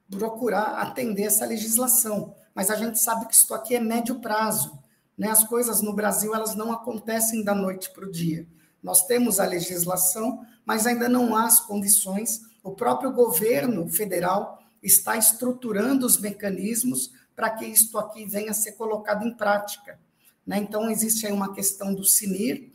[0.09, 2.35] procurar atender essa legislação.
[2.53, 4.79] Mas a gente sabe que isso aqui é médio prazo.
[5.17, 5.29] Né?
[5.29, 8.47] As coisas no Brasil elas não acontecem da noite para o dia.
[8.81, 12.41] Nós temos a legislação, mas ainda não há as condições.
[12.63, 18.73] O próprio governo federal está estruturando os mecanismos para que isto aqui venha a ser
[18.73, 19.99] colocado em prática.
[20.45, 20.57] Né?
[20.57, 22.71] Então, existe aí uma questão do CINIR,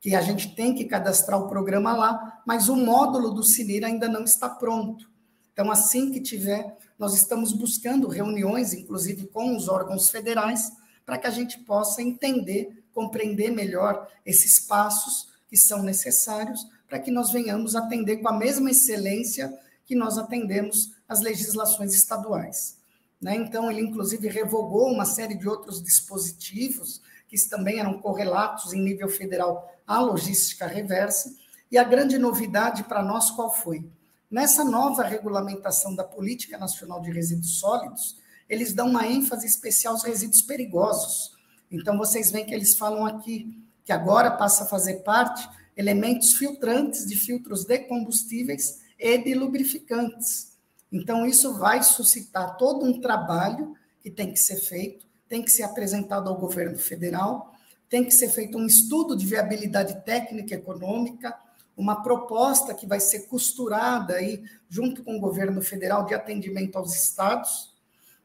[0.00, 4.08] que a gente tem que cadastrar o programa lá, mas o módulo do CINIR ainda
[4.08, 5.10] não está pronto.
[5.52, 10.72] Então, assim que tiver, nós estamos buscando reuniões, inclusive com os órgãos federais,
[11.06, 17.10] para que a gente possa entender, compreender melhor esses passos que são necessários para que
[17.10, 22.78] nós venhamos atender com a mesma excelência que nós atendemos as legislações estaduais.
[23.20, 23.36] Né?
[23.36, 29.08] Então, ele, inclusive, revogou uma série de outros dispositivos que também eram correlatos em nível
[29.08, 31.34] federal à logística reversa.
[31.70, 33.84] E a grande novidade para nós qual foi?
[34.30, 40.04] Nessa nova regulamentação da Política Nacional de Resíduos Sólidos, eles dão uma ênfase especial aos
[40.04, 41.32] resíduos perigosos.
[41.70, 47.06] Então, vocês veem que eles falam aqui que agora passa a fazer parte elementos filtrantes
[47.06, 50.52] de filtros de combustíveis e de lubrificantes.
[50.92, 55.62] Então, isso vai suscitar todo um trabalho que tem que ser feito, tem que ser
[55.62, 57.54] apresentado ao governo federal,
[57.88, 61.34] tem que ser feito um estudo de viabilidade técnica e econômica,
[61.78, 66.92] uma proposta que vai ser costurada aí junto com o governo federal de atendimento aos
[66.92, 67.72] estados,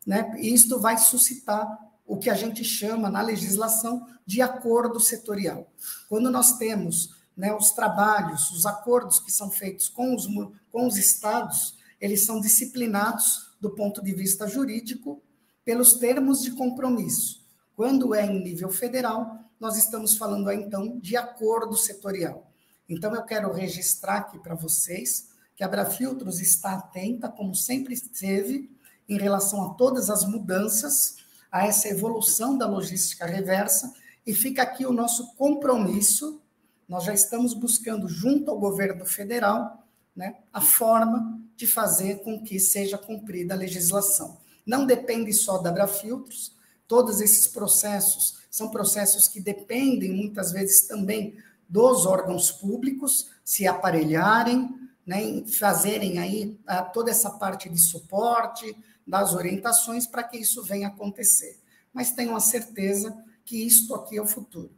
[0.05, 0.33] né?
[0.39, 5.71] E isto vai suscitar o que a gente chama na legislação de acordo setorial.
[6.09, 10.27] Quando nós temos né, os trabalhos, os acordos que são feitos com os,
[10.71, 15.21] com os estados, eles são disciplinados do ponto de vista jurídico
[15.63, 17.45] pelos termos de compromisso.
[17.75, 22.52] Quando é em nível federal, nós estamos falando então de acordo setorial.
[22.93, 28.69] Então, eu quero registrar aqui para vocês que a Brafiltros está atenta, como sempre esteve,
[29.09, 31.17] em relação a todas as mudanças,
[31.51, 33.91] a essa evolução da logística reversa,
[34.25, 36.39] e fica aqui o nosso compromisso.
[36.87, 42.59] Nós já estamos buscando, junto ao governo federal, né, a forma de fazer com que
[42.59, 44.37] seja cumprida a legislação.
[44.63, 46.55] Não depende só da Brafiltros,
[46.87, 51.35] todos esses processos são processos que dependem muitas vezes também
[51.73, 54.69] dos órgãos públicos se aparelharem,
[55.03, 58.77] né, fazerem aí ah, toda essa parte de suporte,
[59.07, 61.59] das orientações para que isso venha acontecer.
[61.91, 64.71] Mas tenham a certeza que isto aqui é o futuro.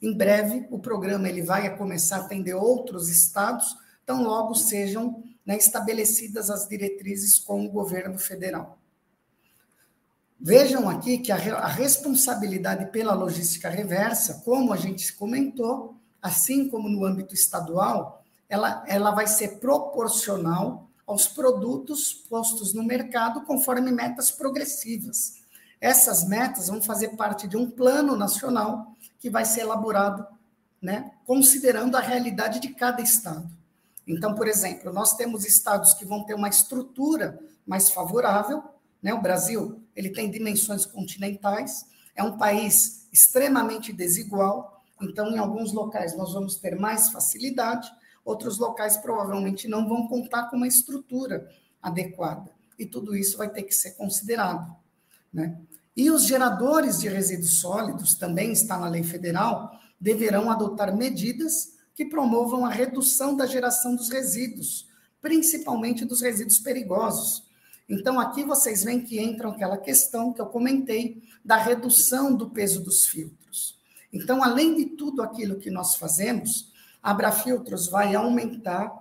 [0.00, 3.76] Em breve, o programa ele vai começar a atender outros estados,
[4.06, 8.78] tão logo sejam né, estabelecidas as diretrizes com o governo federal.
[10.40, 16.88] Vejam aqui que a, a responsabilidade pela logística reversa, como a gente comentou, assim como
[16.88, 24.30] no âmbito estadual, ela, ela vai ser proporcional aos produtos postos no mercado conforme metas
[24.30, 25.40] progressivas.
[25.80, 30.26] Essas metas vão fazer parte de um plano nacional que vai ser elaborado,
[30.80, 33.48] né, considerando a realidade de cada estado.
[34.06, 38.62] Então, por exemplo, nós temos estados que vão ter uma estrutura mais favorável,
[39.02, 39.14] né?
[39.14, 46.16] O Brasil, ele tem dimensões continentais, é um país extremamente desigual, então, em alguns locais,
[46.16, 47.90] nós vamos ter mais facilidade,
[48.24, 51.48] outros locais provavelmente não vão contar com uma estrutura
[51.82, 52.50] adequada.
[52.78, 54.74] E tudo isso vai ter que ser considerado.
[55.32, 55.58] Né?
[55.96, 59.70] E os geradores de resíduos sólidos, também está na lei federal,
[60.00, 64.88] deverão adotar medidas que promovam a redução da geração dos resíduos,
[65.20, 67.44] principalmente dos resíduos perigosos.
[67.88, 72.82] Então, aqui vocês veem que entra aquela questão que eu comentei da redução do peso
[72.82, 73.79] dos filtros.
[74.12, 76.72] Então, além de tudo aquilo que nós fazemos,
[77.02, 78.92] a Abrafiltros vai aumentar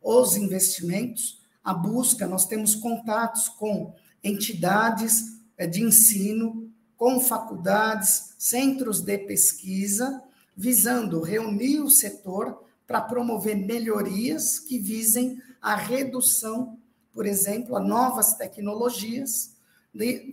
[0.00, 9.00] os investimentos, a busca, nós temos contatos com entidades eh, de ensino, com faculdades, centros
[9.00, 10.22] de pesquisa,
[10.56, 16.78] visando reunir o setor para promover melhorias que visem a redução,
[17.12, 19.56] por exemplo, a novas tecnologias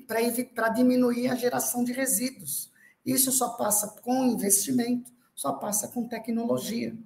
[0.07, 2.68] para diminuir a geração de resíduos.
[3.05, 6.97] Isso só passa com investimento, só passa com tecnologia.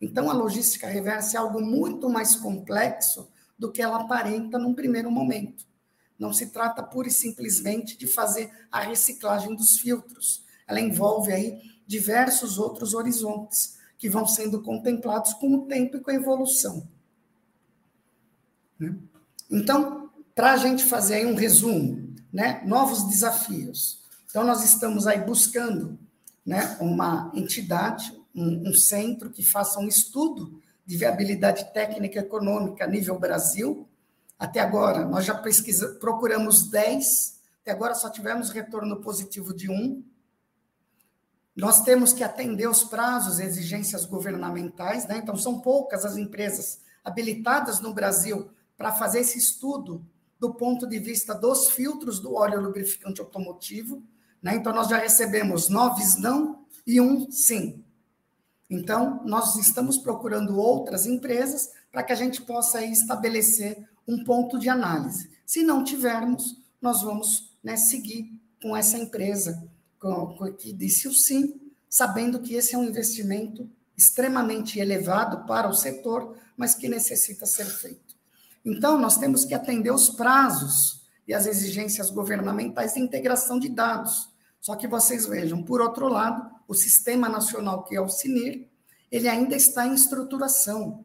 [0.00, 5.10] Então, a logística reversa é algo muito mais complexo do que ela aparenta num primeiro
[5.10, 5.64] momento.
[6.18, 10.44] Não se trata pura e simplesmente de fazer a reciclagem dos filtros.
[10.66, 16.10] Ela envolve aí diversos outros horizontes que vão sendo contemplados com o tempo e com
[16.10, 16.88] a evolução.
[18.78, 18.96] Né?
[19.48, 22.62] Então, para a gente fazer aí um resumo, né?
[22.66, 24.01] novos desafios.
[24.32, 25.98] Então, nós estamos aí buscando
[26.42, 32.86] né, uma entidade, um, um centro que faça um estudo de viabilidade técnica e econômica
[32.86, 33.86] nível Brasil.
[34.38, 40.02] Até agora, nós já pesquisa, procuramos 10, até agora só tivemos retorno positivo de um.
[41.54, 45.18] Nós temos que atender os prazos e exigências governamentais, né?
[45.18, 50.02] então são poucas as empresas habilitadas no Brasil para fazer esse estudo
[50.40, 54.02] do ponto de vista dos filtros do óleo lubrificante automotivo.
[54.42, 54.56] Né?
[54.56, 57.84] Então, nós já recebemos nove não e um sim.
[58.68, 64.68] Então, nós estamos procurando outras empresas para que a gente possa estabelecer um ponto de
[64.68, 65.30] análise.
[65.46, 69.62] Se não tivermos, nós vamos né, seguir com essa empresa
[70.58, 76.36] que disse o sim, sabendo que esse é um investimento extremamente elevado para o setor,
[76.56, 78.16] mas que necessita ser feito.
[78.64, 84.31] Então, nós temos que atender os prazos e as exigências governamentais de integração de dados.
[84.62, 88.70] Só que vocês vejam, por outro lado, o Sistema Nacional, que é o CINIR,
[89.10, 91.04] ele ainda está em estruturação.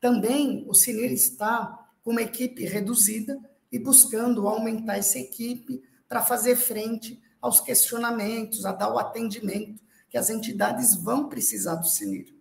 [0.00, 3.36] Também o CINIR está com uma equipe reduzida
[3.72, 10.16] e buscando aumentar essa equipe para fazer frente aos questionamentos, a dar o atendimento que
[10.16, 12.32] as entidades vão precisar do CINIR.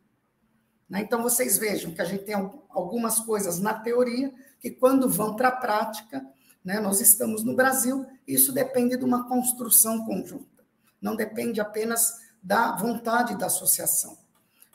[0.87, 1.01] Né?
[1.01, 2.35] Então, vocês vejam que a gente tem
[2.69, 6.23] algumas coisas na teoria que, quando vão para a prática,
[6.63, 10.63] né, nós estamos no Brasil, isso depende de uma construção conjunta,
[11.01, 14.17] não depende apenas da vontade da associação.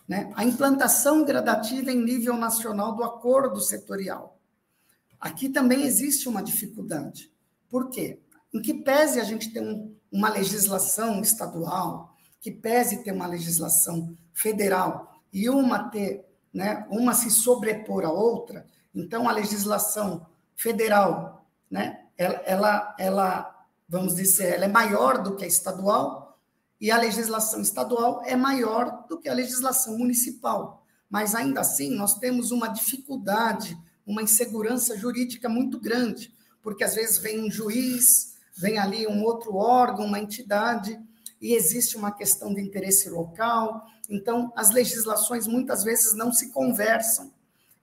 [0.06, 0.32] Né?
[0.34, 4.38] A implantação gradativa em nível nacional do acordo setorial.
[5.20, 7.30] Aqui também existe uma dificuldade.
[7.68, 8.20] Por quê?
[8.54, 14.16] Em que pese a gente ter um, uma legislação estadual, que pese ter uma legislação
[14.32, 16.24] federal e uma ter,
[16.54, 21.37] né, uma se sobrepor à outra, então a legislação federal,
[21.70, 26.38] né, ela, ela, ela, vamos dizer, ela é maior do que a estadual
[26.80, 30.84] e a legislação estadual é maior do que a legislação municipal.
[31.10, 33.76] Mas ainda assim, nós temos uma dificuldade,
[34.06, 36.32] uma insegurança jurídica muito grande,
[36.62, 41.00] porque às vezes vem um juiz, vem ali um outro órgão, uma entidade,
[41.40, 43.86] e existe uma questão de interesse local.
[44.08, 47.32] Então, as legislações muitas vezes não se conversam,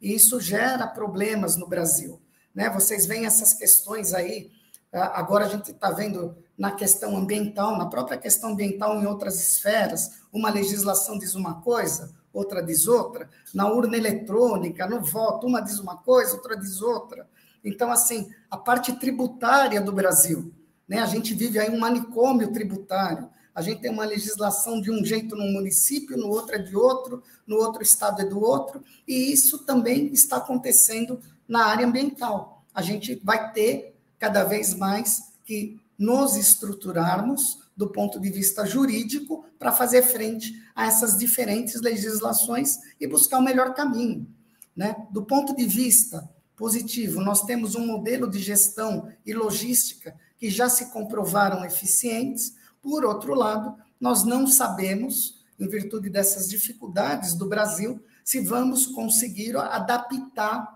[0.02, 2.22] e isso gera problemas no Brasil.
[2.56, 2.70] Né?
[2.70, 4.50] Vocês veem essas questões aí,
[4.92, 10.22] agora a gente está vendo na questão ambiental, na própria questão ambiental em outras esferas,
[10.32, 15.80] uma legislação diz uma coisa, outra diz outra, na urna eletrônica, no voto, uma diz
[15.80, 17.28] uma coisa, outra diz outra.
[17.64, 20.54] Então, assim, a parte tributária do Brasil,
[20.88, 21.00] né?
[21.00, 23.30] A gente vive aí um manicômio tributário.
[23.54, 27.24] A gente tem uma legislação de um jeito num município, no outro é de outro,
[27.48, 32.64] no outro estado é do outro, e isso também está acontecendo na área ambiental.
[32.74, 39.46] A gente vai ter cada vez mais que nos estruturarmos do ponto de vista jurídico
[39.60, 44.28] para fazer frente a essas diferentes legislações e buscar o melhor caminho.
[44.76, 44.96] Né?
[45.12, 50.70] Do ponto de vista positivo, nós temos um modelo de gestão e logística que já
[50.70, 58.02] se comprovaram eficientes, por outro lado, nós não sabemos, em virtude dessas dificuldades do Brasil,
[58.24, 60.75] se vamos conseguir adaptar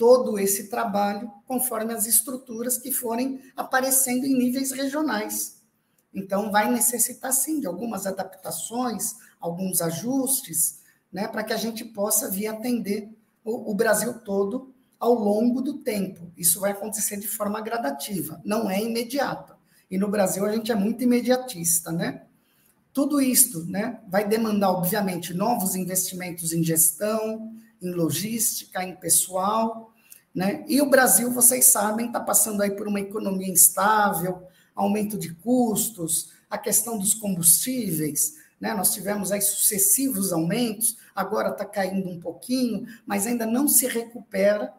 [0.00, 5.60] todo esse trabalho conforme as estruturas que forem aparecendo em níveis regionais.
[6.14, 10.80] Então, vai necessitar, sim, de algumas adaptações, alguns ajustes,
[11.12, 13.14] né, para que a gente possa vir atender
[13.44, 16.32] o, o Brasil todo ao longo do tempo.
[16.34, 19.54] Isso vai acontecer de forma gradativa, não é imediata.
[19.90, 22.22] E no Brasil a gente é muito imediatista, né?
[22.90, 27.52] Tudo isto, né, vai demandar obviamente novos investimentos em gestão,
[27.82, 29.89] em logística, em pessoal,
[30.34, 30.64] né?
[30.68, 36.32] E o Brasil, vocês sabem, está passando aí por uma economia instável, aumento de custos,
[36.48, 38.74] a questão dos combustíveis, né?
[38.74, 44.72] Nós tivemos aí sucessivos aumentos, agora está caindo um pouquinho, mas ainda não se recupera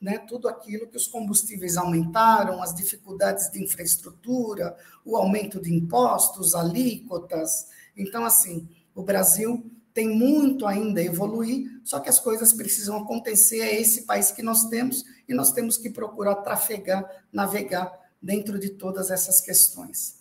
[0.00, 6.54] né, tudo aquilo que os combustíveis aumentaram, as dificuldades de infraestrutura, o aumento de impostos,
[6.54, 7.68] alíquotas.
[7.96, 9.64] Então, assim, o Brasil
[9.94, 13.60] tem muito ainda a evoluir, só que as coisas precisam acontecer.
[13.60, 18.70] É esse país que nós temos e nós temos que procurar trafegar, navegar dentro de
[18.70, 20.16] todas essas questões.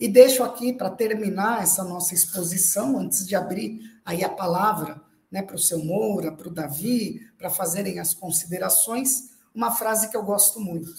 [0.00, 5.00] E deixo aqui, para terminar essa nossa exposição, antes de abrir aí a palavra
[5.30, 10.16] né, para o seu Moura, para o Davi, para fazerem as considerações, uma frase que
[10.16, 10.90] eu gosto muito.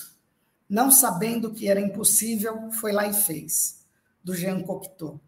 [0.70, 3.80] Não sabendo que era impossível, foi lá e fez,
[4.24, 5.20] do Jean Cocteau.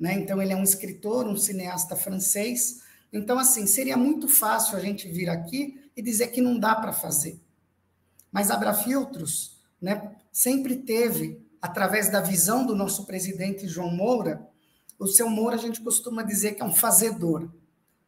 [0.00, 0.14] Né?
[0.14, 2.80] Então, ele é um escritor, um cineasta francês.
[3.12, 6.92] Então, assim, seria muito fácil a gente vir aqui e dizer que não dá para
[6.92, 7.38] fazer.
[8.32, 14.48] Mas Abra Filtros né, sempre teve, através da visão do nosso presidente João Moura,
[14.98, 17.50] o seu Moura a gente costuma dizer que é um fazedor.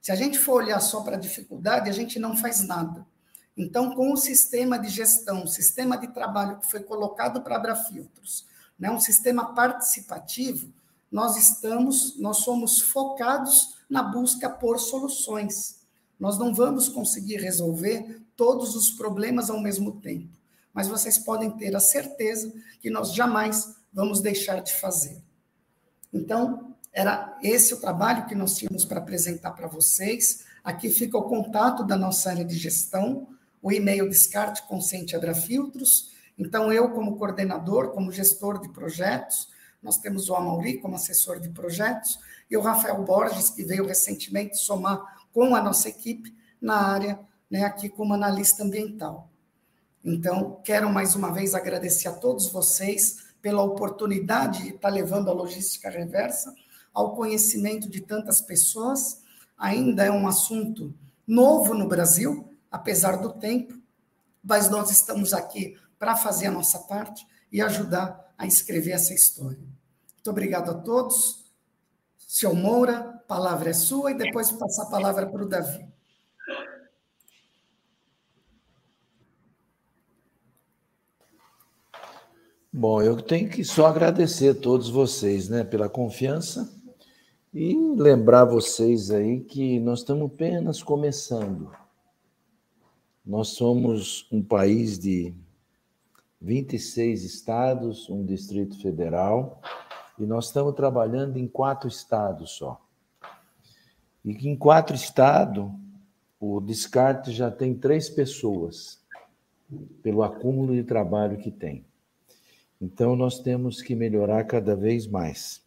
[0.00, 3.06] Se a gente for olhar só para a dificuldade, a gente não faz nada.
[3.54, 7.76] Então, com o sistema de gestão, o sistema de trabalho que foi colocado para Abra
[7.76, 8.46] Filtros,
[8.78, 10.72] né, um sistema participativo,
[11.12, 15.82] nós estamos, nós somos focados na busca por soluções.
[16.18, 20.32] Nós não vamos conseguir resolver todos os problemas ao mesmo tempo,
[20.72, 25.20] mas vocês podem ter a certeza que nós jamais vamos deixar de fazer.
[26.10, 30.44] Então, era esse o trabalho que nós tínhamos para apresentar para vocês.
[30.64, 33.28] Aqui fica o contato da nossa área de gestão,
[33.60, 35.14] o e-mail descarte consciente.
[36.38, 39.48] Então, eu, como coordenador, como gestor de projetos,
[39.82, 42.18] nós temos o Amauri como assessor de projetos
[42.50, 47.18] e o Rafael Borges, que veio recentemente somar com a nossa equipe na área,
[47.50, 49.28] né, aqui como analista ambiental.
[50.04, 55.32] Então, quero mais uma vez agradecer a todos vocês pela oportunidade de estar levando a
[55.34, 56.54] logística reversa
[56.94, 59.22] ao conhecimento de tantas pessoas.
[59.58, 60.94] Ainda é um assunto
[61.26, 63.80] novo no Brasil, apesar do tempo,
[64.42, 69.71] mas nós estamos aqui para fazer a nossa parte e ajudar a escrever essa história.
[70.22, 71.44] Muito obrigado a todos.
[72.16, 75.84] Seu Moura, a palavra é sua e depois passar a palavra para o Davi.
[82.72, 86.72] Bom, eu tenho que só agradecer a todos vocês, né, pela confiança
[87.52, 91.72] e lembrar vocês aí que nós estamos apenas começando.
[93.26, 95.34] Nós somos um país de
[96.40, 99.60] 26 estados, um distrito federal,
[100.18, 102.80] e nós estamos trabalhando em quatro estados só.
[104.24, 105.70] E em quatro estados,
[106.38, 109.00] o descarte já tem três pessoas,
[110.02, 111.84] pelo acúmulo de trabalho que tem.
[112.80, 115.62] Então, nós temos que melhorar cada vez mais.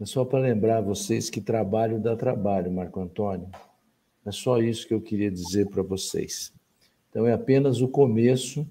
[0.00, 3.48] É só para lembrar vocês que trabalho dá trabalho, Marco Antônio.
[4.26, 6.52] É só isso que eu queria dizer para vocês.
[7.08, 8.66] Então, é apenas o começo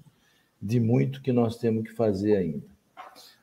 [0.60, 2.71] de muito que nós temos que fazer ainda.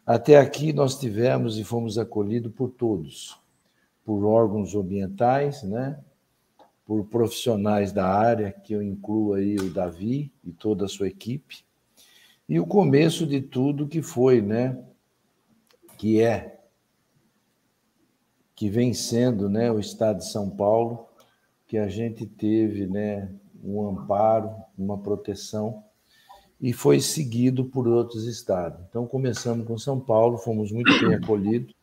[0.10, 3.40] Até aqui nós tivemos e fomos acolhidos por todos,
[4.03, 5.99] por órgãos ambientais, né?
[6.84, 11.64] por profissionais da área, que eu incluo aí o Davi e toda a sua equipe,
[12.49, 14.84] e o começo de tudo que foi, né?
[15.95, 16.60] que é
[18.56, 21.07] que vem sendo né, o Estado de São Paulo,
[21.68, 23.31] que a gente teve né,
[23.64, 25.84] um amparo, uma proteção,
[26.61, 28.81] e foi seguido por outros estados.
[28.90, 31.73] Então, começamos com São Paulo, fomos muito bem acolhidos.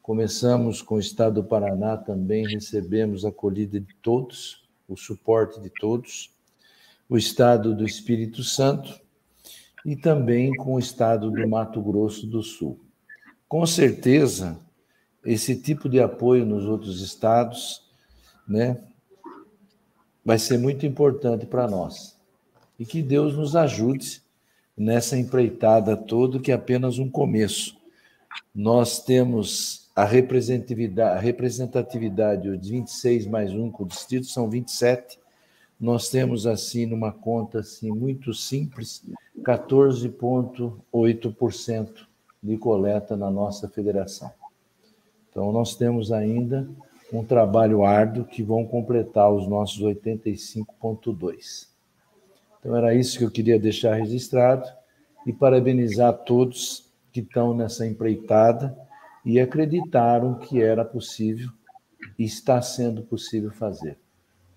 [0.00, 5.70] Começamos com o estado do Paraná também, recebemos a acolhida de todos, o suporte de
[5.70, 6.30] todos.
[7.08, 8.98] O estado do Espírito Santo
[9.84, 12.80] e também com o estado do Mato Grosso do Sul.
[13.46, 14.58] Com certeza,
[15.24, 17.82] esse tipo de apoio nos outros estados,
[18.48, 18.82] né,
[20.24, 22.18] vai ser muito importante para nós.
[22.82, 24.20] E que Deus nos ajude
[24.76, 27.76] nessa empreitada toda, que é apenas um começo.
[28.52, 35.16] Nós temos a representatividade, a representatividade de 26 mais um com o distrito, são 27.
[35.78, 39.04] Nós temos, assim, numa conta assim, muito simples,
[39.42, 42.08] 14,8%
[42.42, 44.32] de coleta na nossa federação.
[45.30, 46.68] Então, nós temos ainda
[47.12, 51.70] um trabalho árduo que vão completar os nossos 85,2.
[52.62, 54.64] Então, era isso que eu queria deixar registrado
[55.26, 58.76] e parabenizar todos que estão nessa empreitada
[59.24, 61.50] e acreditaram que era possível
[62.16, 63.98] e está sendo possível fazer.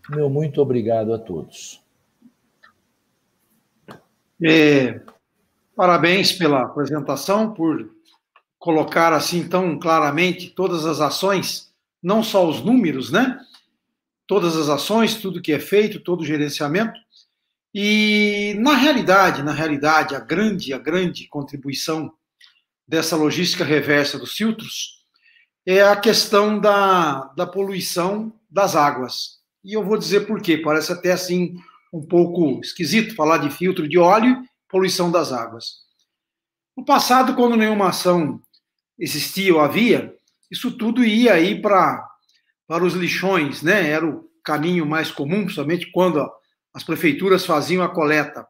[0.07, 1.84] Meu muito obrigado a todos.
[4.44, 5.02] É,
[5.76, 7.90] parabéns pela apresentação, por
[8.60, 11.73] colocar assim tão claramente todas as ações,
[12.03, 13.40] não só os números, né?
[14.27, 16.99] Todas as ações, tudo que é feito, todo o gerenciamento.
[17.78, 22.10] E na realidade, na realidade, a grande, a grande contribuição
[22.88, 25.04] dessa logística reversa dos filtros
[25.66, 29.42] é a questão da, da poluição das águas.
[29.62, 30.58] E eu vou dizer por quê.
[30.58, 31.58] Parece até assim
[31.92, 35.80] um pouco esquisito falar de filtro de óleo, poluição das águas.
[36.78, 38.42] No passado, quando nenhuma ação
[38.98, 40.16] existia ou havia,
[40.50, 42.10] isso tudo ia aí para
[42.68, 43.90] para os lixões, né?
[43.90, 46.26] Era o caminho mais comum, principalmente quando
[46.76, 48.46] as prefeituras faziam a coleta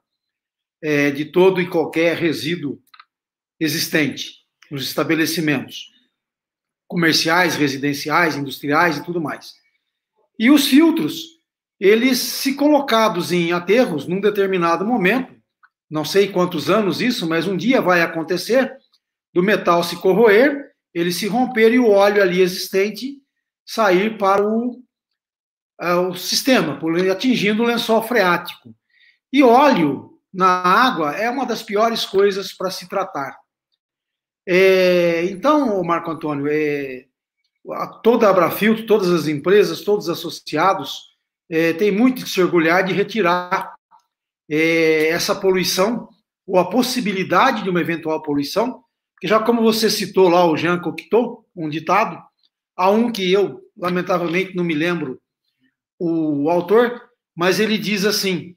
[0.81, 2.81] é, de todo e qualquer resíduo
[3.59, 4.37] existente
[4.71, 5.91] nos estabelecimentos
[6.87, 9.53] comerciais, residenciais, industriais e tudo mais.
[10.39, 11.39] E os filtros,
[11.79, 15.35] eles se colocados em aterros num determinado momento,
[15.87, 18.75] não sei quantos anos isso, mas um dia vai acontecer,
[19.31, 23.21] do metal se corroer, ele se romper e o óleo ali existente
[23.63, 24.83] sair para o,
[25.81, 26.79] uh, o sistema,
[27.11, 28.75] atingindo o lençol freático.
[29.31, 33.37] E óleo na água é uma das piores coisas para se tratar.
[34.47, 37.05] É, então, Marco Antônio, é,
[38.03, 41.15] toda a Abrafiltro, todas as empresas, todos os associados,
[41.49, 43.75] é, têm muito que se orgulhar de retirar
[44.49, 46.09] é, essa poluição,
[46.45, 48.83] ou a possibilidade de uma eventual poluição,
[49.19, 52.21] que já como você citou lá o Jean Cocteau, um ditado,
[52.75, 55.19] há um que eu, lamentavelmente, não me lembro
[55.99, 57.01] o autor,
[57.35, 58.55] mas ele diz assim: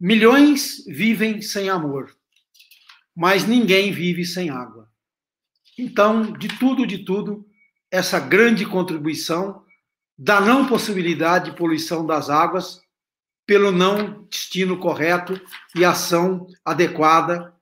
[0.00, 2.14] milhões vivem sem amor,
[3.14, 4.88] mas ninguém vive sem água.
[5.78, 7.46] Então, de tudo, de tudo,
[7.90, 9.62] essa grande contribuição
[10.18, 12.80] da não possibilidade de poluição das águas
[13.46, 15.40] pelo não destino correto
[15.74, 17.52] e ação adequada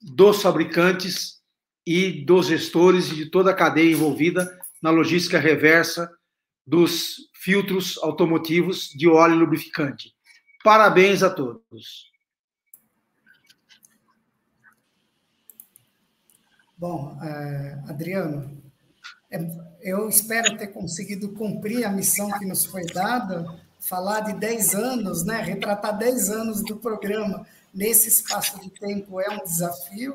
[0.00, 1.40] dos fabricantes
[1.86, 6.10] e dos gestores e de toda a cadeia envolvida na logística reversa
[6.66, 10.14] dos filtros automotivos de óleo lubrificante.
[10.62, 12.10] Parabéns a todos.
[16.76, 18.62] Bom, uh, Adriano,
[19.30, 19.38] é,
[19.80, 25.24] eu espero ter conseguido cumprir a missão que nos foi dada, falar de 10 anos,
[25.24, 30.14] né, retratar 10 anos do programa nesse espaço de tempo é um desafio,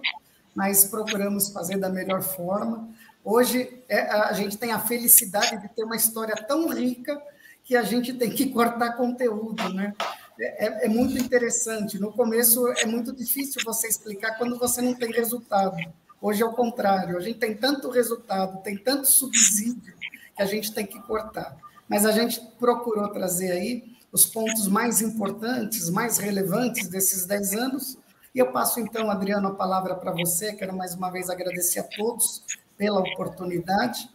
[0.53, 2.87] mas procuramos fazer da melhor forma.
[3.25, 7.19] Hoje é, a gente tem a felicidade de ter uma história tão rica
[7.63, 9.95] que a gente tem que cortar conteúdo, né?
[10.39, 11.97] É, é, é muito interessante.
[11.97, 15.75] No começo é muito difícil você explicar quando você não tem resultado.
[16.21, 19.93] Hoje é o contrário, a gente tem tanto resultado, tem tanto subsídio
[20.35, 21.57] que a gente tem que cortar.
[21.89, 27.97] Mas a gente procurou trazer aí os pontos mais importantes, mais relevantes desses 10 anos.
[28.35, 30.53] E eu passo então, Adriano, a palavra para você.
[30.53, 32.43] Quero mais uma vez agradecer a todos
[32.77, 34.09] pela oportunidade.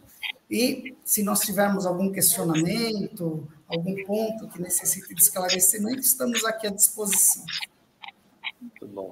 [0.49, 6.71] E se nós tivermos algum questionamento, algum ponto que necessite de esclarecimento, estamos aqui à
[6.71, 7.45] disposição.
[8.59, 9.11] Muito bom.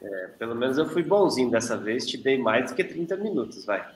[0.00, 3.64] É, pelo menos eu fui bonzinho dessa vez, te dei mais do que 30 minutos,
[3.64, 3.86] vai.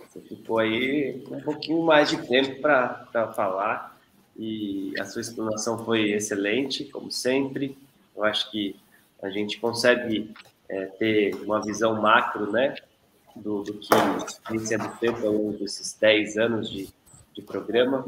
[0.00, 3.96] Você ficou aí um pouquinho mais de tempo para falar
[4.36, 7.76] e a sua explanação foi excelente, como sempre.
[8.16, 8.76] Eu acho que
[9.22, 10.32] a gente consegue
[10.68, 12.74] é, ter uma visão macro, né,
[13.42, 13.88] do, do que
[14.50, 16.88] vem sendo feito ao longo desses 10 anos de,
[17.32, 18.06] de programa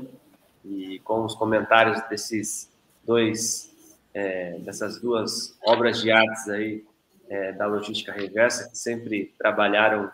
[0.64, 2.70] e com os comentários desses
[3.04, 3.70] dois
[4.12, 6.84] é, dessas duas obras de artes aí
[7.28, 10.10] é, da logística reversa, que sempre trabalharam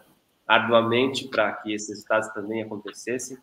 [0.47, 3.39] arduamente para que esses resultados também acontecessem,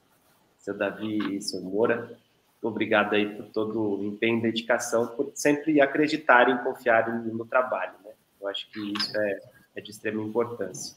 [0.60, 2.18] seu Davi e seu Moura.
[2.62, 7.94] Obrigado aí por todo o empenho e dedicação, por sempre acreditarem e confiarem no trabalho.
[8.06, 8.12] Né?
[8.40, 9.40] Eu acho que isso é,
[9.76, 10.96] é de extrema importância.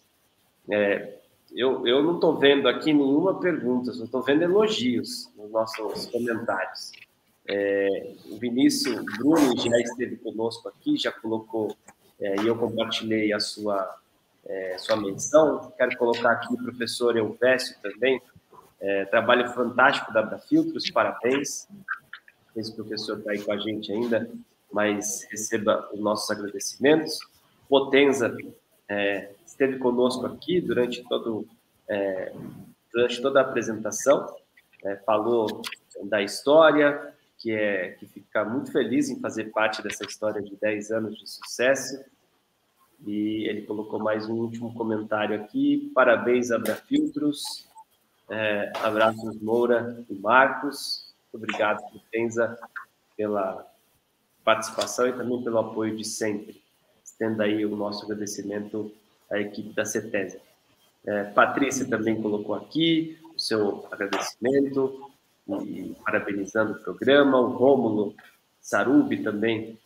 [0.70, 1.16] É,
[1.54, 6.92] eu, eu não estou vendo aqui nenhuma pergunta, só estou vendo elogios nos nossos comentários.
[7.48, 11.76] É, o Vinícius Bruno já esteve conosco aqui, já colocou,
[12.20, 13.96] é, e eu compartilhei a sua,
[14.44, 15.72] é, sua menção.
[15.76, 18.20] Quero colocar aqui o professor Elvésio também,
[18.80, 21.68] é, trabalho fantástico da Abrafiltros, parabéns.
[22.56, 24.28] Esse professor está aí com a gente ainda,
[24.72, 27.18] mas receba os nossos agradecimentos.
[27.68, 28.36] Potenza
[28.88, 31.48] é, esteve conosco aqui durante, todo,
[31.88, 32.32] é,
[32.92, 34.36] durante toda a apresentação,
[35.04, 35.62] falou
[36.04, 40.90] da história, que é que fica muito feliz em fazer parte dessa história de 10
[40.90, 42.04] anos de sucesso.
[43.06, 45.90] E ele colocou mais um último comentário aqui.
[45.94, 47.66] Parabéns, Abrafiltros.
[48.28, 51.14] É, abraços, Moura e Marcos.
[51.32, 51.80] Obrigado,
[52.10, 52.58] Tenza,
[53.16, 53.66] pela
[54.44, 56.62] participação e também pelo apoio de sempre.
[57.04, 58.92] Estenda aí o nosso agradecimento
[59.30, 60.40] à equipe da CETESA.
[61.06, 65.10] É, Patrícia também colocou aqui o seu agradecimento
[65.64, 67.38] e parabenizando o programa.
[67.38, 68.14] O Rômulo
[68.60, 69.78] Sarubi também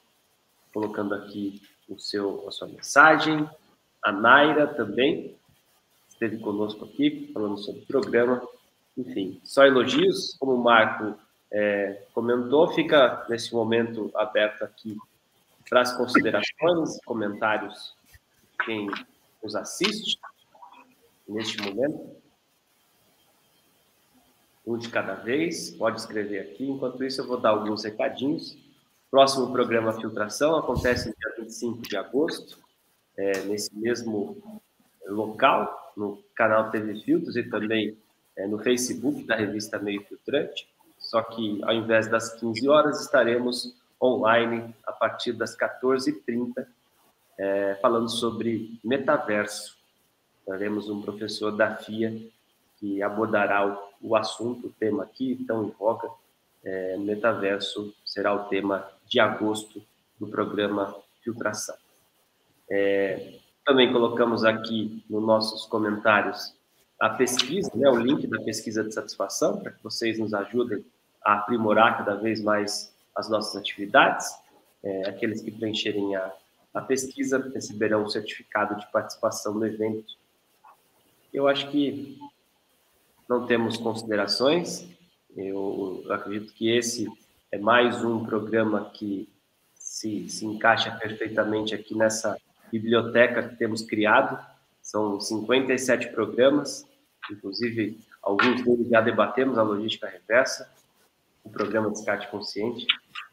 [0.73, 3.49] colocando aqui o seu, a sua mensagem.
[4.03, 5.37] A Naira também
[6.09, 8.43] esteve conosco aqui, falando sobre o programa.
[8.97, 11.19] Enfim, só elogios, como o Marco
[11.51, 14.97] é, comentou, fica nesse momento aberto aqui
[15.69, 17.95] para as considerações, comentários
[18.65, 18.89] quem
[19.43, 20.19] nos assiste
[21.29, 22.17] neste momento.
[24.67, 26.69] Um de cada vez, pode escrever aqui.
[26.69, 28.57] Enquanto isso, eu vou dar alguns recadinhos.
[29.11, 32.59] Próximo programa Filtração acontece no dia 25 de agosto,
[33.17, 34.63] é, nesse mesmo
[35.07, 37.99] local, no canal TV Filtros e também
[38.37, 40.69] é, no Facebook da revista Meio Filtrante.
[40.99, 46.67] Só que ao invés das 15 horas, estaremos online a partir das 14h30,
[47.41, 49.75] é, falando sobre metaverso.
[50.45, 52.15] Teremos um professor da FIA
[52.79, 56.11] que abordará o, o assunto, o tema aqui tão em voga.
[56.63, 59.83] É, metaverso será o tema de agosto
[60.19, 60.95] do programa
[61.25, 61.77] Filtração.
[62.71, 66.55] É, também colocamos aqui nos nossos comentários
[67.01, 70.85] a pesquisa, né, o link da pesquisa de satisfação, para que vocês nos ajudem
[71.25, 74.29] a aprimorar cada vez mais as nossas atividades.
[74.83, 76.31] É, aqueles que preencherem a,
[76.73, 80.15] a pesquisa receberão o certificado de participação no evento.
[81.33, 82.19] Eu acho que
[83.29, 84.87] não temos considerações.
[85.37, 87.09] Eu acredito que esse
[87.51, 89.29] é mais um programa que
[89.75, 92.37] se, se encaixa perfeitamente aqui nessa
[92.71, 94.39] biblioteca que temos criado.
[94.81, 96.87] São 57 programas,
[97.31, 100.71] inclusive alguns deles já debatemos a logística reversa,
[101.45, 102.87] o programa Descarte Consciente.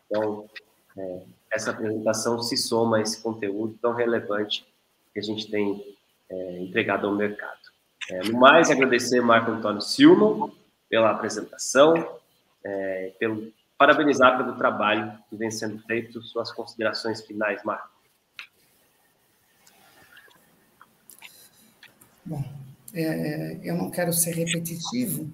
[0.06, 0.50] Então,
[0.98, 1.22] é,
[1.58, 4.66] essa apresentação se soma a esse conteúdo tão relevante
[5.12, 5.98] que a gente tem
[6.30, 7.60] é, entregado ao mercado.
[8.10, 10.52] É, no mais, agradecer Marco Antônio Silman
[10.88, 12.20] pela apresentação,
[12.64, 17.90] é, pelo, parabenizar pelo trabalho que vem sendo feito, suas considerações finais, Marco.
[22.24, 22.44] Bom,
[22.94, 25.34] é, eu não quero ser repetitivo,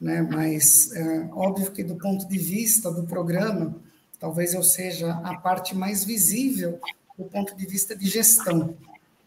[0.00, 3.76] né, mas é, óbvio que do ponto de vista do programa,
[4.22, 6.80] talvez eu seja a parte mais visível
[7.18, 8.76] do ponto de vista de gestão.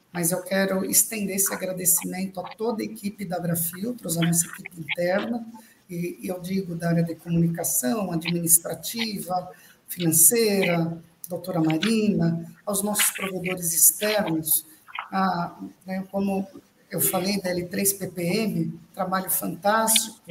[0.10, 4.80] Mas eu quero estender esse agradecimento a toda a equipe da Abrafiltros, a nossa equipe
[4.80, 5.46] interna,
[5.90, 9.52] e eu digo da área de comunicação, administrativa,
[9.90, 10.98] financeira,
[11.28, 14.66] doutora Marina, aos nossos provedores externos,
[15.12, 16.48] a, né, como
[16.90, 20.22] eu falei da L3 PPM, trabalho fantástico,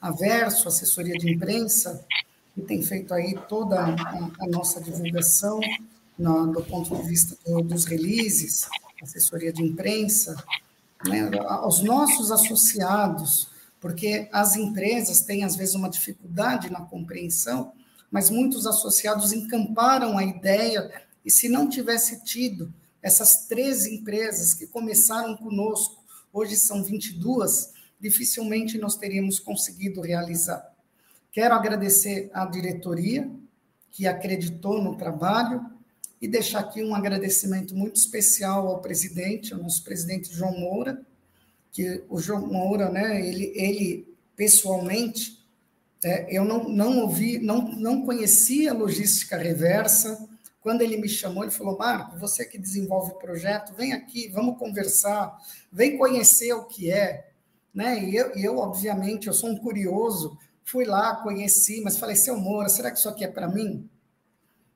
[0.00, 2.06] a Verso, assessoria de imprensa,
[2.54, 5.60] que tem feito aí toda a, a nossa divulgação
[6.18, 8.68] no, do ponto de vista do, dos releases,
[9.02, 10.36] assessoria de imprensa,
[11.06, 13.48] né, aos nossos associados,
[13.80, 17.72] porque as empresas têm, às vezes, uma dificuldade na compreensão,
[18.10, 22.72] mas muitos associados encamparam a ideia, e se não tivesse tido
[23.02, 26.02] essas três empresas que começaram conosco,
[26.32, 30.73] hoje são 22, dificilmente nós teríamos conseguido realizar.
[31.34, 33.28] Quero agradecer à diretoria,
[33.90, 35.68] que acreditou no trabalho,
[36.22, 41.04] e deixar aqui um agradecimento muito especial ao presidente, ao nosso presidente João Moura,
[41.72, 45.44] que o João Moura, né, ele, ele pessoalmente,
[46.04, 50.28] é, eu não, não ouvi, não, não conhecia logística reversa,
[50.60, 54.56] quando ele me chamou, ele falou: Marco, você que desenvolve o projeto, vem aqui, vamos
[54.56, 55.36] conversar,
[55.72, 57.28] vem conhecer o que é.
[57.74, 58.04] Né?
[58.04, 62.68] E eu, eu, obviamente, eu sou um curioso, fui lá, conheci, mas falei: seu Moura,
[62.68, 63.88] será que isso aqui é para mim?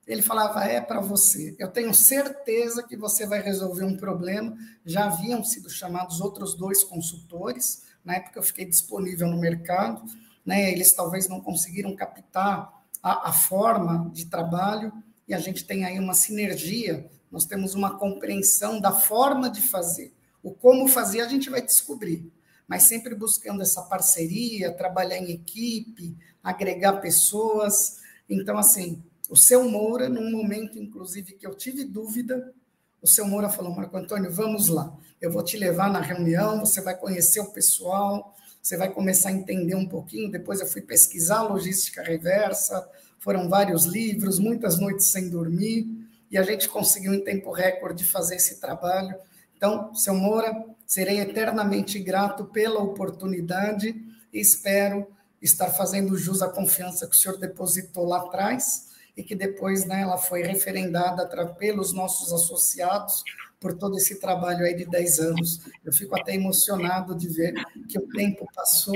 [0.06, 1.56] Ele falava: é para você.
[1.59, 4.56] Eu tenho certeza que você vai resolver um problema.
[4.85, 10.02] Já haviam sido chamados outros dois consultores, na época eu fiquei disponível no mercado,
[10.44, 10.70] né?
[10.70, 14.93] eles talvez não conseguiram captar a, a forma de trabalho
[15.27, 20.15] e a gente tem aí uma sinergia, nós temos uma compreensão da forma de fazer.
[20.43, 22.32] O como fazer a gente vai descobrir,
[22.68, 26.14] mas sempre buscando essa parceria, trabalhar em equipe,
[26.44, 27.96] agregar pessoas.
[28.28, 32.52] Então, assim, o seu Moura, num momento, inclusive, que eu tive dúvida,
[33.00, 36.80] o seu Moura falou, Marco Antônio, vamos lá, eu vou te levar na reunião, você
[36.80, 40.30] vai conhecer o pessoal, você vai começar a entender um pouquinho.
[40.30, 42.86] Depois eu fui pesquisar logística reversa,
[43.18, 45.86] foram vários livros, muitas noites sem dormir,
[46.30, 49.16] e a gente conseguiu em tempo recorde fazer esse trabalho.
[49.59, 50.55] Então, seu Moura,
[50.86, 53.89] serei eternamente grato pela oportunidade
[54.32, 55.05] e espero
[55.43, 60.02] estar fazendo jus à confiança que o senhor depositou lá atrás e que depois né,
[60.02, 61.26] ela foi referendada
[61.59, 63.24] pelos nossos associados
[63.59, 65.60] por todo esse trabalho aí de 10 anos.
[65.85, 67.52] Eu fico até emocionado de ver
[67.89, 68.94] que o tempo passou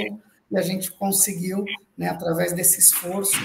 [0.49, 1.65] e a gente conseguiu,
[1.99, 3.37] né, através desse esforço,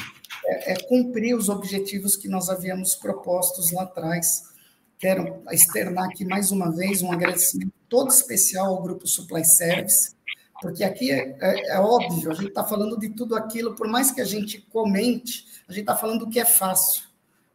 [0.45, 4.55] é, é cumprir os objetivos que nós havíamos propostos lá atrás.
[4.99, 10.15] Quero externar aqui mais uma vez um agradecimento todo especial ao Grupo Supply Service,
[10.59, 14.09] porque aqui é, é, é óbvio, a gente está falando de tudo aquilo, por mais
[14.09, 17.03] que a gente comente, a gente está falando do que é fácil,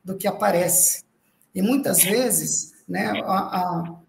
[0.04, 1.02] do que aparece.
[1.52, 4.00] E muitas vezes, né, a, a,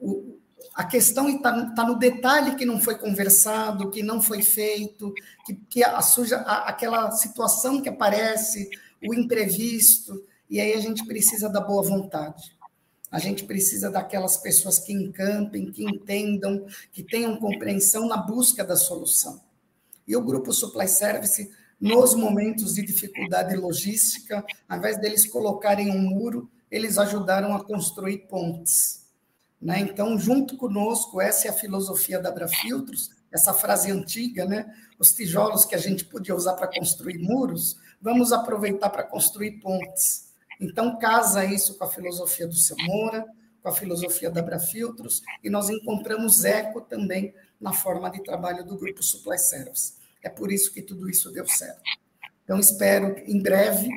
[0.00, 0.36] o,
[0.74, 5.14] a questão está tá no detalhe que não foi conversado, que não foi feito,
[5.46, 8.68] que, que a suja, a, aquela situação que aparece,
[9.06, 12.52] o imprevisto, e aí a gente precisa da boa vontade.
[13.12, 18.74] A gente precisa daquelas pessoas que encampem, que entendam, que tenham compreensão na busca da
[18.74, 19.38] solução.
[20.08, 26.00] E o grupo Supply Service, nos momentos de dificuldade logística, ao invés deles colocarem um
[26.00, 29.06] muro, eles ajudaram a construir pontes.
[29.60, 29.80] Né?
[29.80, 34.74] Então, junto conosco, essa é a filosofia da Abrafiltros, essa frase antiga, né?
[34.98, 40.31] os tijolos que a gente podia usar para construir muros, vamos aproveitar para construir pontes.
[40.62, 43.26] Então, casa isso com a filosofia do seu Moura,
[43.60, 48.76] com a filosofia da Abrafiltros, e nós encontramos eco também na forma de trabalho do
[48.76, 49.94] Grupo Supply Service.
[50.22, 51.82] É por isso que tudo isso deu certo.
[52.44, 53.88] Então, espero em breve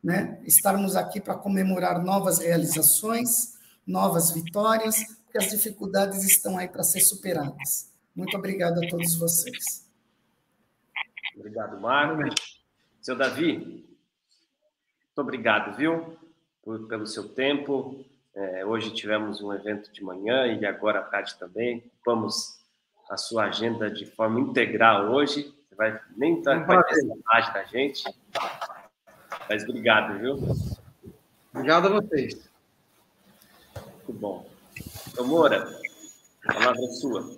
[0.00, 6.84] né, estarmos aqui para comemorar novas realizações, novas vitórias, porque as dificuldades estão aí para
[6.84, 7.90] ser superadas.
[8.14, 9.88] Muito obrigado a todos vocês.
[11.36, 12.62] Obrigado, Marcos.
[13.00, 13.91] Seu Davi,
[15.14, 16.16] muito obrigado, viu,
[16.64, 18.02] por, pelo seu tempo.
[18.34, 21.84] É, hoje tivemos um evento de manhã e agora à tarde também.
[22.04, 22.58] Vamos
[23.10, 25.54] a sua agenda de forma integral hoje.
[25.68, 28.04] Você vai nem tá, vai ter imagem da gente.
[29.50, 30.38] Mas obrigado, viu?
[31.52, 32.50] Obrigado a vocês.
[33.84, 34.46] Muito bom.
[35.08, 35.78] Então, Moura,
[36.48, 37.30] a palavra é sua.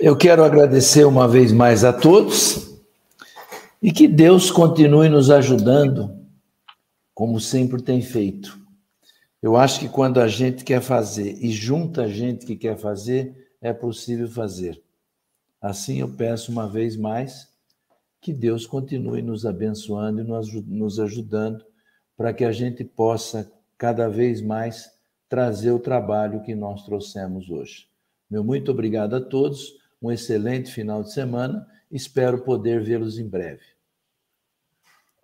[0.00, 2.80] Eu quero agradecer uma vez mais a todos
[3.82, 6.17] e que Deus continue nos ajudando
[7.18, 8.56] como sempre tem feito.
[9.42, 13.50] Eu acho que quando a gente quer fazer e junta a gente que quer fazer,
[13.60, 14.80] é possível fazer.
[15.60, 17.52] Assim eu peço uma vez mais
[18.20, 21.64] que Deus continue nos abençoando e nos ajudando
[22.16, 24.88] para que a gente possa cada vez mais
[25.28, 27.88] trazer o trabalho que nós trouxemos hoje.
[28.30, 33.64] Meu muito obrigado a todos, um excelente final de semana, espero poder vê-los em breve.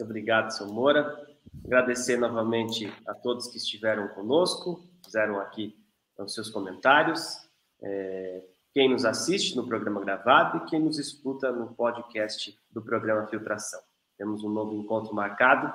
[0.01, 1.24] Obrigado, seu Moura.
[1.65, 5.77] Agradecer novamente a todos que estiveram conosco, fizeram aqui
[6.19, 7.39] os seus comentários,
[7.83, 13.27] é, quem nos assiste no programa gravado e quem nos escuta no podcast do programa
[13.27, 13.81] Filtração.
[14.19, 15.73] Temos um novo encontro marcado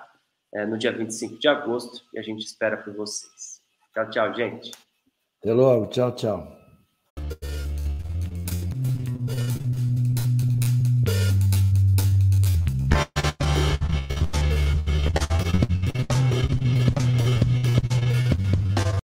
[0.54, 3.62] é, no dia 25 de agosto e a gente espera por vocês.
[3.94, 4.72] Tchau, tchau, gente.
[5.40, 5.88] Até logo.
[5.88, 6.59] Tchau, tchau.